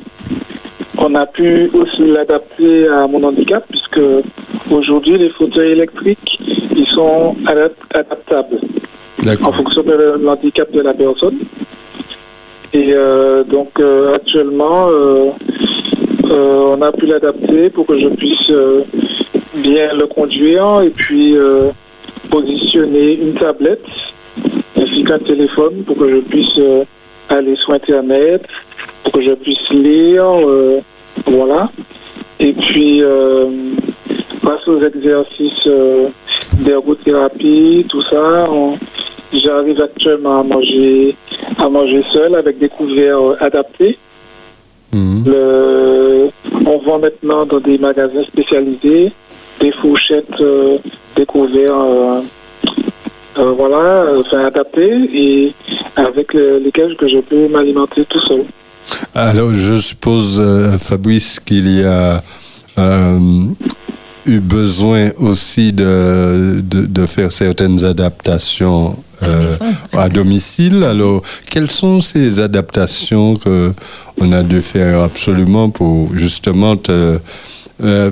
On 0.97 1.15
a 1.15 1.25
pu 1.25 1.69
aussi 1.73 2.01
l'adapter 2.07 2.87
à 2.87 3.07
mon 3.07 3.23
handicap 3.23 3.65
puisque 3.69 4.01
aujourd'hui 4.71 5.17
les 5.17 5.29
fauteuils 5.29 5.71
électriques 5.71 6.39
ils 6.75 6.87
sont 6.87 7.35
adap- 7.45 7.71
adaptables 7.93 8.59
en 9.45 9.51
fonction 9.51 9.83
de 9.83 10.17
l'handicap 10.21 10.71
de 10.71 10.81
la 10.81 10.93
personne. 10.93 11.39
Et 12.73 12.93
euh, 12.93 13.43
donc 13.43 13.79
euh, 13.79 14.15
actuellement, 14.15 14.87
euh, 14.89 15.31
on 16.31 16.81
a 16.81 16.91
pu 16.91 17.07
l'adapter 17.07 17.69
pour 17.69 17.87
que 17.87 17.99
je 17.99 18.07
puisse 18.09 18.51
bien 19.55 19.93
le 19.93 20.05
conduire 20.07 20.81
et 20.81 20.91
puis 20.91 21.35
positionner 22.29 23.13
une 23.13 23.33
tablette 23.33 23.85
ainsi 24.75 25.03
qu'un 25.03 25.19
téléphone 25.19 25.83
pour 25.85 25.97
que 25.97 26.09
je 26.09 26.17
puisse 26.21 26.57
euh, 26.57 26.83
aller 27.29 27.55
sur 27.57 27.73
Internet, 27.73 28.41
pour 29.03 29.13
que 29.13 29.21
je 29.21 29.31
puisse 29.33 29.69
lire, 29.71 30.25
euh, 30.25 30.79
voilà. 31.27 31.69
Et 32.39 32.53
puis, 32.53 33.01
euh, 33.03 33.47
grâce 34.43 34.67
aux 34.67 34.81
exercices 34.81 35.67
d'ergothérapie, 36.63 37.85
tout 37.89 38.01
ça, 38.09 38.47
on- 38.49 38.77
j'arrive 39.33 39.81
actuellement 39.81 40.39
à 40.39 40.43
manger, 40.43 41.15
à 41.57 41.69
manger 41.69 42.01
seul 42.11 42.35
avec 42.35 42.57
des 42.59 42.69
couverts 42.69 43.35
adaptés. 43.39 43.97
Mhm. 44.93 45.23
Le- 45.27 46.29
on 46.65 46.77
vend 46.79 46.99
maintenant 46.99 47.45
dans 47.45 47.59
des 47.59 47.77
magasins 47.77 48.23
spécialisés 48.23 49.11
des 49.59 49.71
fourchettes, 49.73 50.39
euh, 50.41 50.77
des 51.15 51.25
couverts, 51.25 51.79
euh, 51.79 52.21
euh, 53.39 53.51
voilà, 53.57 53.77
euh, 54.03 54.21
enfin 54.21 54.45
adaptés 54.45 55.09
et 55.13 55.53
avec 55.95 56.33
le- 56.33 56.59
lesquels 56.59 56.95
que 56.99 57.07
je 57.07 57.19
peux 57.19 57.47
m'alimenter 57.47 58.05
tout 58.09 58.19
seul. 58.27 58.43
Alors, 59.13 59.51
je 59.53 59.75
suppose, 59.75 60.39
euh, 60.39 60.77
Fabrice, 60.77 61.39
qu'il 61.39 61.69
y 61.79 61.83
a 61.83 62.23
euh, 62.77 63.19
eu 64.25 64.39
besoin 64.39 65.09
aussi 65.19 65.71
de, 65.73 66.61
de, 66.61 66.85
de 66.85 67.05
faire 67.05 67.31
certaines 67.31 67.83
adaptations 67.83 68.95
euh, 69.23 69.49
à 69.93 70.07
domicile. 70.09 70.83
Alors, 70.83 71.21
quelles 71.49 71.71
sont 71.71 71.99
ces 72.01 72.39
adaptations 72.39 73.35
que 73.35 73.71
on 74.19 74.31
a 74.31 74.41
dû 74.43 74.61
faire 74.61 75.01
absolument 75.03 75.69
pour 75.69 76.09
justement 76.15 76.75
te, 76.77 77.19
euh, 77.83 78.11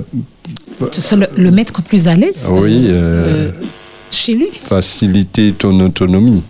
le, 0.80 1.42
le 1.42 1.50
mettre 1.50 1.82
plus 1.82 2.08
à 2.08 2.14
l'aise 2.14 2.48
oui, 2.52 2.86
euh, 2.88 2.92
euh, 2.92 3.50
euh, 3.62 3.66
chez 4.10 4.34
lui. 4.34 4.48
faciliter 4.52 5.52
ton 5.52 5.78
autonomie 5.80 6.44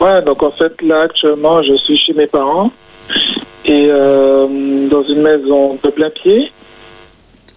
Ouais, 0.00 0.22
donc 0.22 0.42
en 0.42 0.50
fait, 0.50 0.72
là, 0.82 1.02
actuellement, 1.02 1.62
je 1.62 1.74
suis 1.76 1.96
chez 1.96 2.12
mes 2.12 2.26
parents 2.26 2.70
et 3.64 3.90
euh, 3.94 4.88
dans 4.88 5.02
une 5.04 5.22
maison 5.22 5.78
de 5.82 5.88
plein 5.90 6.10
pied. 6.10 6.50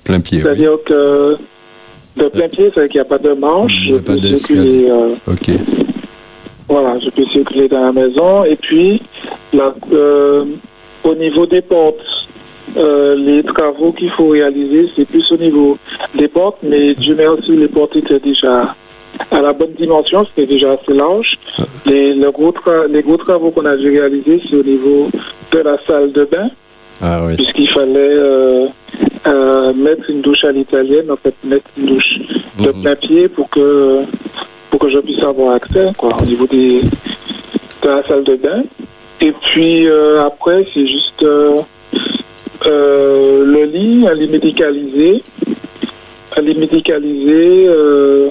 plein 0.05 0.19
pied. 0.21 0.37
oui. 0.37 0.43
C'est-à-dire 0.43 0.77
que 0.85 1.37
de 2.15 2.25
plein 2.29 2.47
pied, 2.47 2.71
c'est-à-dire 2.73 2.89
qu'il 2.91 3.01
n'y 3.01 3.05
a 3.07 3.09
pas 3.09 3.17
de 3.17 3.33
manche. 3.33 3.73
Il 3.85 3.93
n'y 3.93 3.93
a 3.93 3.97
je 3.97 4.03
pas 4.03 4.37
circuler, 4.37 4.89
euh, 4.89 5.15
Ok. 5.27 5.49
voilà, 6.69 6.97
je 6.99 7.09
peux 7.09 7.25
circuler 7.25 7.67
dans 7.67 7.83
la 7.83 7.91
maison. 7.91 8.43
Et 8.45 8.55
puis, 8.55 9.01
là, 9.51 9.73
euh, 9.91 10.45
au 11.03 11.15
niveau 11.15 11.45
des 11.45 11.61
portes, 11.61 11.95
euh, 12.75 13.15
les 13.15 13.43
travaux 13.43 13.91
qu'il 13.93 14.10
faut 14.12 14.27
réaliser, 14.30 14.89
c'est 14.95 15.06
plus 15.06 15.32
au 15.32 15.38
niveau 15.38 15.77
des 16.15 16.27
portes, 16.27 16.58
mais 16.63 16.93
Dieu 16.95 17.15
merci, 17.15 17.51
les 17.56 17.67
portes 17.67 17.95
étaient 17.95 18.19
déjà 18.19 18.75
à 19.32 19.41
la 19.41 19.53
bonne 19.53 19.71
dimension, 19.73 20.25
c'était 20.25 20.45
déjà 20.45 20.73
assez 20.73 20.93
large. 20.93 21.36
Les, 21.86 22.13
le 22.13 22.30
gros 22.32 22.51
tra- 22.51 22.88
les 22.88 23.01
gros 23.01 23.17
travaux 23.17 23.51
qu'on 23.51 23.65
a 23.65 23.75
dû 23.75 23.89
réaliser, 23.89 24.41
c'est 24.49 24.56
au 24.58 24.63
niveau 24.63 25.10
de 25.51 25.60
la 25.60 25.77
salle 25.88 26.12
de 26.12 26.25
bain, 26.25 26.49
Ah 27.01 27.21
oui. 27.25 27.36
puisqu'il 27.36 27.69
fallait 27.69 27.95
euh, 27.97 28.67
euh, 29.27 29.73
mettre 29.73 30.10
une 30.10 30.21
douche 30.21 30.43
à 30.43 30.51
l'italienne, 30.51 31.10
en 31.10 31.15
fait, 31.17 31.34
mettre 31.43 31.65
une 31.77 31.86
douche 31.88 32.19
de 32.60 32.71
plein 32.71 32.95
pied 32.95 33.27
pour 33.30 33.49
que, 33.49 34.01
pour 34.69 34.80
que 34.80 34.89
je 34.89 34.99
puisse 34.99 35.23
avoir 35.23 35.56
accès, 35.56 35.88
quoi, 35.97 36.15
au 36.21 36.25
niveau 36.25 36.45
des, 36.47 36.82
de 36.82 37.88
la 37.88 38.06
salle 38.08 38.23
de 38.23 38.36
bain. 38.36 38.63
Et 39.21 39.32
puis 39.32 39.88
euh, 39.88 40.21
après, 40.23 40.65
c'est 40.73 40.86
juste 40.86 41.23
euh, 42.67 43.45
le 43.45 43.65
lit, 43.65 44.08
un 44.08 44.13
lit 44.13 44.30
médicalisé. 44.30 45.23
Un 46.38 46.41
lit 46.41 46.56
médicalisé, 46.56 47.65
euh, 47.67 48.30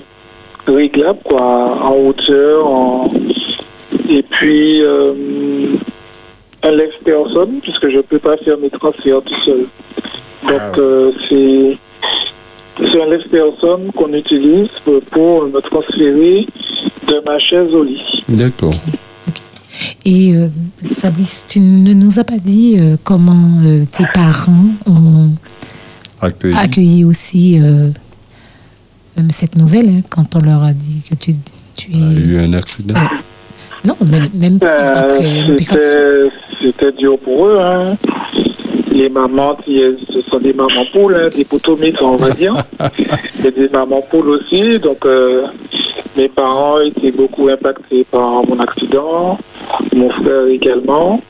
réglable, 0.66 1.18
quoi, 1.24 1.42
en 1.42 1.94
hauteur, 1.94 2.66
en... 2.66 3.08
et 4.08 4.22
puis 4.22 4.80
euh, 4.82 5.12
un 6.62 6.70
lex 6.70 6.96
personne, 7.04 7.60
puisque 7.62 7.88
je 7.88 7.96
ne 7.96 8.02
peux 8.02 8.18
pas 8.18 8.36
faire 8.38 8.58
mes 8.58 8.70
transferts 8.70 9.22
tout 9.22 9.42
seul. 9.44 9.66
Donc, 10.48 10.60
Ah 10.60 10.78
euh, 10.78 11.12
c'est 11.28 11.78
c'est 12.78 13.02
un 13.02 13.06
lex 13.06 13.24
personne 13.28 13.90
qu'on 13.96 14.12
utilise 14.12 14.68
pour, 14.84 15.00
pour 15.10 15.46
me 15.46 15.60
transférer 15.60 16.46
de 17.08 17.22
ma 17.24 17.38
chaise 17.38 17.74
au 17.74 17.82
lit. 17.82 18.02
D'accord. 18.28 18.74
Et 20.08 20.32
euh, 20.34 20.46
Fabrice, 20.98 21.44
tu 21.48 21.58
ne 21.58 21.92
nous 21.92 22.20
as 22.20 22.24
pas 22.24 22.38
dit 22.38 22.76
euh, 22.78 22.96
comment 23.02 23.60
euh, 23.64 23.84
tes 23.84 24.04
parents 24.14 24.66
ont 24.86 25.32
Accueilli. 26.20 26.54
accueilli 26.56 27.04
aussi 27.04 27.58
euh, 27.60 27.90
euh, 29.18 29.22
cette 29.30 29.56
nouvelle 29.56 29.88
hein, 29.88 30.00
quand 30.08 30.36
on 30.36 30.38
leur 30.40 30.62
a 30.62 30.72
dit 30.72 31.02
que 31.10 31.16
tu, 31.16 31.34
tu 31.74 31.90
Il 31.90 31.98
y 32.00 32.04
a 32.04 32.12
es... 32.12 32.14
eu 32.24 32.38
un 32.38 32.52
accident. 32.52 32.94
Non, 33.84 33.96
même, 34.04 34.28
même 34.34 34.58
Euh, 34.62 34.92
après 34.94 35.50
c'était 36.62 36.92
dur 36.92 37.18
pour 37.18 37.46
eux. 37.48 37.58
Hein. 37.60 37.96
Les 38.96 39.08
mamans, 39.10 39.54
qui, 39.56 39.82
euh, 39.82 39.92
ce 40.10 40.22
sont 40.22 40.38
des 40.38 40.54
mamans 40.54 40.86
poules, 40.92 41.16
hein, 41.16 41.28
des 41.36 41.44
potomites, 41.44 42.00
on 42.00 42.16
va 42.16 42.30
dire. 42.30 42.54
C'est 43.38 43.54
des 43.54 43.68
mamans 43.68 44.00
poules 44.10 44.30
aussi. 44.30 44.78
Donc, 44.78 45.04
euh, 45.04 45.42
mes 46.16 46.28
parents 46.28 46.78
étaient 46.80 47.10
beaucoup 47.10 47.48
impactés 47.48 48.06
par 48.10 48.46
mon 48.46 48.58
accident. 48.58 49.38
Mon 49.94 50.08
frère 50.10 50.46
également. 50.46 51.20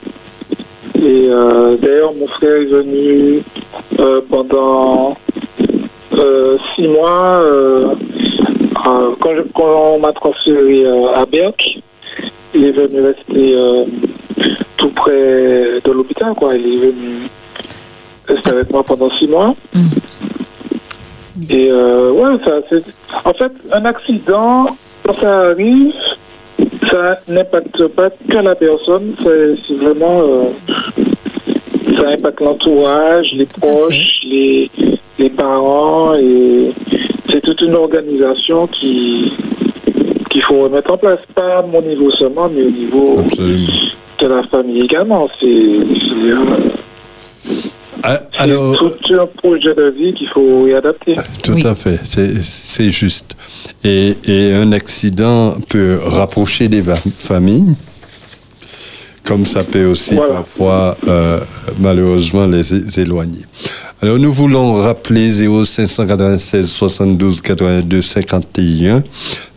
Et 0.94 1.26
euh, 1.28 1.76
d'ailleurs, 1.82 2.12
mon 2.14 2.28
frère 2.28 2.54
est 2.56 2.66
venu 2.66 3.42
euh, 3.98 4.20
pendant 4.30 5.16
six 6.74 6.86
mois 6.88 7.42
quand, 9.20 9.34
je- 9.36 9.52
quand 9.54 9.92
on 9.94 9.98
m'a 9.98 10.12
transféré 10.12 10.86
à 11.14 11.24
Berck. 11.26 11.80
Il 12.54 12.64
est 12.66 12.70
venu 12.72 13.00
rester 13.00 13.56
tout 14.76 14.90
près 14.90 15.80
de 15.84 15.90
l'hôpital, 15.92 16.32
quoi. 16.34 16.52
Il 16.54 16.66
est 16.74 16.86
venu 16.86 17.28
rester 18.28 18.50
avec 18.50 18.70
moi 18.72 18.82
pendant 18.84 19.10
six 19.10 19.28
mois. 19.28 19.54
Et 21.48 21.68
euh, 21.70 22.12
ouais, 22.12 22.38
ça, 22.44 22.52
c'est... 22.68 22.84
En 23.24 23.32
fait, 23.34 23.52
un 23.72 23.84
accident, 23.84 24.76
quand 25.04 25.14
ça 25.20 25.50
arrive, 25.50 25.92
ça 26.90 27.18
n'impacte 27.28 27.86
pas 27.88 28.10
que 28.10 28.38
la 28.38 28.54
personne, 28.54 29.14
c'est, 29.22 29.54
c'est 29.66 29.74
vraiment... 29.74 30.22
euh, 30.22 30.50
ça 31.98 32.08
impacte 32.08 32.40
l'entourage, 32.40 33.28
les 33.32 33.46
proches, 33.46 34.20
les, 34.24 34.70
les 35.18 35.30
parents, 35.30 36.14
et 36.14 36.72
c'est 37.30 37.40
toute 37.40 37.60
une 37.62 37.74
organisation 37.74 38.66
qui 38.66 39.32
qu'il 40.30 40.42
faut 40.42 40.64
remettre 40.64 40.92
en 40.92 40.98
place, 40.98 41.20
pas 41.34 41.60
à 41.60 41.62
mon 41.62 41.80
niveau 41.80 42.10
seulement, 42.10 42.50
mais 42.52 42.62
au 42.64 42.70
niveau 42.70 43.18
Absolument. 43.18 43.66
de 44.18 44.26
la 44.26 44.42
famille 44.42 44.82
également. 44.82 45.28
C'est, 45.40 45.46
c'est, 45.46 46.32
euh, 46.32 46.36
c'est 46.58 46.85
Alors, 48.38 48.78
tout 49.02 49.14
un 49.14 49.26
projet 49.26 49.74
de 49.74 49.90
vie 49.96 50.14
qu'il 50.14 50.28
faut 50.28 50.62
réadapter. 50.64 51.14
tout 51.42 51.52
Oui. 51.54 51.66
à 51.66 51.74
fait, 51.74 51.98
c'est 52.04 52.90
juste. 52.90 53.36
Et, 53.84 54.16
et 54.24 54.52
un 54.54 54.72
accident 54.72 55.54
peut 55.68 55.98
rapprocher 56.02 56.68
des 56.68 56.82
familles, 56.82 57.74
comme 59.26 59.44
ça 59.44 59.64
peut 59.64 59.86
aussi 59.86 60.14
Voilà. 60.14 60.34
parfois, 60.36 60.96
euh, 61.08 61.40
malheureusement, 61.80 62.46
les 62.46 63.00
éloigner. 63.00 63.40
Alors, 64.02 64.18
nous 64.18 64.30
voulons 64.32 64.74
rappeler 64.74 65.32
0596 65.32 66.68
72 66.70 67.40
82 67.42 68.02
51, 68.02 69.02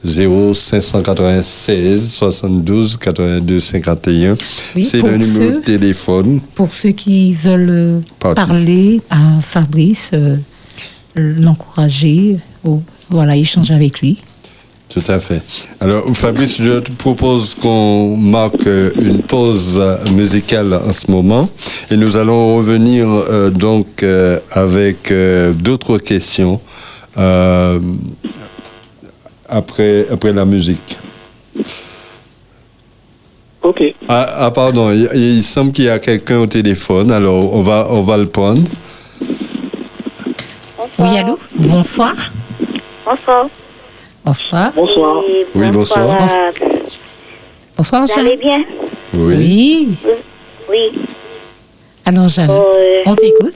0596 0.04 2.10
72 2.12 2.98
82 2.98 3.60
51. 3.60 4.36
Oui, 4.76 4.84
C'est 4.84 5.02
le 5.02 5.18
numéro 5.18 5.52
ceux- 5.52 5.56
de 5.56 5.60
téléphone. 5.64 6.42
Pour 6.56 6.72
ceux 6.72 6.92
qui 6.92 7.34
veulent 7.34 7.70
euh, 7.70 8.00
parler 8.20 9.02
à 9.10 9.18
Fabrice, 9.42 10.12
euh, 10.14 10.38
l'encourager, 11.16 12.38
ou 12.64 12.82
voilà, 13.10 13.36
échanger 13.36 13.74
avec 13.74 14.02
lui. 14.02 14.18
Tout 14.90 15.04
à 15.08 15.20
fait. 15.20 15.42
Alors, 15.82 16.04
Fabrice, 16.16 16.60
je 16.60 16.80
te 16.80 16.92
propose 16.92 17.54
qu'on 17.54 18.18
marque 18.18 18.66
euh, 18.66 18.90
une 19.00 19.22
pause 19.22 19.78
euh, 19.80 19.98
musicale 20.16 20.74
en 20.74 20.92
ce 20.92 21.12
moment 21.12 21.48
et 21.92 21.96
nous 21.96 22.18
allons 22.18 22.58
revenir 22.58 23.08
euh, 23.08 23.52
donc 23.52 24.02
euh, 24.02 24.40
avec 24.52 25.12
euh, 25.12 25.54
d'autres 25.54 26.00
questions 26.00 26.60
euh, 27.20 27.80
après, 29.48 30.08
après 30.12 30.34
la 30.34 30.46
musique. 30.46 30.98
Ok. 33.62 33.84
Ah, 34.08 34.28
ah, 34.46 34.52
pardon, 34.52 34.90
il, 34.92 35.08
il 35.14 35.44
semble 35.44 35.72
qu'il 35.72 35.86
y 35.86 35.90
a 35.90 36.00
quelqu'un 36.00 36.40
au 36.40 36.48
téléphone, 36.48 37.12
alors 37.12 37.54
on 37.54 37.62
va, 37.62 37.88
on 37.92 38.02
va 38.02 38.18
le 38.18 38.26
prendre. 38.26 38.64
Oui, 40.98 41.18
allô? 41.18 41.38
Bonsoir. 41.56 42.16
Bonsoir. 43.06 43.48
Bonsoir. 44.24 44.72
Bonsoir. 44.76 45.24
Et 45.28 45.46
Oui, 45.56 45.70
bonsoir. 45.72 46.10
à- 46.10 46.52
Bonsoir, 47.78 48.04
Vous 48.06 48.20
allez 48.20 48.36
bien? 48.36 48.64
Oui. 49.14 49.88
Oui. 50.04 50.12
Oui. 50.70 50.92
Alors, 52.06 52.28
Jeanne, 52.28 52.50
Euh, 52.52 53.02
on 53.06 53.16
t'écoute. 53.16 53.56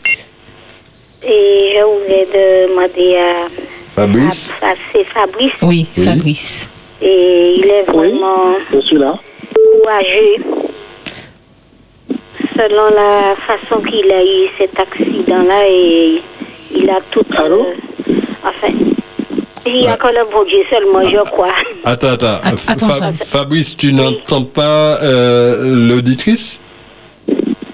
et 1.26 1.73
je 1.76 1.84
voulais 1.84 2.28
demander 2.34 3.17
à, 3.17 3.47
Fabrice? 3.95 4.52
À- 4.62 4.71
à- 4.71 4.76
c'est 4.91 5.04
Fabrice? 5.06 5.52
Oui, 5.62 5.86
Oui. 5.97 6.04
Fabrice. 6.06 6.67
Et 7.02 7.56
il 7.58 7.65
est 7.65 7.86
Oui. 7.89 7.95
vraiment 7.95 8.56
Je 8.73 8.80
suis 8.82 8.97
là. 8.97 9.19
courageux. 9.54 10.43
Selon 12.56 12.89
la 12.95 13.36
façon 13.47 13.82
qu'il 13.84 14.10
a 14.12 14.23
eu 14.23 14.47
cet 14.58 14.80
accident-là, 14.80 15.67
et 15.67 16.21
il 16.76 16.89
a 16.89 16.99
tout. 17.12 17.26
Allô? 17.36 17.65
euh, 17.65 18.13
enfin, 18.43 18.73
il 19.65 19.80
n'y 19.80 19.88
a 19.88 19.97
que 19.97 20.08
le 20.08 20.26
bon 20.32 20.43
Dieu 20.45 20.60
seulement, 20.69 21.02
je 21.04 21.30
crois. 21.30 21.54
Attends, 21.86 22.10
attends. 22.10 22.39
Attends. 22.43 23.13
Fabrice, 23.15 23.76
tu 23.78 23.93
n'entends 23.93 24.43
pas 24.43 24.99
euh, 25.02 25.88
l'auditrice? 25.88 26.60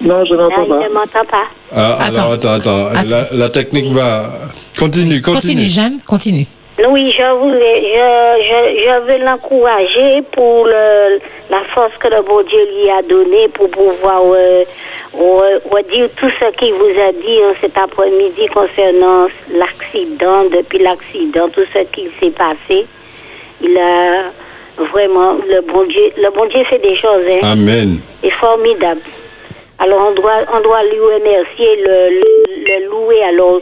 Non, 0.01 0.23
je 0.25 0.33
n'entends 0.33 0.65
pas. 0.65 0.87
ne 0.87 0.93
m'entend 0.93 1.25
pas. 1.29 1.43
Ah, 1.75 1.97
Attends. 2.05 2.21
alors, 2.21 2.31
attends, 2.33 2.51
attends. 2.51 2.85
Attends. 2.87 3.07
La, 3.09 3.27
la 3.31 3.47
technique 3.49 3.87
va. 3.91 4.29
Continue, 4.77 5.21
continue. 5.21 5.41
Continue, 5.41 5.65
Jeanne, 5.65 5.97
continue. 6.07 6.47
Oui, 6.89 7.11
je 7.11 7.37
voulais, 7.37 7.83
je, 7.93 8.43
je, 8.43 8.85
je 8.85 9.11
veux 9.11 9.25
l'encourager 9.25 10.21
pour 10.31 10.65
le, 10.65 11.19
la 11.49 11.63
force 11.73 11.93
que 11.99 12.07
le 12.07 12.21
bon 12.21 12.41
Dieu 12.43 12.59
lui 12.75 12.89
a 12.89 13.01
donnée 13.01 13.47
pour 13.49 13.67
pouvoir 13.69 14.21
euh, 14.25 14.63
re- 15.15 15.59
redire 15.69 16.07
tout 16.15 16.29
ce 16.29 16.51
qu'il 16.57 16.73
vous 16.73 16.99
a 17.01 17.11
dit 17.11 17.41
hein, 17.43 17.53
cet 17.61 17.77
après-midi 17.77 18.45
concernant 18.47 19.27
l'accident, 19.51 20.43
depuis 20.45 20.79
l'accident, 20.79 21.49
tout 21.49 21.65
ce 21.73 21.79
qui 21.91 22.07
s'est 22.19 22.31
passé. 22.31 22.85
Il 23.61 23.77
a 23.77 24.31
vraiment, 24.77 25.33
le 25.47 25.61
bon 25.61 25.83
Dieu, 25.85 26.11
le 26.17 26.29
bon 26.31 26.45
Dieu 26.45 26.63
fait 26.69 26.77
des 26.79 26.95
choses, 26.95 27.25
hein 27.31 27.39
Amen. 27.53 27.99
est 28.23 28.29
formidable. 28.29 29.01
Alors 29.79 30.09
on 30.09 30.13
doit, 30.13 30.41
on 30.53 30.59
doit 30.61 30.83
lui 30.83 30.99
remercier, 30.99 31.75
le, 31.77 32.09
le, 32.09 32.23
le 32.67 32.89
louer. 32.89 33.23
Alors 33.23 33.59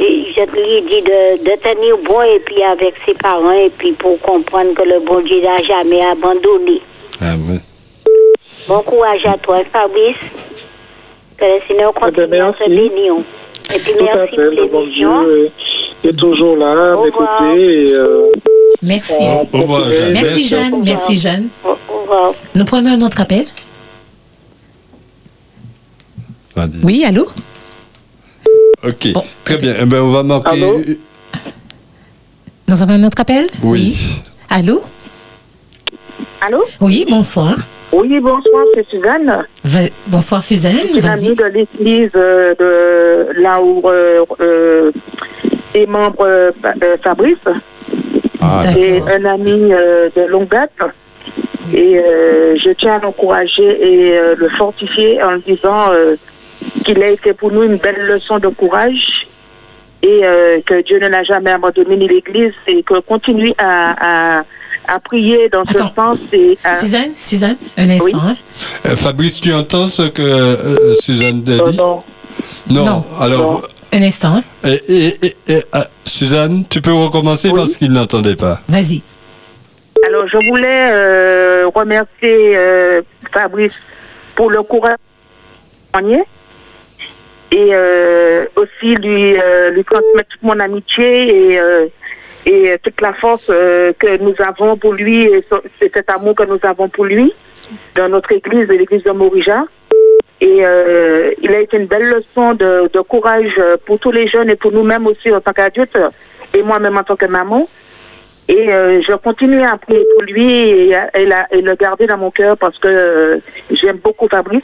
et 0.00 0.26
je 0.34 0.42
lui 0.42 0.80
dis 0.82 1.02
de, 1.02 1.42
de 1.44 1.56
tenir 1.60 1.96
bon 1.98 2.22
et 2.22 2.38
puis 2.40 2.62
avec 2.62 2.94
ses 3.04 3.14
parents 3.14 3.50
et 3.50 3.68
puis 3.70 3.92
pour 3.92 4.20
comprendre 4.20 4.72
que 4.74 4.82
le 4.82 5.00
bon 5.00 5.20
Dieu 5.20 5.40
n'a 5.40 5.56
jamais 5.58 6.04
abandonné. 6.06 6.80
Amen. 7.20 7.60
Bon 8.68 8.82
courage 8.82 9.24
à 9.26 9.36
toi, 9.38 9.62
Fabrice. 9.72 10.16
Que 11.36 11.44
le 11.44 11.58
Seigneur 11.66 11.92
continue 11.94 12.24
à 12.24 12.26
te 12.26 12.30
merci. 12.30 12.62
bénir. 12.68 13.14
Et 13.74 13.78
puis 13.78 13.92
Tout 13.92 14.04
merci 14.04 14.34
pour 14.34 14.44
l'émission. 14.80 15.22
Dieu 15.24 15.50
est, 16.04 16.16
toujours 16.16 16.56
là 16.56 16.92
à 16.92 17.04
m'écouter. 17.04 17.92
Euh, 17.96 18.26
Merci. 18.82 19.12
on 19.20 19.48
Au 19.52 19.60
revoir, 19.60 19.82
continue. 19.84 19.98
Jeanne. 20.00 20.12
Merci, 20.12 20.22
Merci. 20.36 20.48
Jeanne. 20.48 20.82
Merci, 20.84 21.14
Jeanne. 21.14 21.48
Au, 21.64 21.68
au 21.68 22.00
revoir. 22.02 22.32
Nous 22.54 22.64
prenons 22.64 22.90
un 22.90 23.00
autre 23.00 23.20
appel. 23.20 23.44
Oui, 26.82 27.04
allô? 27.04 27.26
Ok, 28.84 29.12
Bon. 29.12 29.22
très 29.44 29.56
bien. 29.58 29.74
Eh 29.80 29.84
ben, 29.86 30.00
on 30.02 30.08
va 30.08 30.22
marquer. 30.22 30.50
Allô? 30.62 30.80
Nous 32.68 32.82
avons 32.82 32.92
un 32.94 33.04
autre 33.04 33.20
appel? 33.20 33.48
Oui. 33.62 33.96
Allô? 34.50 34.80
Allô 36.40 36.62
Oui, 36.80 37.04
bonsoir. 37.08 37.56
Oui, 37.92 38.20
bonsoir, 38.20 38.64
c'est 38.74 38.86
Suzanne. 38.88 39.44
Va- 39.64 39.88
Bonsoir, 40.06 40.42
Suzanne. 40.42 40.76
C'est 40.94 41.00
Vas-y. 41.00 41.24
l'amie 41.24 41.36
de 41.36 41.44
l'église 41.44 42.10
euh, 42.14 42.54
de 42.58 43.40
là 43.40 43.60
où 43.62 43.80
euh, 43.88 44.24
euh, 44.40 44.92
est 45.74 45.86
membre 45.86 46.20
euh, 46.26 46.50
euh, 46.82 46.96
Fabrice. 47.02 47.36
Ah. 48.40 48.62
C'est 48.72 49.00
un 49.00 49.24
ami 49.24 49.72
euh, 49.72 50.10
de 50.14 50.22
longue 50.26 50.48
date. 50.48 50.70
Et 51.72 51.98
euh, 51.98 52.56
je 52.62 52.70
tiens 52.72 52.94
à 52.94 52.98
l'encourager 53.00 53.62
et 53.62 54.16
euh, 54.18 54.34
le 54.36 54.48
fortifier 54.50 55.22
en 55.22 55.32
lui 55.32 55.42
disant 55.46 55.90
euh, 55.90 56.16
qu'il 56.84 57.02
a 57.02 57.08
été 57.08 57.32
pour 57.34 57.50
nous 57.52 57.62
une 57.62 57.76
belle 57.76 58.06
leçon 58.06 58.38
de 58.38 58.48
courage 58.48 59.26
et 60.02 60.20
euh, 60.24 60.60
que 60.64 60.80
Dieu 60.82 60.98
ne 60.98 61.08
l'a 61.08 61.24
jamais 61.24 61.50
abandonné 61.50 61.96
ni 61.96 62.08
l'Église 62.08 62.52
et 62.68 62.82
que 62.82 63.00
continue 63.00 63.52
à, 63.58 64.38
à, 64.38 64.44
à 64.88 64.98
prier 64.98 65.48
dans 65.50 65.62
Attends. 65.62 65.88
ce 65.88 65.94
sens. 65.94 66.18
Et 66.32 66.58
à- 66.64 66.74
Suzanne, 66.74 67.10
Suzanne, 67.16 67.56
un 67.76 67.88
instant. 67.90 68.06
Oui. 68.06 68.12
hein. 68.30 68.36
Euh, 68.86 68.96
Fabrice, 68.96 69.40
tu 69.40 69.52
entends 69.52 69.86
ce 69.86 70.02
que 70.08 70.22
euh, 70.22 70.94
Suzanne 70.96 71.42
dit? 71.42 71.58
Non. 71.76 71.98
Non. 72.70 72.84
Non. 72.84 73.04
Alors, 73.20 73.60
Un 73.92 74.02
instant. 74.02 74.36
hein. 74.36 74.42
et- 74.64 74.80
et- 74.88 75.26
et- 75.26 75.36
et, 75.48 75.62
euh, 75.74 75.82
Suzanne, 76.04 76.64
tu 76.68 76.80
peux 76.80 76.92
recommencer 76.92 77.48
Oui. 77.48 77.54
parce 77.54 77.76
qu'il 77.76 77.92
n'entendait 77.92 78.36
pas. 78.36 78.60
Vas-y. 78.68 79.02
Alors, 80.06 80.26
je 80.28 80.36
voulais 80.48 80.90
euh, 80.92 81.68
remercier 81.74 82.56
euh, 82.56 83.02
Fabrice 83.32 83.72
pour 84.36 84.50
le 84.50 84.62
courage 84.62 84.96
et 87.50 87.70
euh, 87.74 88.44
aussi 88.56 88.94
lui, 88.96 89.34
euh, 89.36 89.70
lui 89.70 89.82
transmettre 89.84 90.28
toute 90.30 90.42
mon 90.42 90.60
amitié 90.60 91.52
et, 91.52 91.58
euh, 91.60 91.86
et 92.48 92.78
toute 92.82 93.00
la 93.00 93.12
force 93.12 93.46
euh, 93.50 93.92
que 93.98 94.16
nous 94.18 94.34
avons 94.38 94.76
pour 94.76 94.94
lui 94.94 95.24
et, 95.24 95.44
cet 95.80 96.10
amour 96.10 96.34
que 96.34 96.44
nous 96.44 96.58
avons 96.62 96.88
pour 96.88 97.04
lui 97.04 97.32
dans 97.94 98.08
notre 98.08 98.32
église, 98.32 98.68
l'église 98.68 99.02
de 99.02 99.10
Morija. 99.10 99.64
Et 100.40 100.64
euh, 100.64 101.32
il 101.42 101.52
a 101.52 101.60
été 101.60 101.76
une 101.76 101.86
belle 101.86 102.08
leçon 102.08 102.54
de, 102.54 103.00
courage 103.02 103.52
euh, 103.58 103.76
pour 103.84 103.98
tous 103.98 104.12
les 104.12 104.26
jeunes 104.26 104.48
et 104.48 104.56
pour 104.56 104.72
nous-mêmes 104.72 105.06
aussi 105.06 105.30
en 105.32 105.40
tant 105.40 105.52
qu'adultes 105.52 105.98
et 106.54 106.62
moi-même 106.62 106.96
en 106.96 107.04
tant 107.04 107.16
que 107.16 107.26
maman. 107.26 107.68
Et 108.48 108.72
euh, 108.72 109.02
je 109.02 109.12
continue 109.12 109.62
à 109.62 109.76
prier 109.76 110.06
pour 110.14 110.22
lui 110.22 110.50
et, 110.50 110.94
le 111.52 111.74
garder 111.74 112.06
dans 112.06 112.16
mon 112.16 112.30
cœur 112.30 112.56
parce 112.56 112.78
que 112.78 112.88
euh, 112.88 113.38
j'aime 113.70 113.98
beaucoup 113.98 114.26
Fabrice. 114.26 114.62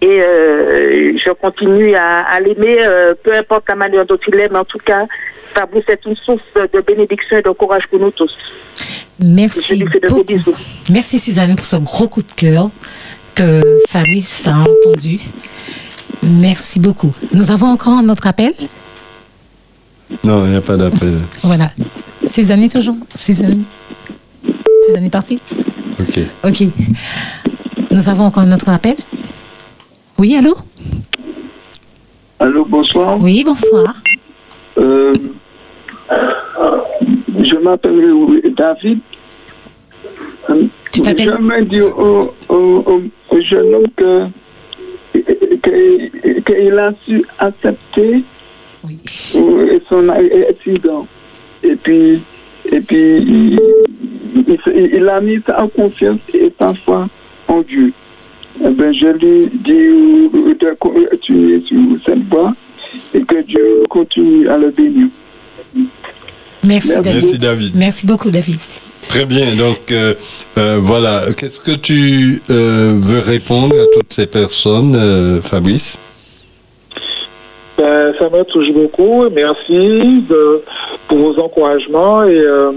Et 0.00 0.20
euh, 0.22 1.12
je 1.24 1.32
continue 1.32 1.94
à, 1.94 2.20
à 2.20 2.38
l'aimer, 2.40 2.78
euh, 2.80 3.14
peu 3.22 3.34
importe 3.36 3.64
la 3.68 3.74
manière 3.74 4.06
dont 4.06 4.18
il 4.28 4.38
est, 4.38 4.48
mais 4.48 4.58
en 4.58 4.64
tout 4.64 4.78
cas, 4.78 5.06
Fabrice 5.54 5.84
est 5.88 6.04
une 6.06 6.14
source 6.14 6.40
de 6.54 6.80
bénédiction 6.80 7.36
et 7.38 7.42
de 7.42 7.50
courage 7.50 7.86
pour 7.88 7.98
nous 7.98 8.12
tous. 8.12 8.30
Je 9.20 9.26
Merci 9.26 9.76
lui 9.76 9.88
fais 9.90 9.98
de 9.98 10.06
gros 10.06 10.18
beaucoup. 10.18 10.32
bisous. 10.32 10.54
Merci 10.90 11.18
Suzanne 11.18 11.56
pour 11.56 11.64
ce 11.66 11.74
gros 11.76 12.06
coup 12.06 12.22
de 12.22 12.30
cœur 12.36 12.70
que 13.34 13.60
Fabrice 13.88 14.46
a 14.46 14.58
entendu. 14.58 15.18
Merci 16.22 16.78
beaucoup. 16.78 17.12
Nous 17.32 17.50
avons 17.50 17.66
encore 17.66 17.94
un 17.94 18.08
autre 18.08 18.26
appel? 18.28 18.52
Non, 20.22 20.44
il 20.44 20.50
n'y 20.52 20.56
a 20.56 20.60
pas 20.60 20.76
d'appel. 20.76 21.18
Voilà. 21.42 21.70
Suzanne 22.24 22.62
est 22.62 22.72
toujours. 22.72 22.96
Suzanne. 23.14 23.64
Suzanne 24.82 25.04
est 25.06 25.10
partie? 25.10 25.38
Ok. 25.98 26.20
Ok. 26.44 26.62
Nous 27.90 28.08
avons 28.08 28.24
encore 28.24 28.44
un 28.44 28.52
autre 28.52 28.68
appel? 28.68 28.94
Oui, 30.18 30.34
allô 30.36 30.54
Allô, 32.40 32.64
bonsoir. 32.64 33.20
Oui, 33.20 33.42
bonsoir. 33.44 33.94
Euh, 34.78 35.12
je 37.42 37.56
m'appelle 37.56 38.52
David. 38.56 38.98
Tu 40.92 41.00
t'appelles 41.02 41.30
J'aimerais 41.36 41.64
dire 41.64 41.96
au, 41.98 42.34
au, 42.48 42.54
au- 42.54 43.02
au 43.30 43.40
jeune 43.40 43.74
homme 43.74 43.86
que 43.96 44.26
que- 45.62 46.40
qu'il 46.40 46.78
a 46.78 46.90
su 47.04 47.24
accepter 47.38 48.24
Oui. 48.84 48.96
euh, 49.36 49.78
son 49.88 50.08
accident. 50.08 51.06
Et 51.62 51.76
puis, 51.76 52.20
et 52.70 52.80
puis 52.80 53.16
il, 53.18 53.60
il- 54.36 54.90
il 54.94 55.08
a 55.08 55.20
mis 55.20 55.40
sa 55.46 55.66
confiance 55.74 56.20
et 56.34 56.52
sa 56.60 56.72
foi 56.74 57.08
en 57.48 57.60
Dieu. 57.62 57.92
Ben, 58.60 58.92
je 58.92 59.06
lui 59.06 59.48
dis 59.52 60.28
de 60.58 60.74
continuer 60.78 61.60
sur 61.60 61.78
cette 62.04 62.24
voie 62.28 62.54
et 63.14 63.22
que 63.22 63.42
Dieu 63.42 63.84
continue 63.88 64.48
à 64.48 64.58
le 64.58 64.70
bénir. 64.70 65.06
Merci, 66.64 66.88
Merci, 66.88 67.00
David. 67.00 67.22
Merci, 67.22 67.38
David. 67.38 67.76
Merci 67.76 68.06
beaucoup, 68.06 68.30
David. 68.30 68.58
Très 69.08 69.24
bien. 69.24 69.54
Donc, 69.54 69.90
euh, 69.90 70.14
euh, 70.58 70.78
voilà. 70.80 71.24
Qu'est-ce 71.36 71.58
que 71.58 71.76
tu 71.76 72.42
euh, 72.50 72.98
veux 73.00 73.20
répondre 73.20 73.74
à 73.74 73.84
toutes 73.94 74.12
ces 74.12 74.26
personnes, 74.26 74.94
euh, 74.96 75.40
Fabrice? 75.40 75.98
Ben, 77.78 78.12
ça 78.18 78.28
me 78.28 78.42
touche 78.44 78.70
beaucoup. 78.72 79.28
Merci 79.30 80.24
de, 80.28 80.62
pour 81.06 81.18
vos 81.18 81.40
encouragements 81.40 82.24
et, 82.24 82.38
euh, 82.38 82.72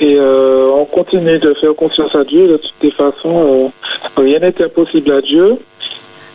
et 0.00 0.16
euh, 0.16 0.70
on 0.74 0.86
continue 0.86 1.38
de 1.38 1.54
faire 1.54 1.74
confiance 1.74 2.14
à 2.14 2.24
Dieu. 2.24 2.48
De 2.48 2.56
toutes 2.56 2.82
les 2.82 2.90
façons, 2.92 3.70
euh, 4.16 4.22
rien 4.22 4.38
n'est 4.38 4.62
impossible 4.62 5.12
à 5.12 5.20
Dieu. 5.20 5.56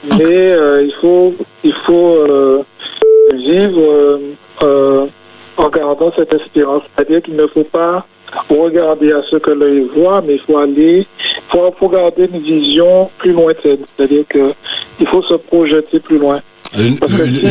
Mais 0.03 0.51
euh, 0.51 0.83
il 0.83 0.93
faut, 1.01 1.33
il 1.63 1.73
faut 1.85 2.15
euh, 2.15 2.63
vivre 3.33 4.19
euh, 4.61 5.05
en 5.57 5.69
gardant 5.69 6.11
cette 6.15 6.31
espérance. 6.33 6.83
C'est-à-dire 6.95 7.23
qu'il 7.23 7.35
ne 7.35 7.47
faut 7.47 7.63
pas 7.63 8.05
regarder 8.49 9.13
à 9.13 9.21
ce 9.29 9.37
que 9.37 9.51
l'œil 9.51 9.87
voit, 9.95 10.21
mais 10.21 10.35
il 10.35 10.41
faut 10.41 10.57
aller, 10.57 11.07
faut, 11.49 11.73
faut 11.79 11.89
garder 11.89 12.29
une 12.31 12.41
vision 12.41 13.09
plus 13.17 13.31
lointaine. 13.31 13.79
C'est-à-dire 13.95 14.25
que 14.29 14.53
il 14.99 15.07
faut 15.07 15.23
se 15.23 15.33
projeter 15.35 15.99
plus 15.99 16.19
loin 16.19 16.41
une, 16.77 16.97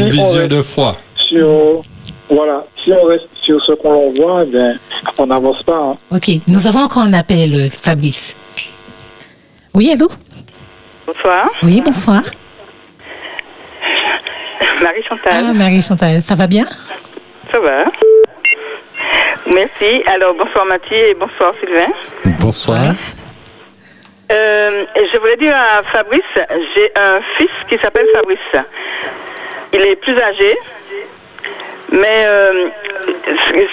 vision 0.04 0.46
de 0.46 0.62
foi. 0.62 0.96
sur 1.16 1.82
voilà 2.30 2.64
si 2.82 2.92
on 2.92 3.04
reste 3.04 3.28
sur 3.42 3.60
ce 3.64 3.72
qu'on 3.72 4.12
voit 4.14 4.42
eh 4.44 4.50
bien 4.50 4.78
on 5.18 5.26
n'avance 5.26 5.62
pas 5.62 5.76
hein. 5.76 5.96
Ok. 6.10 6.30
Nous 6.48 6.66
avons 6.66 6.80
encore 6.80 7.02
un 7.02 7.12
appel, 7.12 7.54
euh, 7.54 7.68
Fabrice. 7.68 8.34
Oui, 9.74 9.90
allô? 9.92 10.08
Bonsoir, 11.06 11.50
Oui, 11.62 11.80
bonsoir. 11.84 12.22
Marie-Chantal. 14.82 15.44
Ah, 15.48 15.52
Marie-Chantal, 15.52 16.22
ça 16.22 16.34
va 16.34 16.46
bien? 16.46 16.64
Ça 17.52 17.58
va 17.60 17.84
Merci. 19.46 20.02
Alors, 20.06 20.34
bonsoir 20.34 20.64
Mathie 20.66 20.94
et 20.94 21.14
bonsoir 21.14 21.52
Sylvain. 21.60 21.92
Bonsoir. 22.40 22.94
Euh, 24.32 24.84
je 24.96 25.18
voulais 25.18 25.36
dire 25.36 25.54
à 25.54 25.82
Fabrice, 25.82 26.22
j'ai 26.74 26.90
un 26.96 27.20
fils 27.36 27.50
qui 27.68 27.78
s'appelle 27.78 28.06
Fabrice. 28.14 28.64
Il 29.74 29.80
est 29.82 29.96
plus 29.96 30.18
âgé, 30.18 30.56
mais 31.92 32.24
euh, 32.26 32.68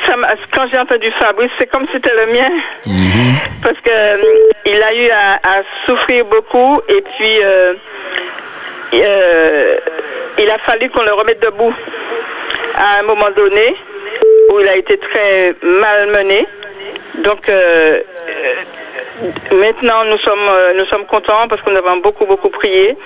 ça 0.05 0.15
quand 0.53 0.67
j'ai 0.69 0.77
entendu 0.79 1.11
Fabrice, 1.19 1.51
c'est 1.59 1.67
comme 1.67 1.85
si 1.87 1.93
c'était 1.93 2.13
le 2.13 2.31
mien. 2.33 2.49
Parce 3.63 3.77
que 3.79 3.89
euh, 3.91 4.17
il 4.65 4.81
a 4.83 4.93
eu 4.95 5.09
à, 5.09 5.33
à 5.35 5.61
souffrir 5.85 6.25
beaucoup 6.25 6.81
et 6.89 7.01
puis 7.01 7.37
euh, 7.43 7.73
euh, 8.95 9.77
il 10.37 10.49
a 10.49 10.57
fallu 10.59 10.89
qu'on 10.89 11.03
le 11.03 11.13
remette 11.13 11.41
debout 11.41 11.73
à 12.75 12.99
un 12.99 13.03
moment 13.03 13.29
donné 13.35 13.75
où 14.49 14.59
il 14.59 14.67
a 14.67 14.75
été 14.75 14.97
très 14.97 15.55
malmené. 15.61 16.47
Donc 17.23 17.49
maintenant 19.51 20.03
nous 20.05 20.17
sommes 20.19 20.49
nous 20.77 20.85
sommes 20.85 21.05
contents 21.05 21.47
parce 21.47 21.61
qu'on 21.61 21.75
avons 21.75 21.97
beaucoup 21.97 22.25
beaucoup 22.25 22.49
prié 22.49 22.97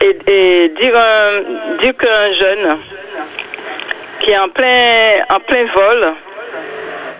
et, 0.00 0.18
et 0.26 0.68
dire 0.80 0.96
un- 0.96 1.76
dire 1.82 1.94
qu'un 1.96 2.32
jeune 2.32 2.78
qui 4.20 4.30
est 4.30 4.38
en 4.38 4.48
plein 4.48 5.24
en 5.30 5.40
plein 5.40 5.64
vol 5.64 6.12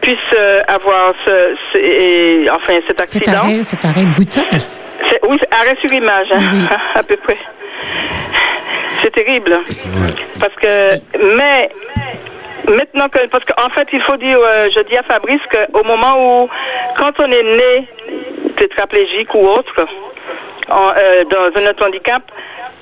puisse 0.01 0.19
euh, 0.39 0.63
avoir 0.69 1.13
ce, 1.27 1.55
ce- 1.73 1.79
et, 1.79 2.49
enfin 2.51 2.75
cet 2.87 3.01
Cet 3.01 3.01
accident. 3.01 3.33
arrêt, 3.39 3.63
cet 3.63 3.85
arrêt 3.85 4.07
brutal. 4.07 4.45
C'est- 4.51 5.21
Oui, 5.29 5.39
arrêt 5.51 5.77
sur 5.81 5.93
image, 5.93 6.29
hein, 6.33 6.41
Oui. 6.55 6.65
à 6.95 7.03
peu 7.03 7.17
près. 7.19 7.37
C'est 9.03 9.11
terrible. 9.13 9.59
Parce 10.41 10.55
que, 10.55 10.95
mais, 11.37 11.71
maintenant 12.69 13.09
que, 13.09 13.27
parce 13.29 13.45
qu'en 13.45 13.69
fait, 13.71 13.89
il 13.93 14.01
faut 14.03 14.17
dire, 14.17 14.39
euh, 14.43 14.69
je 14.75 14.81
dis 14.83 14.97
à 14.97 15.03
Fabrice 15.03 15.41
qu'au 15.51 15.85
moment 15.85 16.15
où, 16.45 16.49
quand 16.97 17.13
on 17.21 17.27
est 17.31 17.43
né 17.43 17.89
tétraplégique 18.57 19.35
ou 19.35 19.47
autre, 19.47 19.87
en- 20.71 20.93
euh, 20.97 21.25
dans 21.25 21.61
un 21.63 21.71
autre 21.71 21.87
handicap, 21.87 22.23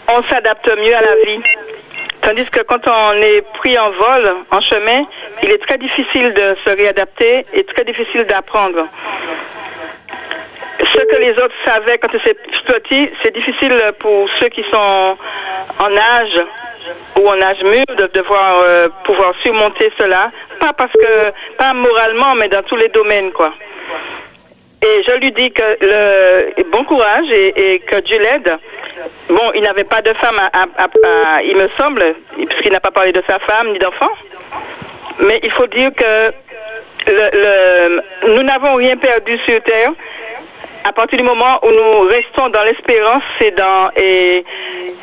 on 0.09 0.23
s'adapte 0.23 0.67
mieux 0.69 0.95
à 0.97 1.01
la 1.03 1.15
vie. 1.25 1.41
Tandis 2.23 2.51
que 2.51 2.61
quand 2.61 2.87
on 2.87 3.13
est 3.13 3.43
pris 3.55 3.79
en 3.79 3.91
vol, 3.91 4.37
en 4.51 4.61
chemin, 4.61 5.07
il 5.43 5.51
est 5.51 5.63
très 5.67 5.79
difficile 5.79 6.35
de 6.35 6.55
se 6.65 6.71
réadapter 6.71 7.47
et 7.53 7.65
très 7.65 7.85
difficile 7.85 8.25
d'apprendre 8.25 8.87
ce 10.85 11.05
que 11.05 11.17
les 11.17 11.33
autres 11.33 11.55
savaient 11.65 11.99
quand 11.99 12.09
c'est 12.25 12.37
petit, 12.67 13.11
c'est 13.23 13.35
difficile 13.35 13.75
pour 13.99 14.29
ceux 14.41 14.49
qui 14.49 14.63
sont 14.65 15.17
en 15.79 15.97
âge 15.97 16.41
ou 17.19 17.29
en 17.29 17.41
âge 17.41 17.63
mûr 17.63 17.85
de 17.97 18.07
devoir 18.07 18.63
euh, 18.63 18.89
pouvoir 19.05 19.35
surmonter 19.43 19.93
cela. 19.99 20.31
Pas 20.61 20.73
parce 20.73 20.93
que, 20.93 21.33
pas 21.57 21.73
moralement, 21.75 22.35
mais 22.37 22.49
dans 22.49 22.63
tous 22.63 22.77
les 22.77 22.89
domaines, 22.89 23.33
quoi. 23.33 23.53
Et 24.81 25.03
je 25.07 25.19
lui 25.19 25.33
dis 25.33 25.51
que 25.51 25.63
le 25.81 26.63
bon 26.71 26.85
courage 26.85 27.27
et, 27.31 27.81
que 27.81 28.01
Dieu 28.01 28.19
l'aide. 28.19 28.57
Bon, 29.29 29.51
il 29.55 29.63
n'avait 29.63 29.85
pas 29.85 30.03
de 30.03 30.13
femme, 30.15 30.39
à, 30.39 31.43
il 31.43 31.57
me 31.57 31.69
semble, 31.77 32.15
puisqu'il 32.37 32.73
n'a 32.73 32.81
pas 32.81 32.91
parlé 32.91 33.13
de 33.13 33.23
sa 33.27 33.39
femme 33.41 33.73
ni 33.73 33.79
d'enfant. 33.79 34.11
Mais 35.21 35.41
il 35.43 35.51
faut 35.51 35.67
dire 35.67 35.91
que 35.95 36.33
nous 38.29 38.43
n'avons 38.43 38.75
rien 38.77 38.97
perdu 38.97 39.39
sur 39.47 39.63
terre 39.63 39.93
à 40.85 40.93
partir 40.93 41.19
du 41.19 41.25
moment 41.25 41.59
où 41.65 41.71
nous 41.71 42.01
restons 42.09 42.49
dans 42.49 42.63
l'espérance 42.63 43.23
et 43.41 43.51
dans 43.51 43.91
et, 43.97 44.45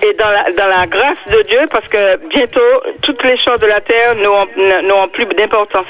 et 0.02 0.14
dans 0.14 0.30
la 0.30 0.44
dans 0.52 0.68
la 0.68 0.88
grâce 0.88 1.18
de 1.28 1.42
Dieu, 1.44 1.60
parce 1.70 1.88
que 1.88 2.16
bientôt 2.28 2.82
toutes 3.02 3.24
les 3.24 3.38
choses 3.38 3.60
de 3.60 3.68
la 3.68 3.82
terre 3.82 4.16
n'auront 4.16 5.08
plus 5.10 5.26
d'importance. 5.26 5.86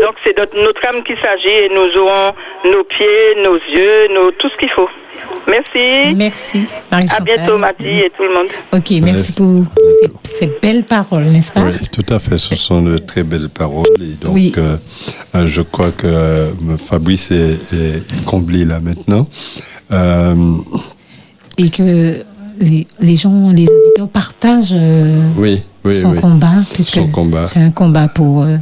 Donc 0.00 0.14
c'est 0.24 0.36
notre, 0.36 0.56
notre 0.62 0.86
âme 0.88 1.02
qu'il 1.04 1.16
s'agit 1.22 1.48
et 1.64 1.68
nous 1.68 2.00
aurons 2.00 2.32
nos 2.64 2.84
pieds, 2.84 3.42
nos 3.44 3.54
yeux, 3.56 4.08
nos, 4.14 4.30
tout 4.32 4.48
ce 4.48 4.56
qu'il 4.58 4.70
faut. 4.70 4.88
Merci. 5.46 6.14
Merci, 6.16 6.64
À 6.90 6.96
Marie-Chantal. 6.96 7.24
bientôt, 7.24 7.58
Mathie 7.58 7.84
et 8.00 8.08
tout 8.16 8.22
le 8.24 8.34
monde. 8.34 8.46
Ok, 8.72 8.90
merci 9.02 9.32
pour 9.34 9.64
ces, 10.00 10.08
ces 10.22 10.50
belles 10.62 10.84
paroles, 10.84 11.24
n'est-ce 11.24 11.52
pas? 11.52 11.62
Oui, 11.62 11.72
tout 11.92 12.14
à 12.14 12.18
fait. 12.18 12.38
Ce 12.38 12.54
sont 12.56 12.82
de 12.82 12.98
très 12.98 13.22
belles 13.22 13.48
paroles. 13.48 13.86
Et 14.00 14.14
donc, 14.24 14.34
Oui. 14.34 14.52
euh, 14.58 14.76
euh, 15.34 15.46
je 15.46 15.62
crois 15.62 15.90
que 15.90 16.06
euh, 16.06 16.50
Fabrice 16.78 17.30
est, 17.32 17.72
est 17.72 18.24
comblé 18.24 18.64
là 18.64 18.80
maintenant. 18.80 19.26
Euh, 19.92 20.34
Et 21.58 21.68
que 21.68 22.22
les, 22.60 22.86
les 23.00 23.16
gens, 23.16 23.50
les 23.50 23.66
auditeurs 23.68 24.08
partagent 24.08 24.72
euh, 24.74 25.30
oui, 25.36 25.62
oui, 25.84 25.94
son 25.94 26.12
oui. 26.12 26.20
combat, 26.20 26.52
puisque 26.72 26.94
Son 26.94 27.08
combat. 27.08 27.44
c'est 27.44 27.60
un 27.60 27.70
combat 27.70 28.08
pour 28.08 28.42
euh, 28.42 28.56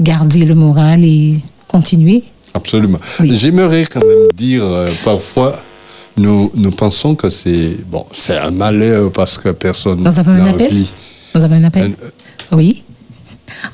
garder 0.00 0.44
le 0.44 0.54
moral 0.54 1.04
et 1.04 1.36
continuer. 1.68 2.24
Absolument. 2.54 2.98
J'aimerais 3.20 3.84
quand 3.84 4.00
même 4.00 4.28
dire, 4.34 4.64
euh, 4.64 4.88
parfois, 5.04 5.56
nous, 6.16 6.50
nous 6.54 6.70
pensons 6.70 7.14
que 7.16 7.28
c'est 7.28 7.76
bon, 7.86 8.06
c'est 8.12 8.38
un 8.38 8.50
malheur 8.52 9.10
parce 9.10 9.38
que 9.38 9.48
personne 9.50 10.02
Nous 10.04 10.18
avons 10.20 10.32
un 10.32 10.38
n'a 10.38 10.50
appel 10.50 10.66
envie. 10.66 10.92
Nous 11.34 11.44
avons 11.44 11.54
un 11.56 11.64
appel 11.64 11.92
Oui. 12.52 12.84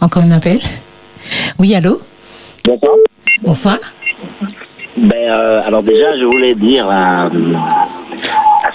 Encore 0.01 0.23
un 0.23 0.31
appel 0.31 0.59
Oui, 1.59 1.75
allô 1.75 2.01
Bonsoir. 2.65 2.93
Bonsoir. 3.43 3.79
Ben, 4.97 5.13
euh, 5.31 5.63
alors 5.67 5.83
déjà, 5.83 6.19
je 6.19 6.25
voulais 6.25 6.55
dire 6.55 6.89
à, 6.89 7.25
à 7.27 7.29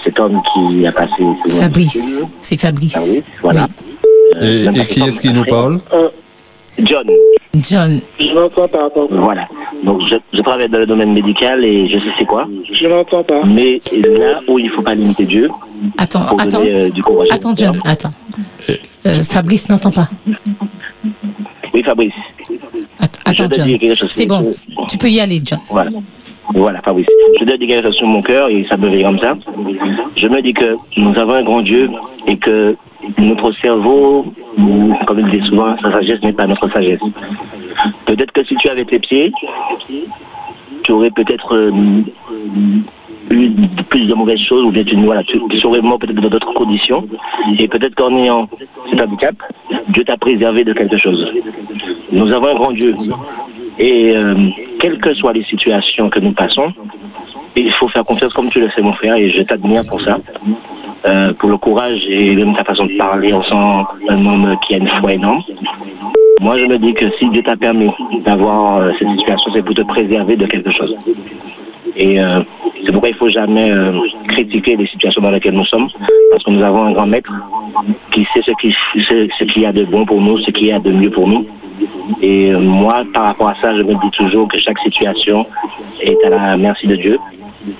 cet 0.04 0.18
homme 0.20 0.40
qui 0.54 0.86
a 0.86 0.92
passé... 0.92 1.12
ce 1.44 1.50
Fabrice. 1.50 2.22
C'est 2.40 2.56
Fabrice. 2.56 2.92
Fabrice, 2.94 3.22
voilà. 3.42 3.68
Et, 4.40 4.64
même 4.64 4.76
et 4.76 4.86
qui 4.86 5.00
est-ce 5.02 5.20
qui 5.20 5.32
nous 5.32 5.44
parle 5.44 5.80
John. 6.82 7.06
John. 7.54 8.00
Je 8.20 8.34
n'entends 8.34 8.68
pas, 8.68 8.90
pardon. 8.90 9.08
Voilà. 9.10 9.48
Donc, 9.82 10.02
je, 10.06 10.16
je 10.32 10.40
travaille 10.42 10.68
dans 10.68 10.78
le 10.78 10.86
domaine 10.86 11.12
médical 11.12 11.64
et 11.64 11.88
je 11.88 11.94
sais 11.98 12.12
c'est 12.18 12.24
quoi. 12.26 12.46
Je 12.72 12.86
n'entends 12.86 13.22
pas. 13.22 13.42
Mais 13.44 13.80
là 13.92 14.40
où 14.48 14.58
il 14.58 14.66
ne 14.66 14.70
faut 14.70 14.82
pas 14.82 14.94
limiter 14.94 15.24
Dieu, 15.24 15.48
Attends, 15.98 16.26
pour 16.26 16.40
attends. 16.40 16.58
donner 16.58 16.72
euh, 16.74 16.90
du 16.90 17.02
courage. 17.02 17.28
Attends, 17.30 17.54
John, 17.54 17.72
attends. 17.84 18.10
Euh, 18.68 18.74
Fabrice 19.28 19.68
n'entend 19.68 19.90
pas. 19.90 20.08
Oui, 21.72 21.82
Fabrice. 21.82 22.12
Attends, 23.00 23.32
John. 23.32 23.50
C'est 24.10 24.26
bon, 24.26 24.46
tu 24.88 24.98
peux 24.98 25.08
y 25.08 25.20
aller, 25.20 25.40
John. 25.44 25.58
Voilà. 25.70 25.90
Voilà, 26.54 26.80
Fabrice. 26.82 27.06
Je 27.40 27.44
dois 27.44 27.56
dire 27.56 27.68
quelque 27.68 27.86
chose 27.86 27.96
sur 27.96 28.06
mon 28.06 28.22
cœur 28.22 28.48
et 28.48 28.62
ça 28.64 28.76
me 28.76 28.88
vient 28.88 29.08
comme 29.10 29.18
ça. 29.18 29.34
Je 30.16 30.28
me 30.28 30.40
dis 30.42 30.52
que 30.52 30.76
nous 30.96 31.18
avons 31.18 31.34
un 31.34 31.42
grand 31.42 31.60
Dieu 31.62 31.90
et 32.26 32.36
que 32.36 32.76
notre 33.18 33.52
cerveau, 33.52 34.26
comme 35.06 35.20
il 35.20 35.30
dit 35.30 35.46
souvent, 35.46 35.76
sa 35.82 35.92
sagesse 35.92 36.22
n'est 36.22 36.32
pas 36.32 36.46
notre 36.46 36.68
sagesse. 36.70 37.00
Peut-être 38.06 38.32
que 38.32 38.44
si 38.44 38.56
tu 38.56 38.68
avais 38.68 38.84
tes 38.84 38.98
pieds, 38.98 39.32
tu 40.82 40.92
aurais 40.92 41.10
peut-être 41.10 41.54
euh, 41.54 41.72
eu 43.30 43.50
plus 43.88 44.06
de 44.06 44.14
mauvaises 44.14 44.40
choses 44.40 44.64
ou 44.64 44.70
bien 44.70 44.84
tu, 44.84 44.96
voilà, 44.96 45.22
tu, 45.24 45.40
tu 45.50 45.58
serais 45.58 45.80
mort 45.80 45.98
peut-être 45.98 46.20
dans 46.20 46.28
d'autres 46.28 46.52
conditions. 46.54 47.06
Et 47.58 47.68
peut-être 47.68 47.94
qu'en 47.94 48.16
ayant 48.16 48.48
cet 48.90 49.00
handicap, 49.00 49.34
Dieu 49.88 50.04
t'a 50.04 50.16
préservé 50.16 50.64
de 50.64 50.72
quelque 50.72 50.96
chose. 50.96 51.26
Nous 52.12 52.32
avons 52.32 52.48
un 52.48 52.54
grand 52.54 52.72
Dieu. 52.72 52.94
Et 53.78 54.16
euh, 54.16 54.34
quelles 54.78 54.98
que 54.98 55.12
soient 55.14 55.32
les 55.32 55.44
situations 55.44 56.08
que 56.08 56.20
nous 56.20 56.32
passons, 56.32 56.72
il 57.56 57.72
faut 57.72 57.88
faire 57.88 58.04
confiance 58.04 58.32
comme 58.32 58.48
tu 58.48 58.60
le 58.60 58.68
fais, 58.68 58.82
mon 58.82 58.92
frère, 58.92 59.16
et 59.16 59.28
je 59.28 59.42
t'admire 59.42 59.82
pour 59.88 60.00
ça. 60.00 60.18
Euh, 61.06 61.32
pour 61.34 61.48
le 61.50 61.56
courage 61.56 62.04
et 62.08 62.34
même 62.34 62.54
ta 62.56 62.64
façon 62.64 62.86
de 62.86 62.96
parler, 62.96 63.32
on 63.32 63.42
sent 63.42 63.54
un 64.08 64.26
homme 64.26 64.56
qui 64.66 64.74
a 64.74 64.78
une 64.78 64.88
foi 64.88 65.12
énorme. 65.12 65.40
Moi, 66.40 66.56
je 66.58 66.64
me 66.66 66.78
dis 66.78 66.92
que 66.94 67.04
si 67.18 67.28
Dieu 67.28 67.42
t'a 67.44 67.56
permis 67.56 67.88
d'avoir 68.24 68.78
euh, 68.78 68.90
cette 68.98 69.08
situation, 69.18 69.52
c'est 69.54 69.62
pour 69.62 69.74
te 69.74 69.82
préserver 69.82 70.34
de 70.36 70.46
quelque 70.46 70.70
chose. 70.72 70.94
Et 71.96 72.20
euh, 72.20 72.40
c'est 72.84 72.90
pourquoi 72.92 73.08
il 73.10 73.12
ne 73.12 73.18
faut 73.18 73.28
jamais 73.28 73.70
euh, 73.70 73.92
critiquer 74.28 74.74
les 74.76 74.86
situations 74.88 75.22
dans 75.22 75.30
lesquelles 75.30 75.54
nous 75.54 75.64
sommes, 75.66 75.88
parce 76.32 76.42
que 76.42 76.50
nous 76.50 76.62
avons 76.64 76.84
un 76.86 76.92
grand 76.92 77.06
maître 77.06 77.32
qui 78.10 78.24
sait 78.24 78.42
ce 78.42 78.50
qui- 78.60 78.72
ce- 78.98 79.44
qu'il 79.44 79.62
y 79.62 79.66
a 79.66 79.72
de 79.72 79.84
bon 79.84 80.04
pour 80.04 80.20
nous, 80.20 80.36
ce 80.38 80.50
qu'il 80.50 80.66
y 80.66 80.72
a 80.72 80.78
de 80.80 80.90
mieux 80.90 81.10
pour 81.10 81.28
nous. 81.28 81.46
Et 82.20 82.50
moi, 82.52 83.04
par 83.14 83.24
rapport 83.26 83.48
à 83.50 83.54
ça, 83.60 83.76
je 83.76 83.82
me 83.82 83.94
dis 83.94 84.10
toujours 84.18 84.48
que 84.48 84.58
chaque 84.58 84.78
situation 84.80 85.46
est 86.00 86.16
à 86.24 86.30
la 86.30 86.56
merci 86.56 86.86
de 86.88 86.96
Dieu. 86.96 87.18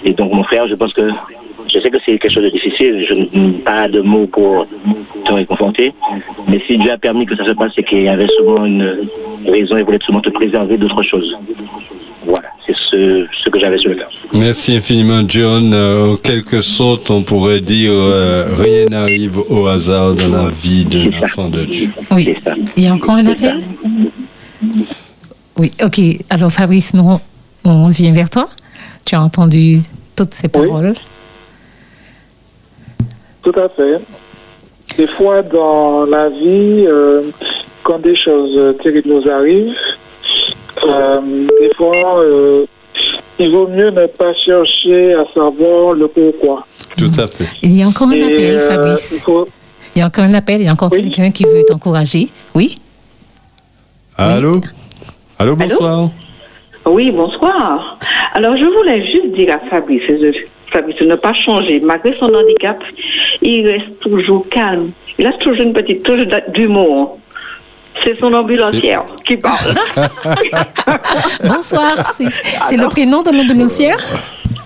Et 0.05 0.13
donc, 0.13 0.33
mon 0.33 0.45
frère, 0.45 0.67
je 0.69 0.75
pense 0.77 0.93
que 0.95 1.11
je 1.73 1.81
sais 1.81 1.91
que 1.91 1.99
c'est 2.05 2.19
quelque 2.19 2.33
chose 2.33 2.45
de 2.45 2.51
difficile. 2.51 3.05
Je 3.09 3.39
n'ai 3.39 3.53
pas 3.59 3.89
de 3.89 4.01
mots 4.01 4.27
pour 4.27 4.67
te 5.25 5.33
réconforter. 5.33 5.93
Mais 6.49 6.61
si 6.67 6.79
Dieu 6.79 6.91
a 6.91 6.99
permis 6.99 7.27
que 7.27 7.37
ça 7.37 7.45
se 7.45 7.53
passe, 7.53 7.73
c'est 7.75 7.83
qu'il 7.85 8.03
y 8.03 8.09
avait 8.09 8.29
souvent 8.37 8.65
une 8.65 9.09
raison. 9.47 9.77
Il 9.77 9.85
voulait 9.85 9.99
sûrement 10.03 10.21
te 10.21 10.31
préserver 10.31 10.77
d'autre 10.79 11.03
chose. 11.03 11.37
Voilà, 12.25 12.49
c'est 12.65 12.75
ce, 12.75 13.27
ce 13.45 13.51
que 13.51 13.59
j'avais 13.59 13.79
sur 13.79 13.91
le 13.91 13.97
cœur. 13.97 14.11
Merci 14.33 14.77
infiniment, 14.77 15.23
John. 15.29 15.73
Euh, 15.73 16.13
en 16.13 16.17
quelque 16.17 16.61
sorte, 16.61 17.11
on 17.11 17.23
pourrait 17.23 17.61
dire 17.61 17.93
euh, 17.93 18.47
rien 18.59 18.87
n'arrive 18.87 19.39
au 19.49 19.67
hasard 19.67 20.15
dans 20.15 20.29
la 20.29 20.49
vie 20.49 20.85
d'un 20.85 21.23
enfant 21.23 21.49
de 21.49 21.65
Dieu. 21.65 21.91
Oui. 22.11 22.35
Il 22.77 22.85
y 22.85 22.89
a 22.89 22.95
encore 22.95 23.15
un 23.15 23.27
appel 23.27 23.63
Oui, 25.57 25.71
ok. 25.83 26.01
Alors, 26.31 26.51
Fabrice, 26.51 26.95
nous, 26.95 27.19
on 27.65 27.89
vient 27.89 28.13
vers 28.13 28.29
toi. 28.29 28.49
Tu 29.05 29.15
as 29.15 29.23
entendu 29.23 29.81
toutes 30.17 30.35
ces 30.35 30.49
paroles. 30.49 30.95
Tout 33.47 33.61
à 33.61 33.69
fait. 33.69 34.01
Des 34.99 35.07
fois, 35.07 35.41
dans 35.43 36.05
la 36.05 36.29
vie, 36.31 36.85
euh, 36.85 37.31
quand 37.85 38.01
des 38.01 38.17
choses 38.17 38.57
euh, 38.59 38.73
terribles 38.73 39.09
nous 39.09 39.31
arrivent, 39.31 39.73
euh, 40.85 41.21
des 41.61 41.71
fois, 41.77 42.19
euh, 42.25 42.65
il 43.39 43.53
vaut 43.53 43.69
mieux 43.69 43.91
ne 43.91 44.07
pas 44.07 44.35
chercher 44.35 45.15
à 45.15 45.25
savoir 45.33 45.95
le 45.95 46.09
pourquoi. 46.09 46.67
Tout 46.99 47.13
à 47.21 47.27
fait. 47.29 47.47
Il 47.63 47.73
y 47.79 47.85
a 47.85 47.87
encore 47.87 48.09
un 48.09 48.13
Et, 48.13 48.25
appel, 48.33 48.57
euh, 48.57 48.61
Fabrice. 48.69 49.13
il 49.19 49.23
faut- 49.23 49.47
Il 49.95 50.01
y 50.01 50.03
a 50.03 50.07
encore 50.07 50.25
un 50.25 50.33
appel. 50.35 50.61
Il 50.63 50.65
y 50.65 50.69
a 50.69 50.73
encore 50.73 50.91
quelqu'un 50.91 51.31
qui 51.31 51.45
veut 51.45 51.63
t'encourager. 51.69 52.27
Oui? 52.55 52.75
Allô 54.19 54.61
Allô, 55.39 55.55
bonsoir. 55.55 56.09
Oui, 56.85 57.13
bonsoir. 57.13 57.97
Alors, 58.35 58.57
je 58.57 58.65
voulais 58.65 59.05
juste 59.05 59.33
dire 59.37 59.55
à 59.55 59.61
Fabrice, 59.71 60.03
je- 60.09 60.47
Fabrice, 60.73 61.01
ne 61.01 61.15
pas 61.15 61.33
changer. 61.33 61.81
Malgré 61.81 62.13
son 62.15 62.27
handicap, 62.27 62.83
il 63.43 63.67
reste 63.67 63.99
toujours 64.01 64.49
calme. 64.49 64.91
Il 65.19 65.27
a 65.27 65.33
toujours 65.33 65.63
une 65.63 65.73
petite 65.73 66.03
touche 66.03 66.27
d'humour. 66.49 67.19
C'est 68.05 68.19
son 68.19 68.33
ambulancière 68.35 69.05
qui 69.25 69.37
parle. 69.37 69.75
Bonsoir, 71.45 71.95
c'est 72.15 72.77
le 72.77 72.89
prénom 72.89 73.23
de 73.23 73.31
l'ambulancière? 73.31 73.99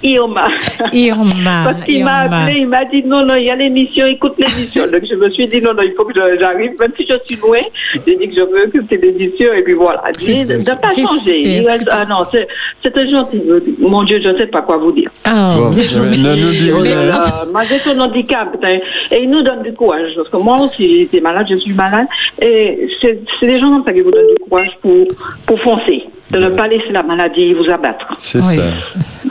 Irma. 0.02 0.48
Irma. 0.92 1.64
Parce 1.72 1.84
qu'il 1.84 2.04
m'a 2.04 2.18
appelé, 2.20 2.58
il 2.60 2.68
m'a 2.68 2.84
dit 2.84 3.02
non, 3.04 3.24
non, 3.24 3.34
il 3.36 3.44
y 3.44 3.50
a 3.50 3.56
l'émission, 3.56 4.06
écoute 4.06 4.34
l'émission. 4.38 4.84
Donc 4.86 5.02
je 5.08 5.14
me 5.14 5.30
suis 5.30 5.46
dit 5.46 5.60
non, 5.60 5.74
non, 5.74 5.82
il 5.82 5.92
faut 5.96 6.04
que 6.04 6.12
j'arrive, 6.14 6.72
même 6.78 6.92
si 6.96 7.06
je 7.08 7.14
suis 7.24 7.36
loin. 7.40 7.58
J'ai 8.06 8.14
dit 8.16 8.28
que 8.28 8.34
je 8.34 8.40
veux 8.42 8.66
que 8.72 8.78
c'est 8.88 8.96
l'émission 8.96 9.52
et 9.52 9.62
puis 9.62 9.74
voilà. 9.74 10.02
C'est- 10.16 10.44
De 10.46 10.58
ne 10.58 10.64
pas 10.76 10.88
changer. 10.94 11.58
super, 11.58 11.76
super. 11.76 11.94
ah 12.00 12.04
non, 12.08 12.16
c'est- 12.30 12.48
c'était 12.82 13.08
gentil. 13.08 13.42
Mon 13.78 14.02
Dieu, 14.04 14.20
je 14.22 14.28
ne 14.30 14.36
sais 14.38 14.46
pas 14.46 14.62
quoi 14.62 14.78
vous 14.78 14.92
dire. 14.92 15.10
Ah, 15.24 15.54
Bon, 15.58 15.70
nous 15.70 15.76
Mais, 16.82 16.92
euh, 16.92 17.12
malgré 17.52 17.78
son 17.78 17.98
handicap, 18.00 18.52
putain, 18.52 18.78
et 19.10 19.22
il 19.22 19.30
nous 19.30 19.42
donne 19.42 19.62
du 19.62 19.72
courage. 19.72 20.12
Parce 20.16 20.28
que 20.28 20.36
moi 20.38 20.58
aussi, 20.60 21.02
été 21.02 21.20
malade, 21.20 21.46
je 21.50 21.56
suis 21.56 21.72
malade. 21.72 22.06
Et 22.40 22.88
c'est 23.00 23.20
c'est 23.38 23.46
des 23.46 23.58
gens 23.58 23.70
comme 23.70 23.84
ça 23.84 23.92
qui 23.92 24.00
vous 24.00 24.10
donnent 24.10 24.26
du 24.28 24.42
courage 24.48 24.76
pour, 24.82 25.06
pour 25.46 25.60
foncer, 25.60 26.04
de 26.32 26.38
ne 26.38 26.50
pas 26.50 26.68
laisser 26.68 26.90
la 26.92 27.02
maladie 27.02 27.52
vous 27.52 27.68
abattre. 27.70 28.06
C'est 28.18 28.42
ça. 28.42 28.62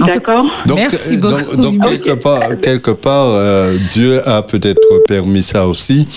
D'accord 0.05 0.45
Donc, 0.65 0.79
euh, 0.79 1.19
donc, 1.19 1.55
donc, 1.57 1.83
quelque 1.87 2.13
part, 2.21 2.41
quelque 2.61 2.91
part 2.91 3.27
euh, 3.33 3.75
Dieu 3.89 4.21
a 4.27 4.41
peut-être 4.41 5.03
permis 5.07 5.41
ça 5.41 5.67
aussi 5.67 6.07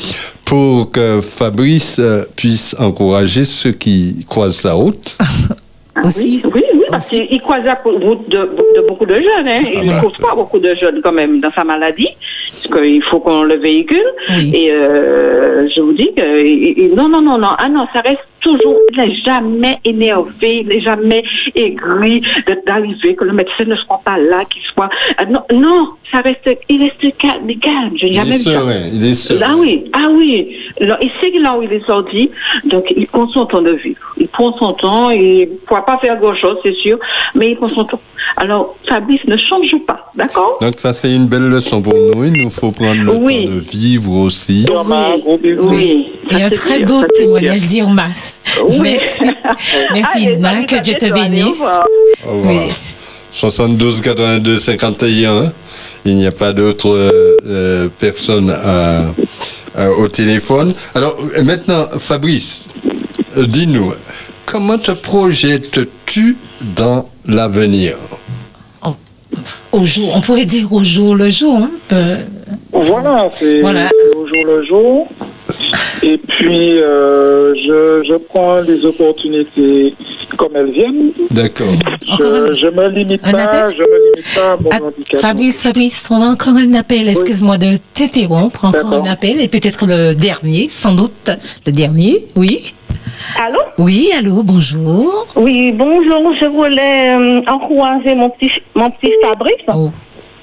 pour 0.44 0.90
que 0.90 1.20
Fabrice 1.20 1.98
euh, 1.98 2.24
puisse 2.36 2.76
encourager 2.78 3.44
ceux 3.44 3.72
qui 3.72 4.24
croisent 4.28 4.56
sa 4.60 4.74
route. 4.74 5.16
Aussi. 6.04 6.40
Oui, 6.44 6.50
oui, 6.54 6.62
oui, 6.74 6.84
parce 6.88 7.08
qu'il 7.10 7.40
croise 7.42 7.64
la 7.64 7.74
route 7.84 8.26
de, 8.30 8.38
de 8.38 8.86
beaucoup 8.88 9.04
de 9.04 9.14
jeunes. 9.14 9.46
Hein. 9.46 9.62
Il 9.74 9.86
ne 9.86 9.96
trouve 9.98 10.12
pas 10.18 10.34
beaucoup 10.34 10.58
de 10.58 10.74
jeunes 10.74 11.00
quand 11.02 11.12
même 11.12 11.38
dans 11.40 11.52
sa 11.54 11.64
maladie, 11.64 12.08
parce 12.70 12.82
qu'il 12.82 13.02
faut 13.04 13.20
qu'on 13.20 13.42
le 13.42 13.56
véhicule. 13.56 14.02
Et 14.54 14.70
euh, 14.72 15.68
je 15.74 15.80
vous 15.82 15.92
dis 15.92 16.08
que 16.16 16.40
il- 16.44 16.74
il- 16.78 16.94
non, 16.94 17.08
non, 17.10 17.20
non, 17.20 17.36
non, 17.36 17.48
ah 17.58 17.68
non, 17.68 17.86
ça 17.92 18.00
reste 18.00 18.20
toujours, 18.42 18.76
il 18.92 18.98
n'est 18.98 19.14
jamais 19.24 19.78
énervé, 19.84 20.58
il 20.60 20.66
n'est 20.68 20.80
jamais 20.80 21.22
aigri 21.54 22.20
de- 22.46 22.58
d'arriver, 22.66 23.14
que 23.14 23.24
le 23.24 23.32
médecin 23.32 23.64
ne 23.66 23.76
soit 23.76 24.00
pas 24.04 24.18
là, 24.18 24.44
qu'il 24.44 24.62
soit. 24.74 24.88
ah 25.18 25.24
non, 25.24 25.40
non, 25.52 25.88
ça 26.10 26.20
reste, 26.20 26.50
il 26.68 26.82
reste 26.82 27.16
calme, 27.18 27.42
mais 27.46 27.56
calme, 27.56 27.92
je 27.96 28.04
n'ai 28.06 28.10
Il 28.10 28.14
jamais 28.14 28.30
est 28.30 28.32
vu 28.32 28.38
ça. 28.38 28.50
serein, 28.52 28.80
il 28.92 29.04
est 29.06 29.14
serein. 29.14 29.46
Ah 29.50 29.56
oui, 29.58 29.84
ah 29.92 30.08
oui. 30.12 30.56
Alors, 30.80 30.98
il 31.00 31.10
sait 31.10 31.30
que 31.30 31.38
là 31.38 31.56
où 31.56 31.62
il 31.62 31.72
est 31.72 31.86
sorti, 31.86 32.30
donc 32.64 32.92
il 32.96 33.06
prend 33.06 33.28
son 33.28 33.46
temps 33.46 33.62
de 33.62 33.72
vivre. 33.72 33.98
Il 34.18 34.28
prend 34.28 34.52
son 34.52 34.72
temps, 34.72 35.10
il 35.10 35.40
ne 35.40 35.46
pourra 35.66 35.84
pas 35.84 35.98
faire 35.98 36.18
grand-chose, 36.18 36.56
c'est 36.64 36.76
sûr, 36.76 36.98
mais 37.34 37.50
il 37.52 37.56
prend 37.56 37.68
son 37.68 37.84
temps. 37.84 38.00
Alors, 38.36 38.74
Fabrice, 38.88 39.24
ne 39.26 39.36
change 39.36 39.74
pas, 39.86 40.10
d'accord? 40.14 40.58
Donc 40.60 40.74
ça, 40.78 40.92
c'est 40.92 41.12
une 41.12 41.26
belle 41.26 41.48
leçon 41.48 41.82
pour 41.82 41.92
nous. 41.94 42.24
Il 42.24 42.42
nous 42.44 42.50
faut 42.50 42.70
prendre 42.70 43.02
le 43.02 43.10
Oui. 43.12 43.46
temps 43.46 43.54
de 43.54 43.60
vivre 43.60 44.12
aussi. 44.24 44.66
Oui. 45.60 46.12
Et 46.30 46.42
un 46.42 46.50
très 46.50 46.80
beau 46.80 47.02
témoignage 47.14 47.60
Merci. 48.80 49.22
Merci, 49.92 50.22
Irma. 50.24 50.50
salut, 50.54 50.66
Que 50.66 50.82
Dieu 50.82 50.94
te 50.98 51.06
au 51.06 51.12
bénisse. 51.14 51.44
revoir. 51.46 51.86
Au 52.26 52.32
revoir. 52.32 52.64
72 53.30 54.00
82 54.00 54.58
51. 54.58 55.52
Il 56.04 56.16
n'y 56.16 56.26
a 56.26 56.32
pas 56.32 56.52
d'autres 56.52 56.90
euh, 56.90 57.36
euh, 57.46 57.88
personnes 57.98 58.50
à- 58.50 59.10
à- 59.74 59.90
au 59.90 60.08
téléphone. 60.08 60.74
Alors 60.94 61.16
maintenant, 61.42 61.86
Fabrice, 61.98 62.66
euh, 63.36 63.46
dis-nous, 63.46 63.92
comment 64.44 64.78
te 64.78 64.90
projettes-tu 64.90 66.36
dans 66.76 67.08
l'avenir? 67.26 67.96
Au 69.72 69.82
jour, 69.84 70.12
on 70.14 70.20
pourrait 70.20 70.44
dire 70.44 70.70
au 70.70 70.84
jour 70.84 71.14
le 71.16 71.30
jour. 71.30 71.56
Hein, 71.56 71.70
peu- 71.88 72.18
Voilà, 72.72 73.30
c'est 73.34 73.60
Voilà. 73.62 73.88
au 74.14 74.26
jour 74.26 74.44
le 74.44 74.64
jour. 74.66 75.08
Et 76.02 76.18
puis, 76.18 76.78
euh, 76.80 77.54
je, 77.54 78.02
je 78.04 78.14
prends 78.14 78.56
les 78.56 78.84
opportunités 78.84 79.94
comme 80.36 80.56
elles 80.56 80.72
viennent. 80.72 81.12
D'accord. 81.30 81.74
Je, 82.04 82.52
je 82.58 82.66
me 82.68 82.88
limite 82.88 83.20
Un 83.24 83.32
pas, 83.32 83.42
appel 83.42 83.74
je 83.76 83.82
me 83.82 84.04
limite 84.06 84.34
pas 84.34 84.52
à 84.52 84.56
mon 84.56 84.86
handicap. 84.88 85.20
Fabrice, 85.20 85.62
Fabrice, 85.62 86.08
on 86.10 86.20
a 86.22 86.26
encore 86.26 86.54
un 86.56 86.74
appel. 86.74 87.08
Excuse-moi 87.08 87.56
de 87.58 87.76
t'interrompre. 87.94 88.64
Encore 88.64 88.92
un 88.94 89.10
appel 89.10 89.40
et 89.40 89.48
peut-être 89.48 89.86
le 89.86 90.14
dernier, 90.14 90.68
sans 90.68 90.92
doute 90.92 91.30
le 91.66 91.72
dernier. 91.72 92.24
Oui. 92.34 92.74
Allô? 93.40 93.60
Oui, 93.78 94.10
allô, 94.18 94.42
bonjour. 94.42 95.26
Oui, 95.36 95.72
bonjour. 95.72 96.34
Je 96.40 96.46
voulais 96.46 97.14
euh, 97.14 97.42
encourager 97.46 98.14
mon 98.14 98.30
petit, 98.30 98.50
mon 98.74 98.90
petit 98.90 99.12
Fabrice. 99.22 99.54
Oh. 99.72 99.90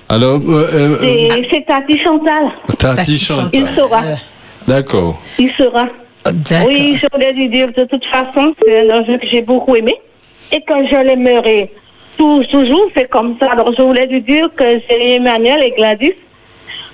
Alors, 0.07 0.39
euh, 0.47 0.65
euh, 0.73 0.95
C'est 1.01 1.47
c'est 1.49 1.65
Tati 1.65 1.97
Chantal. 1.99 2.51
Tati 2.77 3.17
Chantal. 3.17 3.49
Il 3.53 3.67
sera. 3.75 4.01
D'accord. 4.69 5.19
Il 5.39 5.51
sera. 5.51 5.87
Oui, 6.67 6.95
je 7.01 7.07
voulais 7.11 7.33
lui 7.33 7.49
dire 7.49 7.67
de 7.75 7.83
toute 7.85 8.05
façon, 8.05 8.53
c'est 8.63 8.89
un 8.91 9.03
jeu 9.05 9.17
que 9.17 9.25
j'ai 9.25 9.41
beaucoup 9.41 9.75
aimé 9.75 9.95
et 10.51 10.61
que 10.61 10.73
je 10.91 10.95
l'aimerai 11.07 11.71
tou- 12.17 12.43
toujours. 12.51 12.85
C'est 12.95 13.09
comme 13.09 13.35
ça. 13.39 13.47
Alors, 13.53 13.73
je 13.75 13.81
voulais 13.81 14.05
lui 14.05 14.21
dire 14.21 14.47
que 14.55 14.79
j'ai 14.87 15.15
Emmanuel 15.15 15.63
et 15.63 15.71
Gladys 15.71 16.13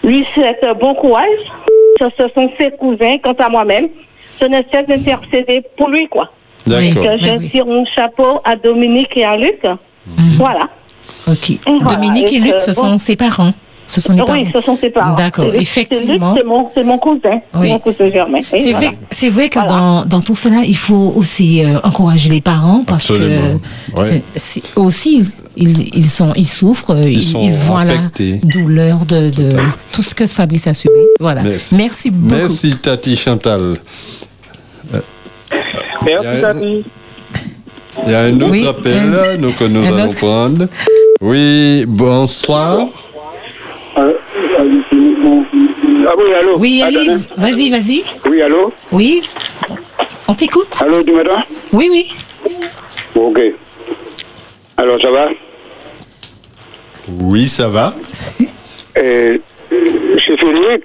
lui 0.03 0.23
souhaitent 0.33 0.65
bon 0.79 0.93
courage. 0.95 1.41
Ce 1.99 2.05
ce 2.17 2.25
sont 2.33 2.49
ses 2.57 2.71
cousins. 2.71 3.17
Quant 3.23 3.33
à 3.39 3.49
moi-même, 3.49 3.87
je 4.39 4.45
ne 4.45 4.57
cesse 4.71 4.87
d'intercéder 4.87 5.63
pour 5.77 5.89
lui, 5.89 6.07
quoi. 6.07 6.31
D'accord. 6.67 6.83
Et 6.83 6.93
que 6.93 6.99
Oui, 6.99 7.19
je 7.27 7.37
oui. 7.39 7.49
tire 7.49 7.65
mon 7.65 7.85
chapeau 7.95 8.39
à 8.45 8.55
Dominique 8.55 9.17
et 9.17 9.25
à 9.25 9.35
Luc. 9.37 9.59
Voilà. 10.37 10.69
Ok. 11.27 11.51
voilà. 11.65 11.95
Dominique 11.95 12.31
et 12.31 12.35
Et 12.35 12.39
Luc, 12.39 12.59
ce 12.59 12.67
bon. 12.79 12.87
sont 12.91 12.97
ses 12.97 13.15
parents. 13.15 13.53
Ce 13.87 14.01
sont 14.01 14.13
les 14.13 14.23
parents. 14.23 14.33
Oui, 14.33 14.47
ce 14.51 14.61
sont 14.61 14.77
ses 14.77 14.89
parents. 14.89 15.15
D'accord, 15.15 15.49
C'est- 15.51 15.61
effectivement. 15.61 16.33
C'est 16.35 16.43
mon, 16.43 16.69
c'est 16.73 16.83
mon 16.83 16.97
cousin. 16.97 17.39
Oui. 17.55 17.69
Mon 17.69 17.79
cousin 17.79 18.09
germain. 18.09 18.39
C'est 18.41 18.71
voilà. 18.71 18.77
vrai, 18.87 18.97
c'est 19.11 19.29
vrai 19.29 19.49
que 19.49 19.59
dans, 19.67 20.05
dans 20.05 20.21
tout 20.21 20.33
cela, 20.35 20.61
il 20.65 20.75
faut 20.75 21.13
aussi 21.15 21.63
euh, 21.63 21.79
encourager 21.83 22.29
les 22.31 22.41
parents 22.41 22.83
parce 22.85 23.09
Absolument. 23.11 23.59
que 23.93 23.97
Ouais. 23.99 24.03
c'est- 24.05 24.23
c'est- 24.63 24.77
aussi 24.77 25.31
ils, 25.55 25.95
ils 25.95 26.09
sont 26.09 26.33
ils 26.35 26.43
souffrent, 26.47 26.95
euh, 26.95 27.07
ils, 27.09 27.21
sont 27.21 27.41
ils 27.43 27.51
voient 27.53 27.81
affectés. 27.81 28.41
la 28.43 28.49
douleur 28.49 29.05
de, 29.05 29.29
de 29.29 29.49
tout 29.91 30.01
ce 30.01 30.15
que 30.15 30.25
Fabrice 30.25 30.65
a 30.67 30.73
subi. 30.73 30.93
Voilà. 31.19 31.41
Merci. 31.71 32.09
beaucoup. 32.09 32.35
Merci 32.35 32.75
Tati 32.77 33.15
Chantal. 33.15 33.75
Euh, 34.93 34.99
Merci, 36.03 36.27
il 36.27 36.33
y 36.33 36.37
a- 36.37 36.41
Tati. 36.41 36.85
Il 38.05 38.11
y 38.11 38.13
a 38.15 38.19
un 38.23 38.41
autre 38.41 38.51
Oui, 38.51 38.67
appel 38.67 39.11
là, 39.11 39.37
nous, 39.37 39.51
que 39.53 39.63
nous 39.63 39.79
un 39.79 39.87
allons 39.97 40.09
autre. 40.09 40.17
prendre. 40.17 40.67
Oui, 41.21 41.85
bonsoir. 41.87 42.79
Ah 46.07 46.13
oui, 46.17 46.33
allô 46.33 46.57
Oui. 46.59 46.83
Yves, 46.89 47.25
vas-y, 47.37 47.69
vas-y. 47.69 48.03
Oui, 48.29 48.41
allô 48.41 48.71
Oui, 48.91 49.21
on 50.27 50.33
t'écoute. 50.33 50.75
Allô, 50.79 51.03
tu 51.03 51.11
m'entends 51.11 51.43
Oui, 51.73 51.87
oui. 51.91 52.13
Ok. 53.15 53.39
Alors, 54.77 55.01
ça 55.01 55.09
va? 55.09 55.29
Oui, 57.07 57.47
ça 57.47 57.67
va. 57.69 57.93
euh, 58.97 59.37
C'est 59.69 60.37
Frédéric? 60.37 60.83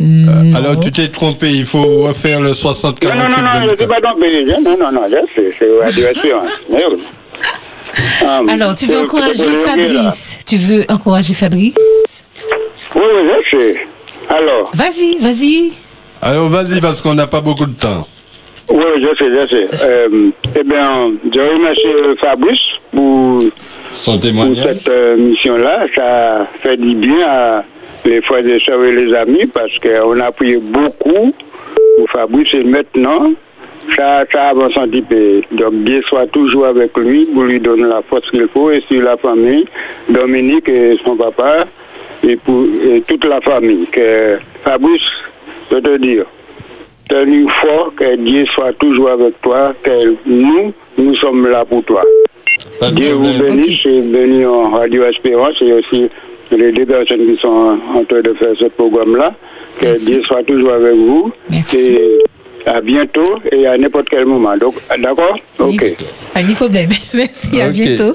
Euh, 0.00 0.54
alors, 0.56 0.80
tu 0.80 0.90
t'es 0.90 1.08
trompé, 1.08 1.50
il 1.52 1.64
faut 1.64 2.02
refaire 2.02 2.40
le 2.40 2.52
60 2.52 3.02
Non, 3.04 3.10
non, 3.10 3.16
48 3.28 3.36
non, 3.36 3.42
non, 3.42 3.50
je 3.66 3.70
ne 3.70 3.76
suis 3.76 3.86
pas 3.86 4.00
trompé. 4.00 4.44
Non, 4.44 4.60
non, 4.78 4.92
non, 4.92 5.08
là, 5.08 5.20
c'est 5.34 6.04
radio 6.04 6.36
hein. 6.36 6.48
Alors, 8.48 8.74
tu 8.74 8.86
veux 8.86 8.94
c'est- 8.94 9.00
encourager. 9.00 9.48
Fabrice? 9.64 10.38
Tu 10.46 10.56
veux 10.56 10.84
encourager 10.88 11.32
Fabrice? 11.32 12.24
Oui, 12.96 13.02
oui, 13.02 13.22
Alors, 14.28 14.70
Vas-y, 14.74 15.18
vas-y. 15.18 15.72
Alors, 16.22 16.48
vas-y, 16.48 16.80
parce 16.80 17.00
qu'on 17.00 17.14
n'a 17.14 17.26
pas 17.26 17.40
beaucoup 17.40 17.66
de 17.66 17.74
temps. 17.74 18.06
oui, 18.70 18.82
je 18.96 19.16
sais, 19.18 19.30
je 19.30 19.46
sais. 19.48 19.68
Euh, 19.84 20.30
eh 20.58 20.62
bien, 20.64 21.12
je 21.32 21.40
remercie 21.40 22.18
Fabrice 22.20 22.60
pour, 22.92 23.40
Son 23.92 24.12
pour 24.12 24.20
témoignage. 24.20 24.64
cette 24.78 24.88
euh, 24.88 25.16
mission-là. 25.18 25.86
Ça 25.94 26.46
fait 26.62 26.76
du 26.78 26.94
bien 26.94 27.26
à 27.26 27.64
les 28.06 28.20
frères 28.22 28.46
et 28.46 28.58
sœurs 28.60 28.82
et 28.84 28.92
les 28.92 29.14
amis 29.14 29.46
parce 29.46 29.78
qu'on 29.78 30.18
a 30.20 30.32
prié 30.32 30.56
beaucoup 30.58 31.32
pour 31.96 32.10
Fabrice 32.10 32.48
et 32.54 32.64
maintenant, 32.64 33.32
ça, 33.94 34.24
ça 34.32 34.48
avance 34.48 34.76
un 34.78 34.88
petit 34.88 35.02
peu. 35.02 35.42
Donc, 35.52 35.74
Dieu 35.84 36.00
soit 36.08 36.26
toujours 36.28 36.66
avec 36.66 36.96
lui 36.96 37.26
pour 37.26 37.42
lui 37.44 37.60
donner 37.60 37.82
la 37.84 38.00
force 38.08 38.30
qu'il 38.30 38.48
faut 38.48 38.70
et 38.70 38.82
sur 38.88 39.02
la 39.02 39.16
famille, 39.18 39.66
Dominique 40.08 40.68
et 40.70 40.96
son 41.04 41.16
papa 41.16 41.66
et 42.26 42.36
pour 42.36 42.64
et 42.84 43.02
toute 43.02 43.24
la 43.24 43.40
famille. 43.40 43.86
Que 43.86 44.38
Fabrice, 44.64 45.10
je 45.70 45.76
te 45.76 45.96
dire, 45.98 46.24
tenu 47.08 47.48
fort, 47.48 47.92
que 47.96 48.16
Dieu 48.16 48.44
soit 48.46 48.72
toujours 48.74 49.10
avec 49.10 49.40
toi, 49.42 49.74
que 49.82 50.14
nous, 50.26 50.72
nous 50.98 51.14
sommes 51.14 51.46
là 51.48 51.64
pour 51.64 51.84
toi. 51.84 52.02
Dieu 52.92 53.12
vous 53.12 53.38
bénisse 53.38 53.84
et 53.86 54.00
bénis 54.00 54.44
en 54.44 54.70
Radio 54.70 55.04
Espérance 55.04 55.60
et 55.60 55.72
aussi 55.72 56.08
les 56.50 56.72
deux 56.72 56.86
personnes 56.86 57.26
qui 57.26 57.40
sont 57.40 57.78
en 57.94 58.04
train 58.04 58.20
de 58.20 58.32
faire 58.34 58.56
ce 58.56 58.66
programme-là. 58.66 59.34
Que 59.80 60.04
Dieu 60.06 60.22
soit 60.22 60.42
toujours 60.44 60.72
avec 60.72 60.94
vous. 60.96 61.32
Et 61.74 62.18
à 62.66 62.80
bientôt 62.80 63.22
et 63.50 63.66
à 63.66 63.76
n'importe 63.76 64.08
quel 64.08 64.26
moment. 64.26 64.56
Donc, 64.56 64.74
d'accord 65.00 65.36
Ok. 65.58 65.96
Pas 66.32 66.42
de 66.42 66.54
problème. 66.54 66.90
Merci, 67.14 67.60
à 67.60 67.68
bientôt. 67.68 68.12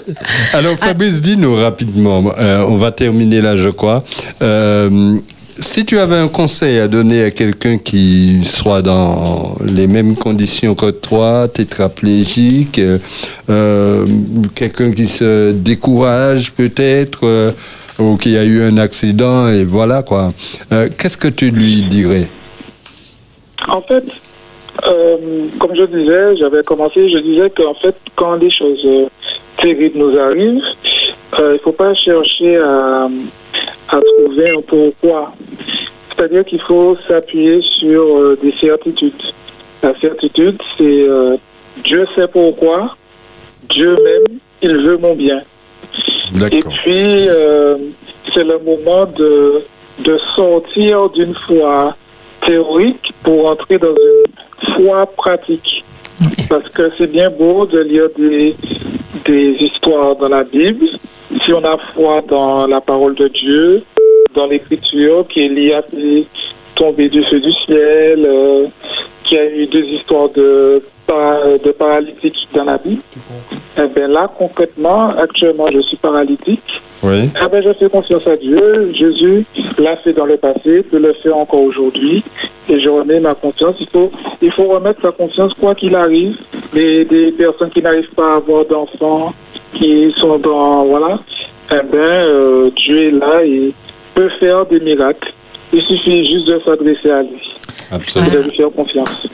Alors, 0.53 0.75
Fabrice, 0.77 1.21
dis-nous 1.21 1.55
rapidement, 1.55 2.33
euh, 2.37 2.65
on 2.67 2.77
va 2.77 2.91
terminer 2.91 3.41
là, 3.41 3.55
je 3.55 3.69
crois. 3.69 4.03
Euh, 4.41 5.17
si 5.59 5.85
tu 5.85 5.99
avais 5.99 6.15
un 6.15 6.29
conseil 6.29 6.79
à 6.79 6.87
donner 6.87 7.23
à 7.23 7.31
quelqu'un 7.31 7.77
qui 7.77 8.43
soit 8.45 8.81
dans 8.81 9.55
les 9.73 9.87
mêmes 9.87 10.15
conditions 10.15 10.73
que 10.73 10.89
toi, 10.89 11.47
tétraplégique, 11.47 12.79
euh, 12.79 12.97
euh, 13.49 14.05
quelqu'un 14.55 14.91
qui 14.91 15.05
se 15.05 15.51
décourage 15.51 16.53
peut-être, 16.53 17.19
euh, 17.23 17.51
ou 17.99 18.15
qui 18.15 18.37
a 18.37 18.45
eu 18.45 18.61
un 18.61 18.77
accident, 18.77 19.49
et 19.49 19.65
voilà 19.65 20.01
quoi, 20.01 20.31
euh, 20.71 20.87
qu'est-ce 20.97 21.17
que 21.17 21.27
tu 21.27 21.51
lui 21.51 21.83
dirais? 21.83 22.29
En 23.67 23.81
fait, 23.81 24.05
euh, 24.87 25.17
comme 25.59 25.75
je 25.75 25.83
disais, 25.83 26.35
j'avais 26.35 26.63
commencé, 26.63 27.09
je 27.09 27.17
disais 27.19 27.49
qu'en 27.49 27.73
fait, 27.73 27.95
quand 28.15 28.37
des 28.37 28.49
choses 28.49 28.81
euh, 28.85 29.05
terribles 29.57 29.99
nous 29.99 30.17
arrivent, 30.17 30.61
euh, 31.39 31.51
il 31.51 31.53
ne 31.53 31.57
faut 31.59 31.71
pas 31.71 31.93
chercher 31.93 32.57
à, 32.57 33.09
à 33.89 33.99
trouver 34.01 34.51
un 34.51 34.61
pourquoi. 34.61 35.33
C'est-à-dire 36.09 36.45
qu'il 36.45 36.61
faut 36.61 36.97
s'appuyer 37.07 37.61
sur 37.61 38.01
euh, 38.01 38.37
des 38.41 38.53
certitudes. 38.59 39.13
La 39.81 39.97
certitude, 39.99 40.57
c'est 40.77 41.07
Dieu 41.85 42.05
sait 42.13 42.27
pourquoi, 42.27 42.97
Dieu 43.69 43.95
même, 44.03 44.39
il 44.61 44.75
veut 44.75 44.97
mon 44.97 45.15
bien. 45.15 45.41
Et 46.51 46.59
puis, 46.59 47.27
c'est 48.33 48.43
le 48.43 48.59
moment 48.59 49.05
de, 49.05 49.63
de 50.03 50.17
sortir 50.35 51.09
d'une 51.11 51.33
foi 51.47 51.95
théorique 52.45 53.13
pour 53.23 53.49
entrer 53.49 53.77
dans 53.77 53.87
une 53.95 54.23
foi 54.75 55.05
pratique. 55.17 55.83
Parce 56.49 56.67
que 56.69 56.91
c'est 56.97 57.07
bien 57.07 57.29
beau 57.29 57.65
de 57.65 57.79
lire 57.79 58.07
des, 58.17 58.55
des 59.25 59.51
histoires 59.59 60.15
dans 60.15 60.29
la 60.29 60.43
Bible. 60.43 60.87
Si 61.43 61.53
on 61.53 61.63
a 61.63 61.77
foi 61.93 62.21
dans 62.27 62.67
la 62.67 62.81
parole 62.81 63.15
de 63.15 63.27
Dieu, 63.27 63.83
dans 64.33 64.47
l'écriture, 64.47 65.25
qui 65.29 65.41
Élie 65.41 65.73
a 65.73 65.81
fait 65.81 66.25
tomber 66.75 67.09
du 67.09 67.23
feu 67.23 67.39
du 67.39 67.51
ciel, 67.51 68.25
euh, 68.25 68.67
qu'il 69.29 69.37
y 69.37 69.41
a 69.41 69.55
eu 69.55 69.67
deux 69.67 69.85
histoires 69.85 70.29
de, 70.31 70.81
de 71.07 71.71
paralytiques 71.71 72.47
dans 72.53 72.63
la 72.63 72.77
Bible, 72.77 73.01
eh 73.77 73.87
bien 73.87 74.07
là, 74.07 74.29
concrètement, 74.37 75.09
actuellement, 75.09 75.67
je 75.71 75.79
suis 75.81 75.97
paralytique. 75.97 76.81
Oui. 77.03 77.29
Ah 77.39 77.47
ben, 77.47 77.63
je 77.63 77.71
fais 77.73 77.89
confiance 77.89 78.27
à 78.27 78.35
Dieu. 78.35 78.91
Jésus 78.93 79.45
l'a 79.77 79.95
fait 79.97 80.13
dans 80.13 80.25
le 80.25 80.37
passé, 80.37 80.83
peut 80.83 80.97
le 80.97 81.13
faire 81.13 81.37
encore 81.37 81.61
aujourd'hui. 81.61 82.23
Et 82.67 82.77
je 82.79 82.89
remets 82.89 83.19
ma 83.19 83.35
confiance. 83.35 83.75
Il 83.79 83.87
faut, 83.87 84.11
il 84.41 84.51
faut 84.51 84.65
remettre 84.67 85.01
sa 85.01 85.11
confiance 85.11 85.53
quoi 85.53 85.75
qu'il 85.75 85.95
arrive. 85.95 86.35
Les, 86.73 87.05
des 87.05 87.31
personnes 87.31 87.69
qui 87.69 87.81
n'arrivent 87.81 88.13
pas 88.15 88.33
à 88.33 88.35
avoir 88.37 88.65
d'enfants, 88.65 89.33
qui 89.75 90.11
sont 90.17 90.37
dans, 90.39 90.85
voilà, 90.85 91.19
eh 91.71 91.83
bien, 91.83 92.71
Dieu 92.75 92.97
est 93.07 93.11
là 93.11 93.45
et 93.45 93.71
peut 94.15 94.29
faire 94.39 94.65
des 94.65 94.79
miracles. 94.79 95.31
Il 95.71 95.81
suffit 95.81 96.25
juste 96.25 96.47
de 96.47 96.59
s'adresser 96.65 97.11
à 97.11 97.21
lui. 97.21 97.39
Absolument. 97.91 98.31
Et 98.31 98.35
de 98.35 98.41
lui 98.43 98.55
faire 98.55 98.71
confiance. 98.71 99.27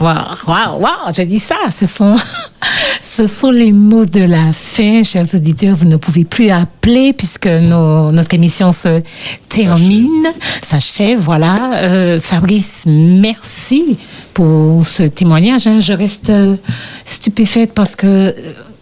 Waouh, 0.00 0.14
waouh, 0.46 0.80
waouh, 0.80 1.12
je 1.16 1.22
dis 1.22 1.40
ça. 1.40 1.56
Ce 1.70 1.84
sont, 1.84 2.14
ce 3.00 3.26
sont 3.26 3.50
les 3.50 3.72
mots 3.72 4.04
de 4.04 4.20
la 4.20 4.52
fin, 4.52 5.02
chers 5.02 5.34
auditeurs. 5.34 5.74
Vous 5.74 5.86
ne 5.86 5.96
pouvez 5.96 6.24
plus 6.24 6.50
appeler 6.50 7.12
puisque 7.12 7.48
nos, 7.48 8.12
notre 8.12 8.34
émission 8.34 8.70
se 8.70 9.02
termine, 9.48 10.28
s'achève. 10.62 11.18
Voilà. 11.18 11.54
Euh, 11.74 12.18
Fabrice, 12.20 12.84
merci 12.86 13.96
pour 14.34 14.86
ce 14.86 15.02
témoignage. 15.02 15.66
Hein. 15.66 15.80
Je 15.80 15.92
reste 15.92 16.30
euh, 16.30 16.54
stupéfaite 17.04 17.74
parce 17.74 17.96
que 17.96 18.06
euh, 18.06 18.32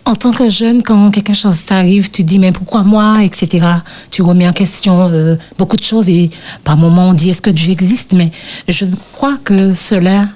en 0.07 0.15
tant 0.15 0.31
que 0.31 0.49
jeune, 0.49 0.83
quand 0.83 1.11
quelque 1.11 1.35
chose 1.35 1.65
t'arrive, 1.65 2.11
tu 2.11 2.23
dis 2.23 2.39
mais 2.39 2.53
pourquoi 2.53 2.85
moi, 2.85 3.25
etc. 3.25 3.67
Tu 4.11 4.23
remets 4.23 4.49
en 4.49 4.53
question 4.53 5.11
euh, 5.11 5.37
beaucoup 5.59 5.77
de 5.77 5.83
choses 5.83 6.09
et 6.09 6.31
par 6.63 6.77
moments 6.77 7.09
on 7.09 7.13
dit 7.13 7.31
est-ce 7.31 7.43
que 7.43 7.51
Dieu 7.51 7.73
existe, 7.73 8.13
mais 8.13 8.31
je 8.69 8.87
crois 9.13 9.37
que 9.45 9.75
cela 9.75 10.29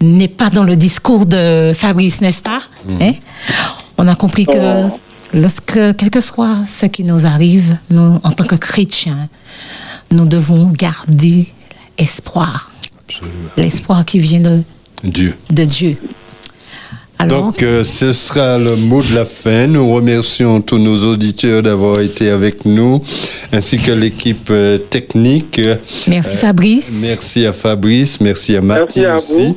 n'est 0.00 0.28
pas 0.28 0.48
dans 0.48 0.64
le 0.64 0.76
discours 0.76 1.26
de 1.26 1.72
Fabrice, 1.74 2.22
n'est-ce 2.22 2.42
pas? 2.42 2.62
Hein? 3.00 3.12
On 3.98 4.08
a 4.08 4.14
compris 4.14 4.46
que 4.46 4.88
lorsque, 5.34 5.78
quel 5.96 6.10
que 6.10 6.20
soit 6.20 6.64
ce 6.64 6.86
qui 6.86 7.04
nous 7.04 7.26
arrive, 7.26 7.76
nous, 7.90 8.18
en 8.22 8.32
tant 8.32 8.44
que 8.44 8.56
chrétiens, 8.56 9.28
nous 10.10 10.26
devons 10.26 10.70
garder 10.70 11.48
espoir. 11.98 12.72
L'espoir 13.56 14.04
qui 14.04 14.18
vient 14.18 14.40
de 14.40 14.62
Dieu. 15.04 15.36
De 15.50 15.64
Dieu. 15.64 15.98
Alors, 17.18 17.44
Donc, 17.46 17.62
euh, 17.62 17.82
ce 17.82 18.12
sera 18.12 18.58
le 18.58 18.76
mot 18.76 19.02
de 19.02 19.14
la 19.14 19.24
fin. 19.24 19.66
Nous 19.66 19.90
remercions 19.90 20.60
tous 20.60 20.78
nos 20.78 20.98
auditeurs 21.10 21.62
d'avoir 21.62 22.00
été 22.00 22.28
avec 22.28 22.66
nous, 22.66 23.00
ainsi 23.52 23.78
que 23.78 23.90
l'équipe 23.92 24.48
euh, 24.50 24.76
technique. 24.76 25.58
Merci 26.08 26.36
Euh, 26.36 26.38
Fabrice. 26.38 26.88
Merci 27.00 27.46
à 27.46 27.52
Fabrice, 27.52 28.20
merci 28.20 28.56
à 28.56 28.60
Mathie 28.60 29.06
à 29.06 29.16
aussi, 29.16 29.54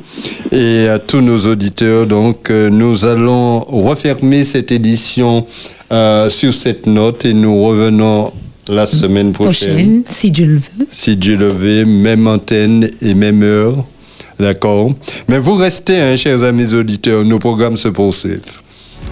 et 0.50 0.88
à 0.88 0.98
tous 0.98 1.20
nos 1.20 1.38
auditeurs. 1.46 2.06
Donc, 2.06 2.50
euh, 2.50 2.70
nous 2.70 3.04
allons 3.04 3.60
refermer 3.60 4.42
cette 4.44 4.72
édition 4.72 5.46
euh, 5.92 6.30
sur 6.30 6.54
cette 6.54 6.86
note 6.86 7.26
et 7.26 7.34
nous 7.34 7.62
revenons 7.62 8.32
la 8.68 8.86
semaine 8.86 9.32
prochaine, 9.32 9.72
Prochaine, 9.74 10.02
si 10.08 10.30
Dieu 10.30 10.46
le 10.46 10.54
veut. 10.56 10.86
si 10.90 11.16
Dieu 11.16 11.36
le 11.36 11.48
veut, 11.48 11.84
même 11.84 12.26
antenne 12.26 12.88
et 13.02 13.14
même 13.14 13.42
heure. 13.42 13.84
D'accord 14.40 14.92
Mais 15.28 15.38
vous 15.38 15.54
restez, 15.54 16.00
hein, 16.00 16.16
chers 16.16 16.42
amis 16.42 16.72
auditeurs, 16.72 17.24
nos 17.24 17.38
programmes 17.38 17.76
se 17.76 17.88
poursuivent. 17.88 18.62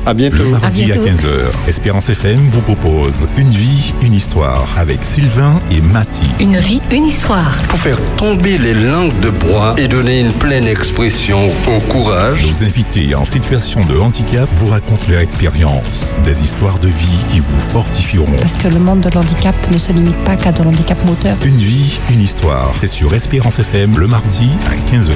À 0.08 0.14
bientôt. 0.14 0.38
Le 0.38 0.48
mardi 0.48 0.90
à, 0.90 0.96
15h, 0.96 1.28
Espérance 1.68 2.08
FM 2.08 2.48
vous 2.48 2.62
propose 2.62 3.28
Une 3.36 3.50
vie, 3.50 3.92
une 4.00 4.14
histoire 4.14 4.66
avec 4.78 5.04
Sylvain 5.04 5.60
et 5.70 5.82
Mathie. 5.82 6.30
Une 6.40 6.56
vie, 6.56 6.80
une 6.90 7.04
histoire. 7.04 7.52
Pour 7.68 7.78
faire 7.78 7.98
tomber 8.16 8.56
les 8.56 8.72
langues 8.72 9.20
de 9.20 9.28
bois 9.28 9.74
et 9.76 9.86
donner 9.86 10.20
une 10.20 10.32
pleine 10.32 10.66
expression 10.66 11.50
au 11.66 11.80
courage. 11.92 12.42
Nos 12.46 12.64
invités 12.64 13.14
en 13.14 13.26
situation 13.26 13.84
de 13.84 13.98
handicap 13.98 14.48
vous 14.54 14.68
racontent 14.68 15.04
leur 15.10 15.20
expérience, 15.20 16.16
des 16.24 16.42
histoires 16.42 16.78
de 16.78 16.88
vie 16.88 17.24
qui 17.28 17.40
vous 17.40 17.60
fortifieront. 17.70 18.32
Parce 18.40 18.56
que 18.56 18.68
le 18.68 18.78
monde 18.78 19.02
de 19.02 19.10
l'handicap 19.10 19.54
ne 19.70 19.76
se 19.76 19.92
limite 19.92 20.16
pas 20.24 20.36
qu'à 20.36 20.52
de 20.52 20.62
l'handicap 20.62 21.04
moteur. 21.04 21.36
Une 21.44 21.58
vie, 21.58 22.00
une 22.10 22.22
histoire, 22.22 22.72
c'est 22.76 22.86
sur 22.86 23.12
Espérance 23.12 23.58
FM 23.58 23.98
le 23.98 24.06
mardi 24.06 24.48
à 24.70 24.74
15h. 24.90 25.12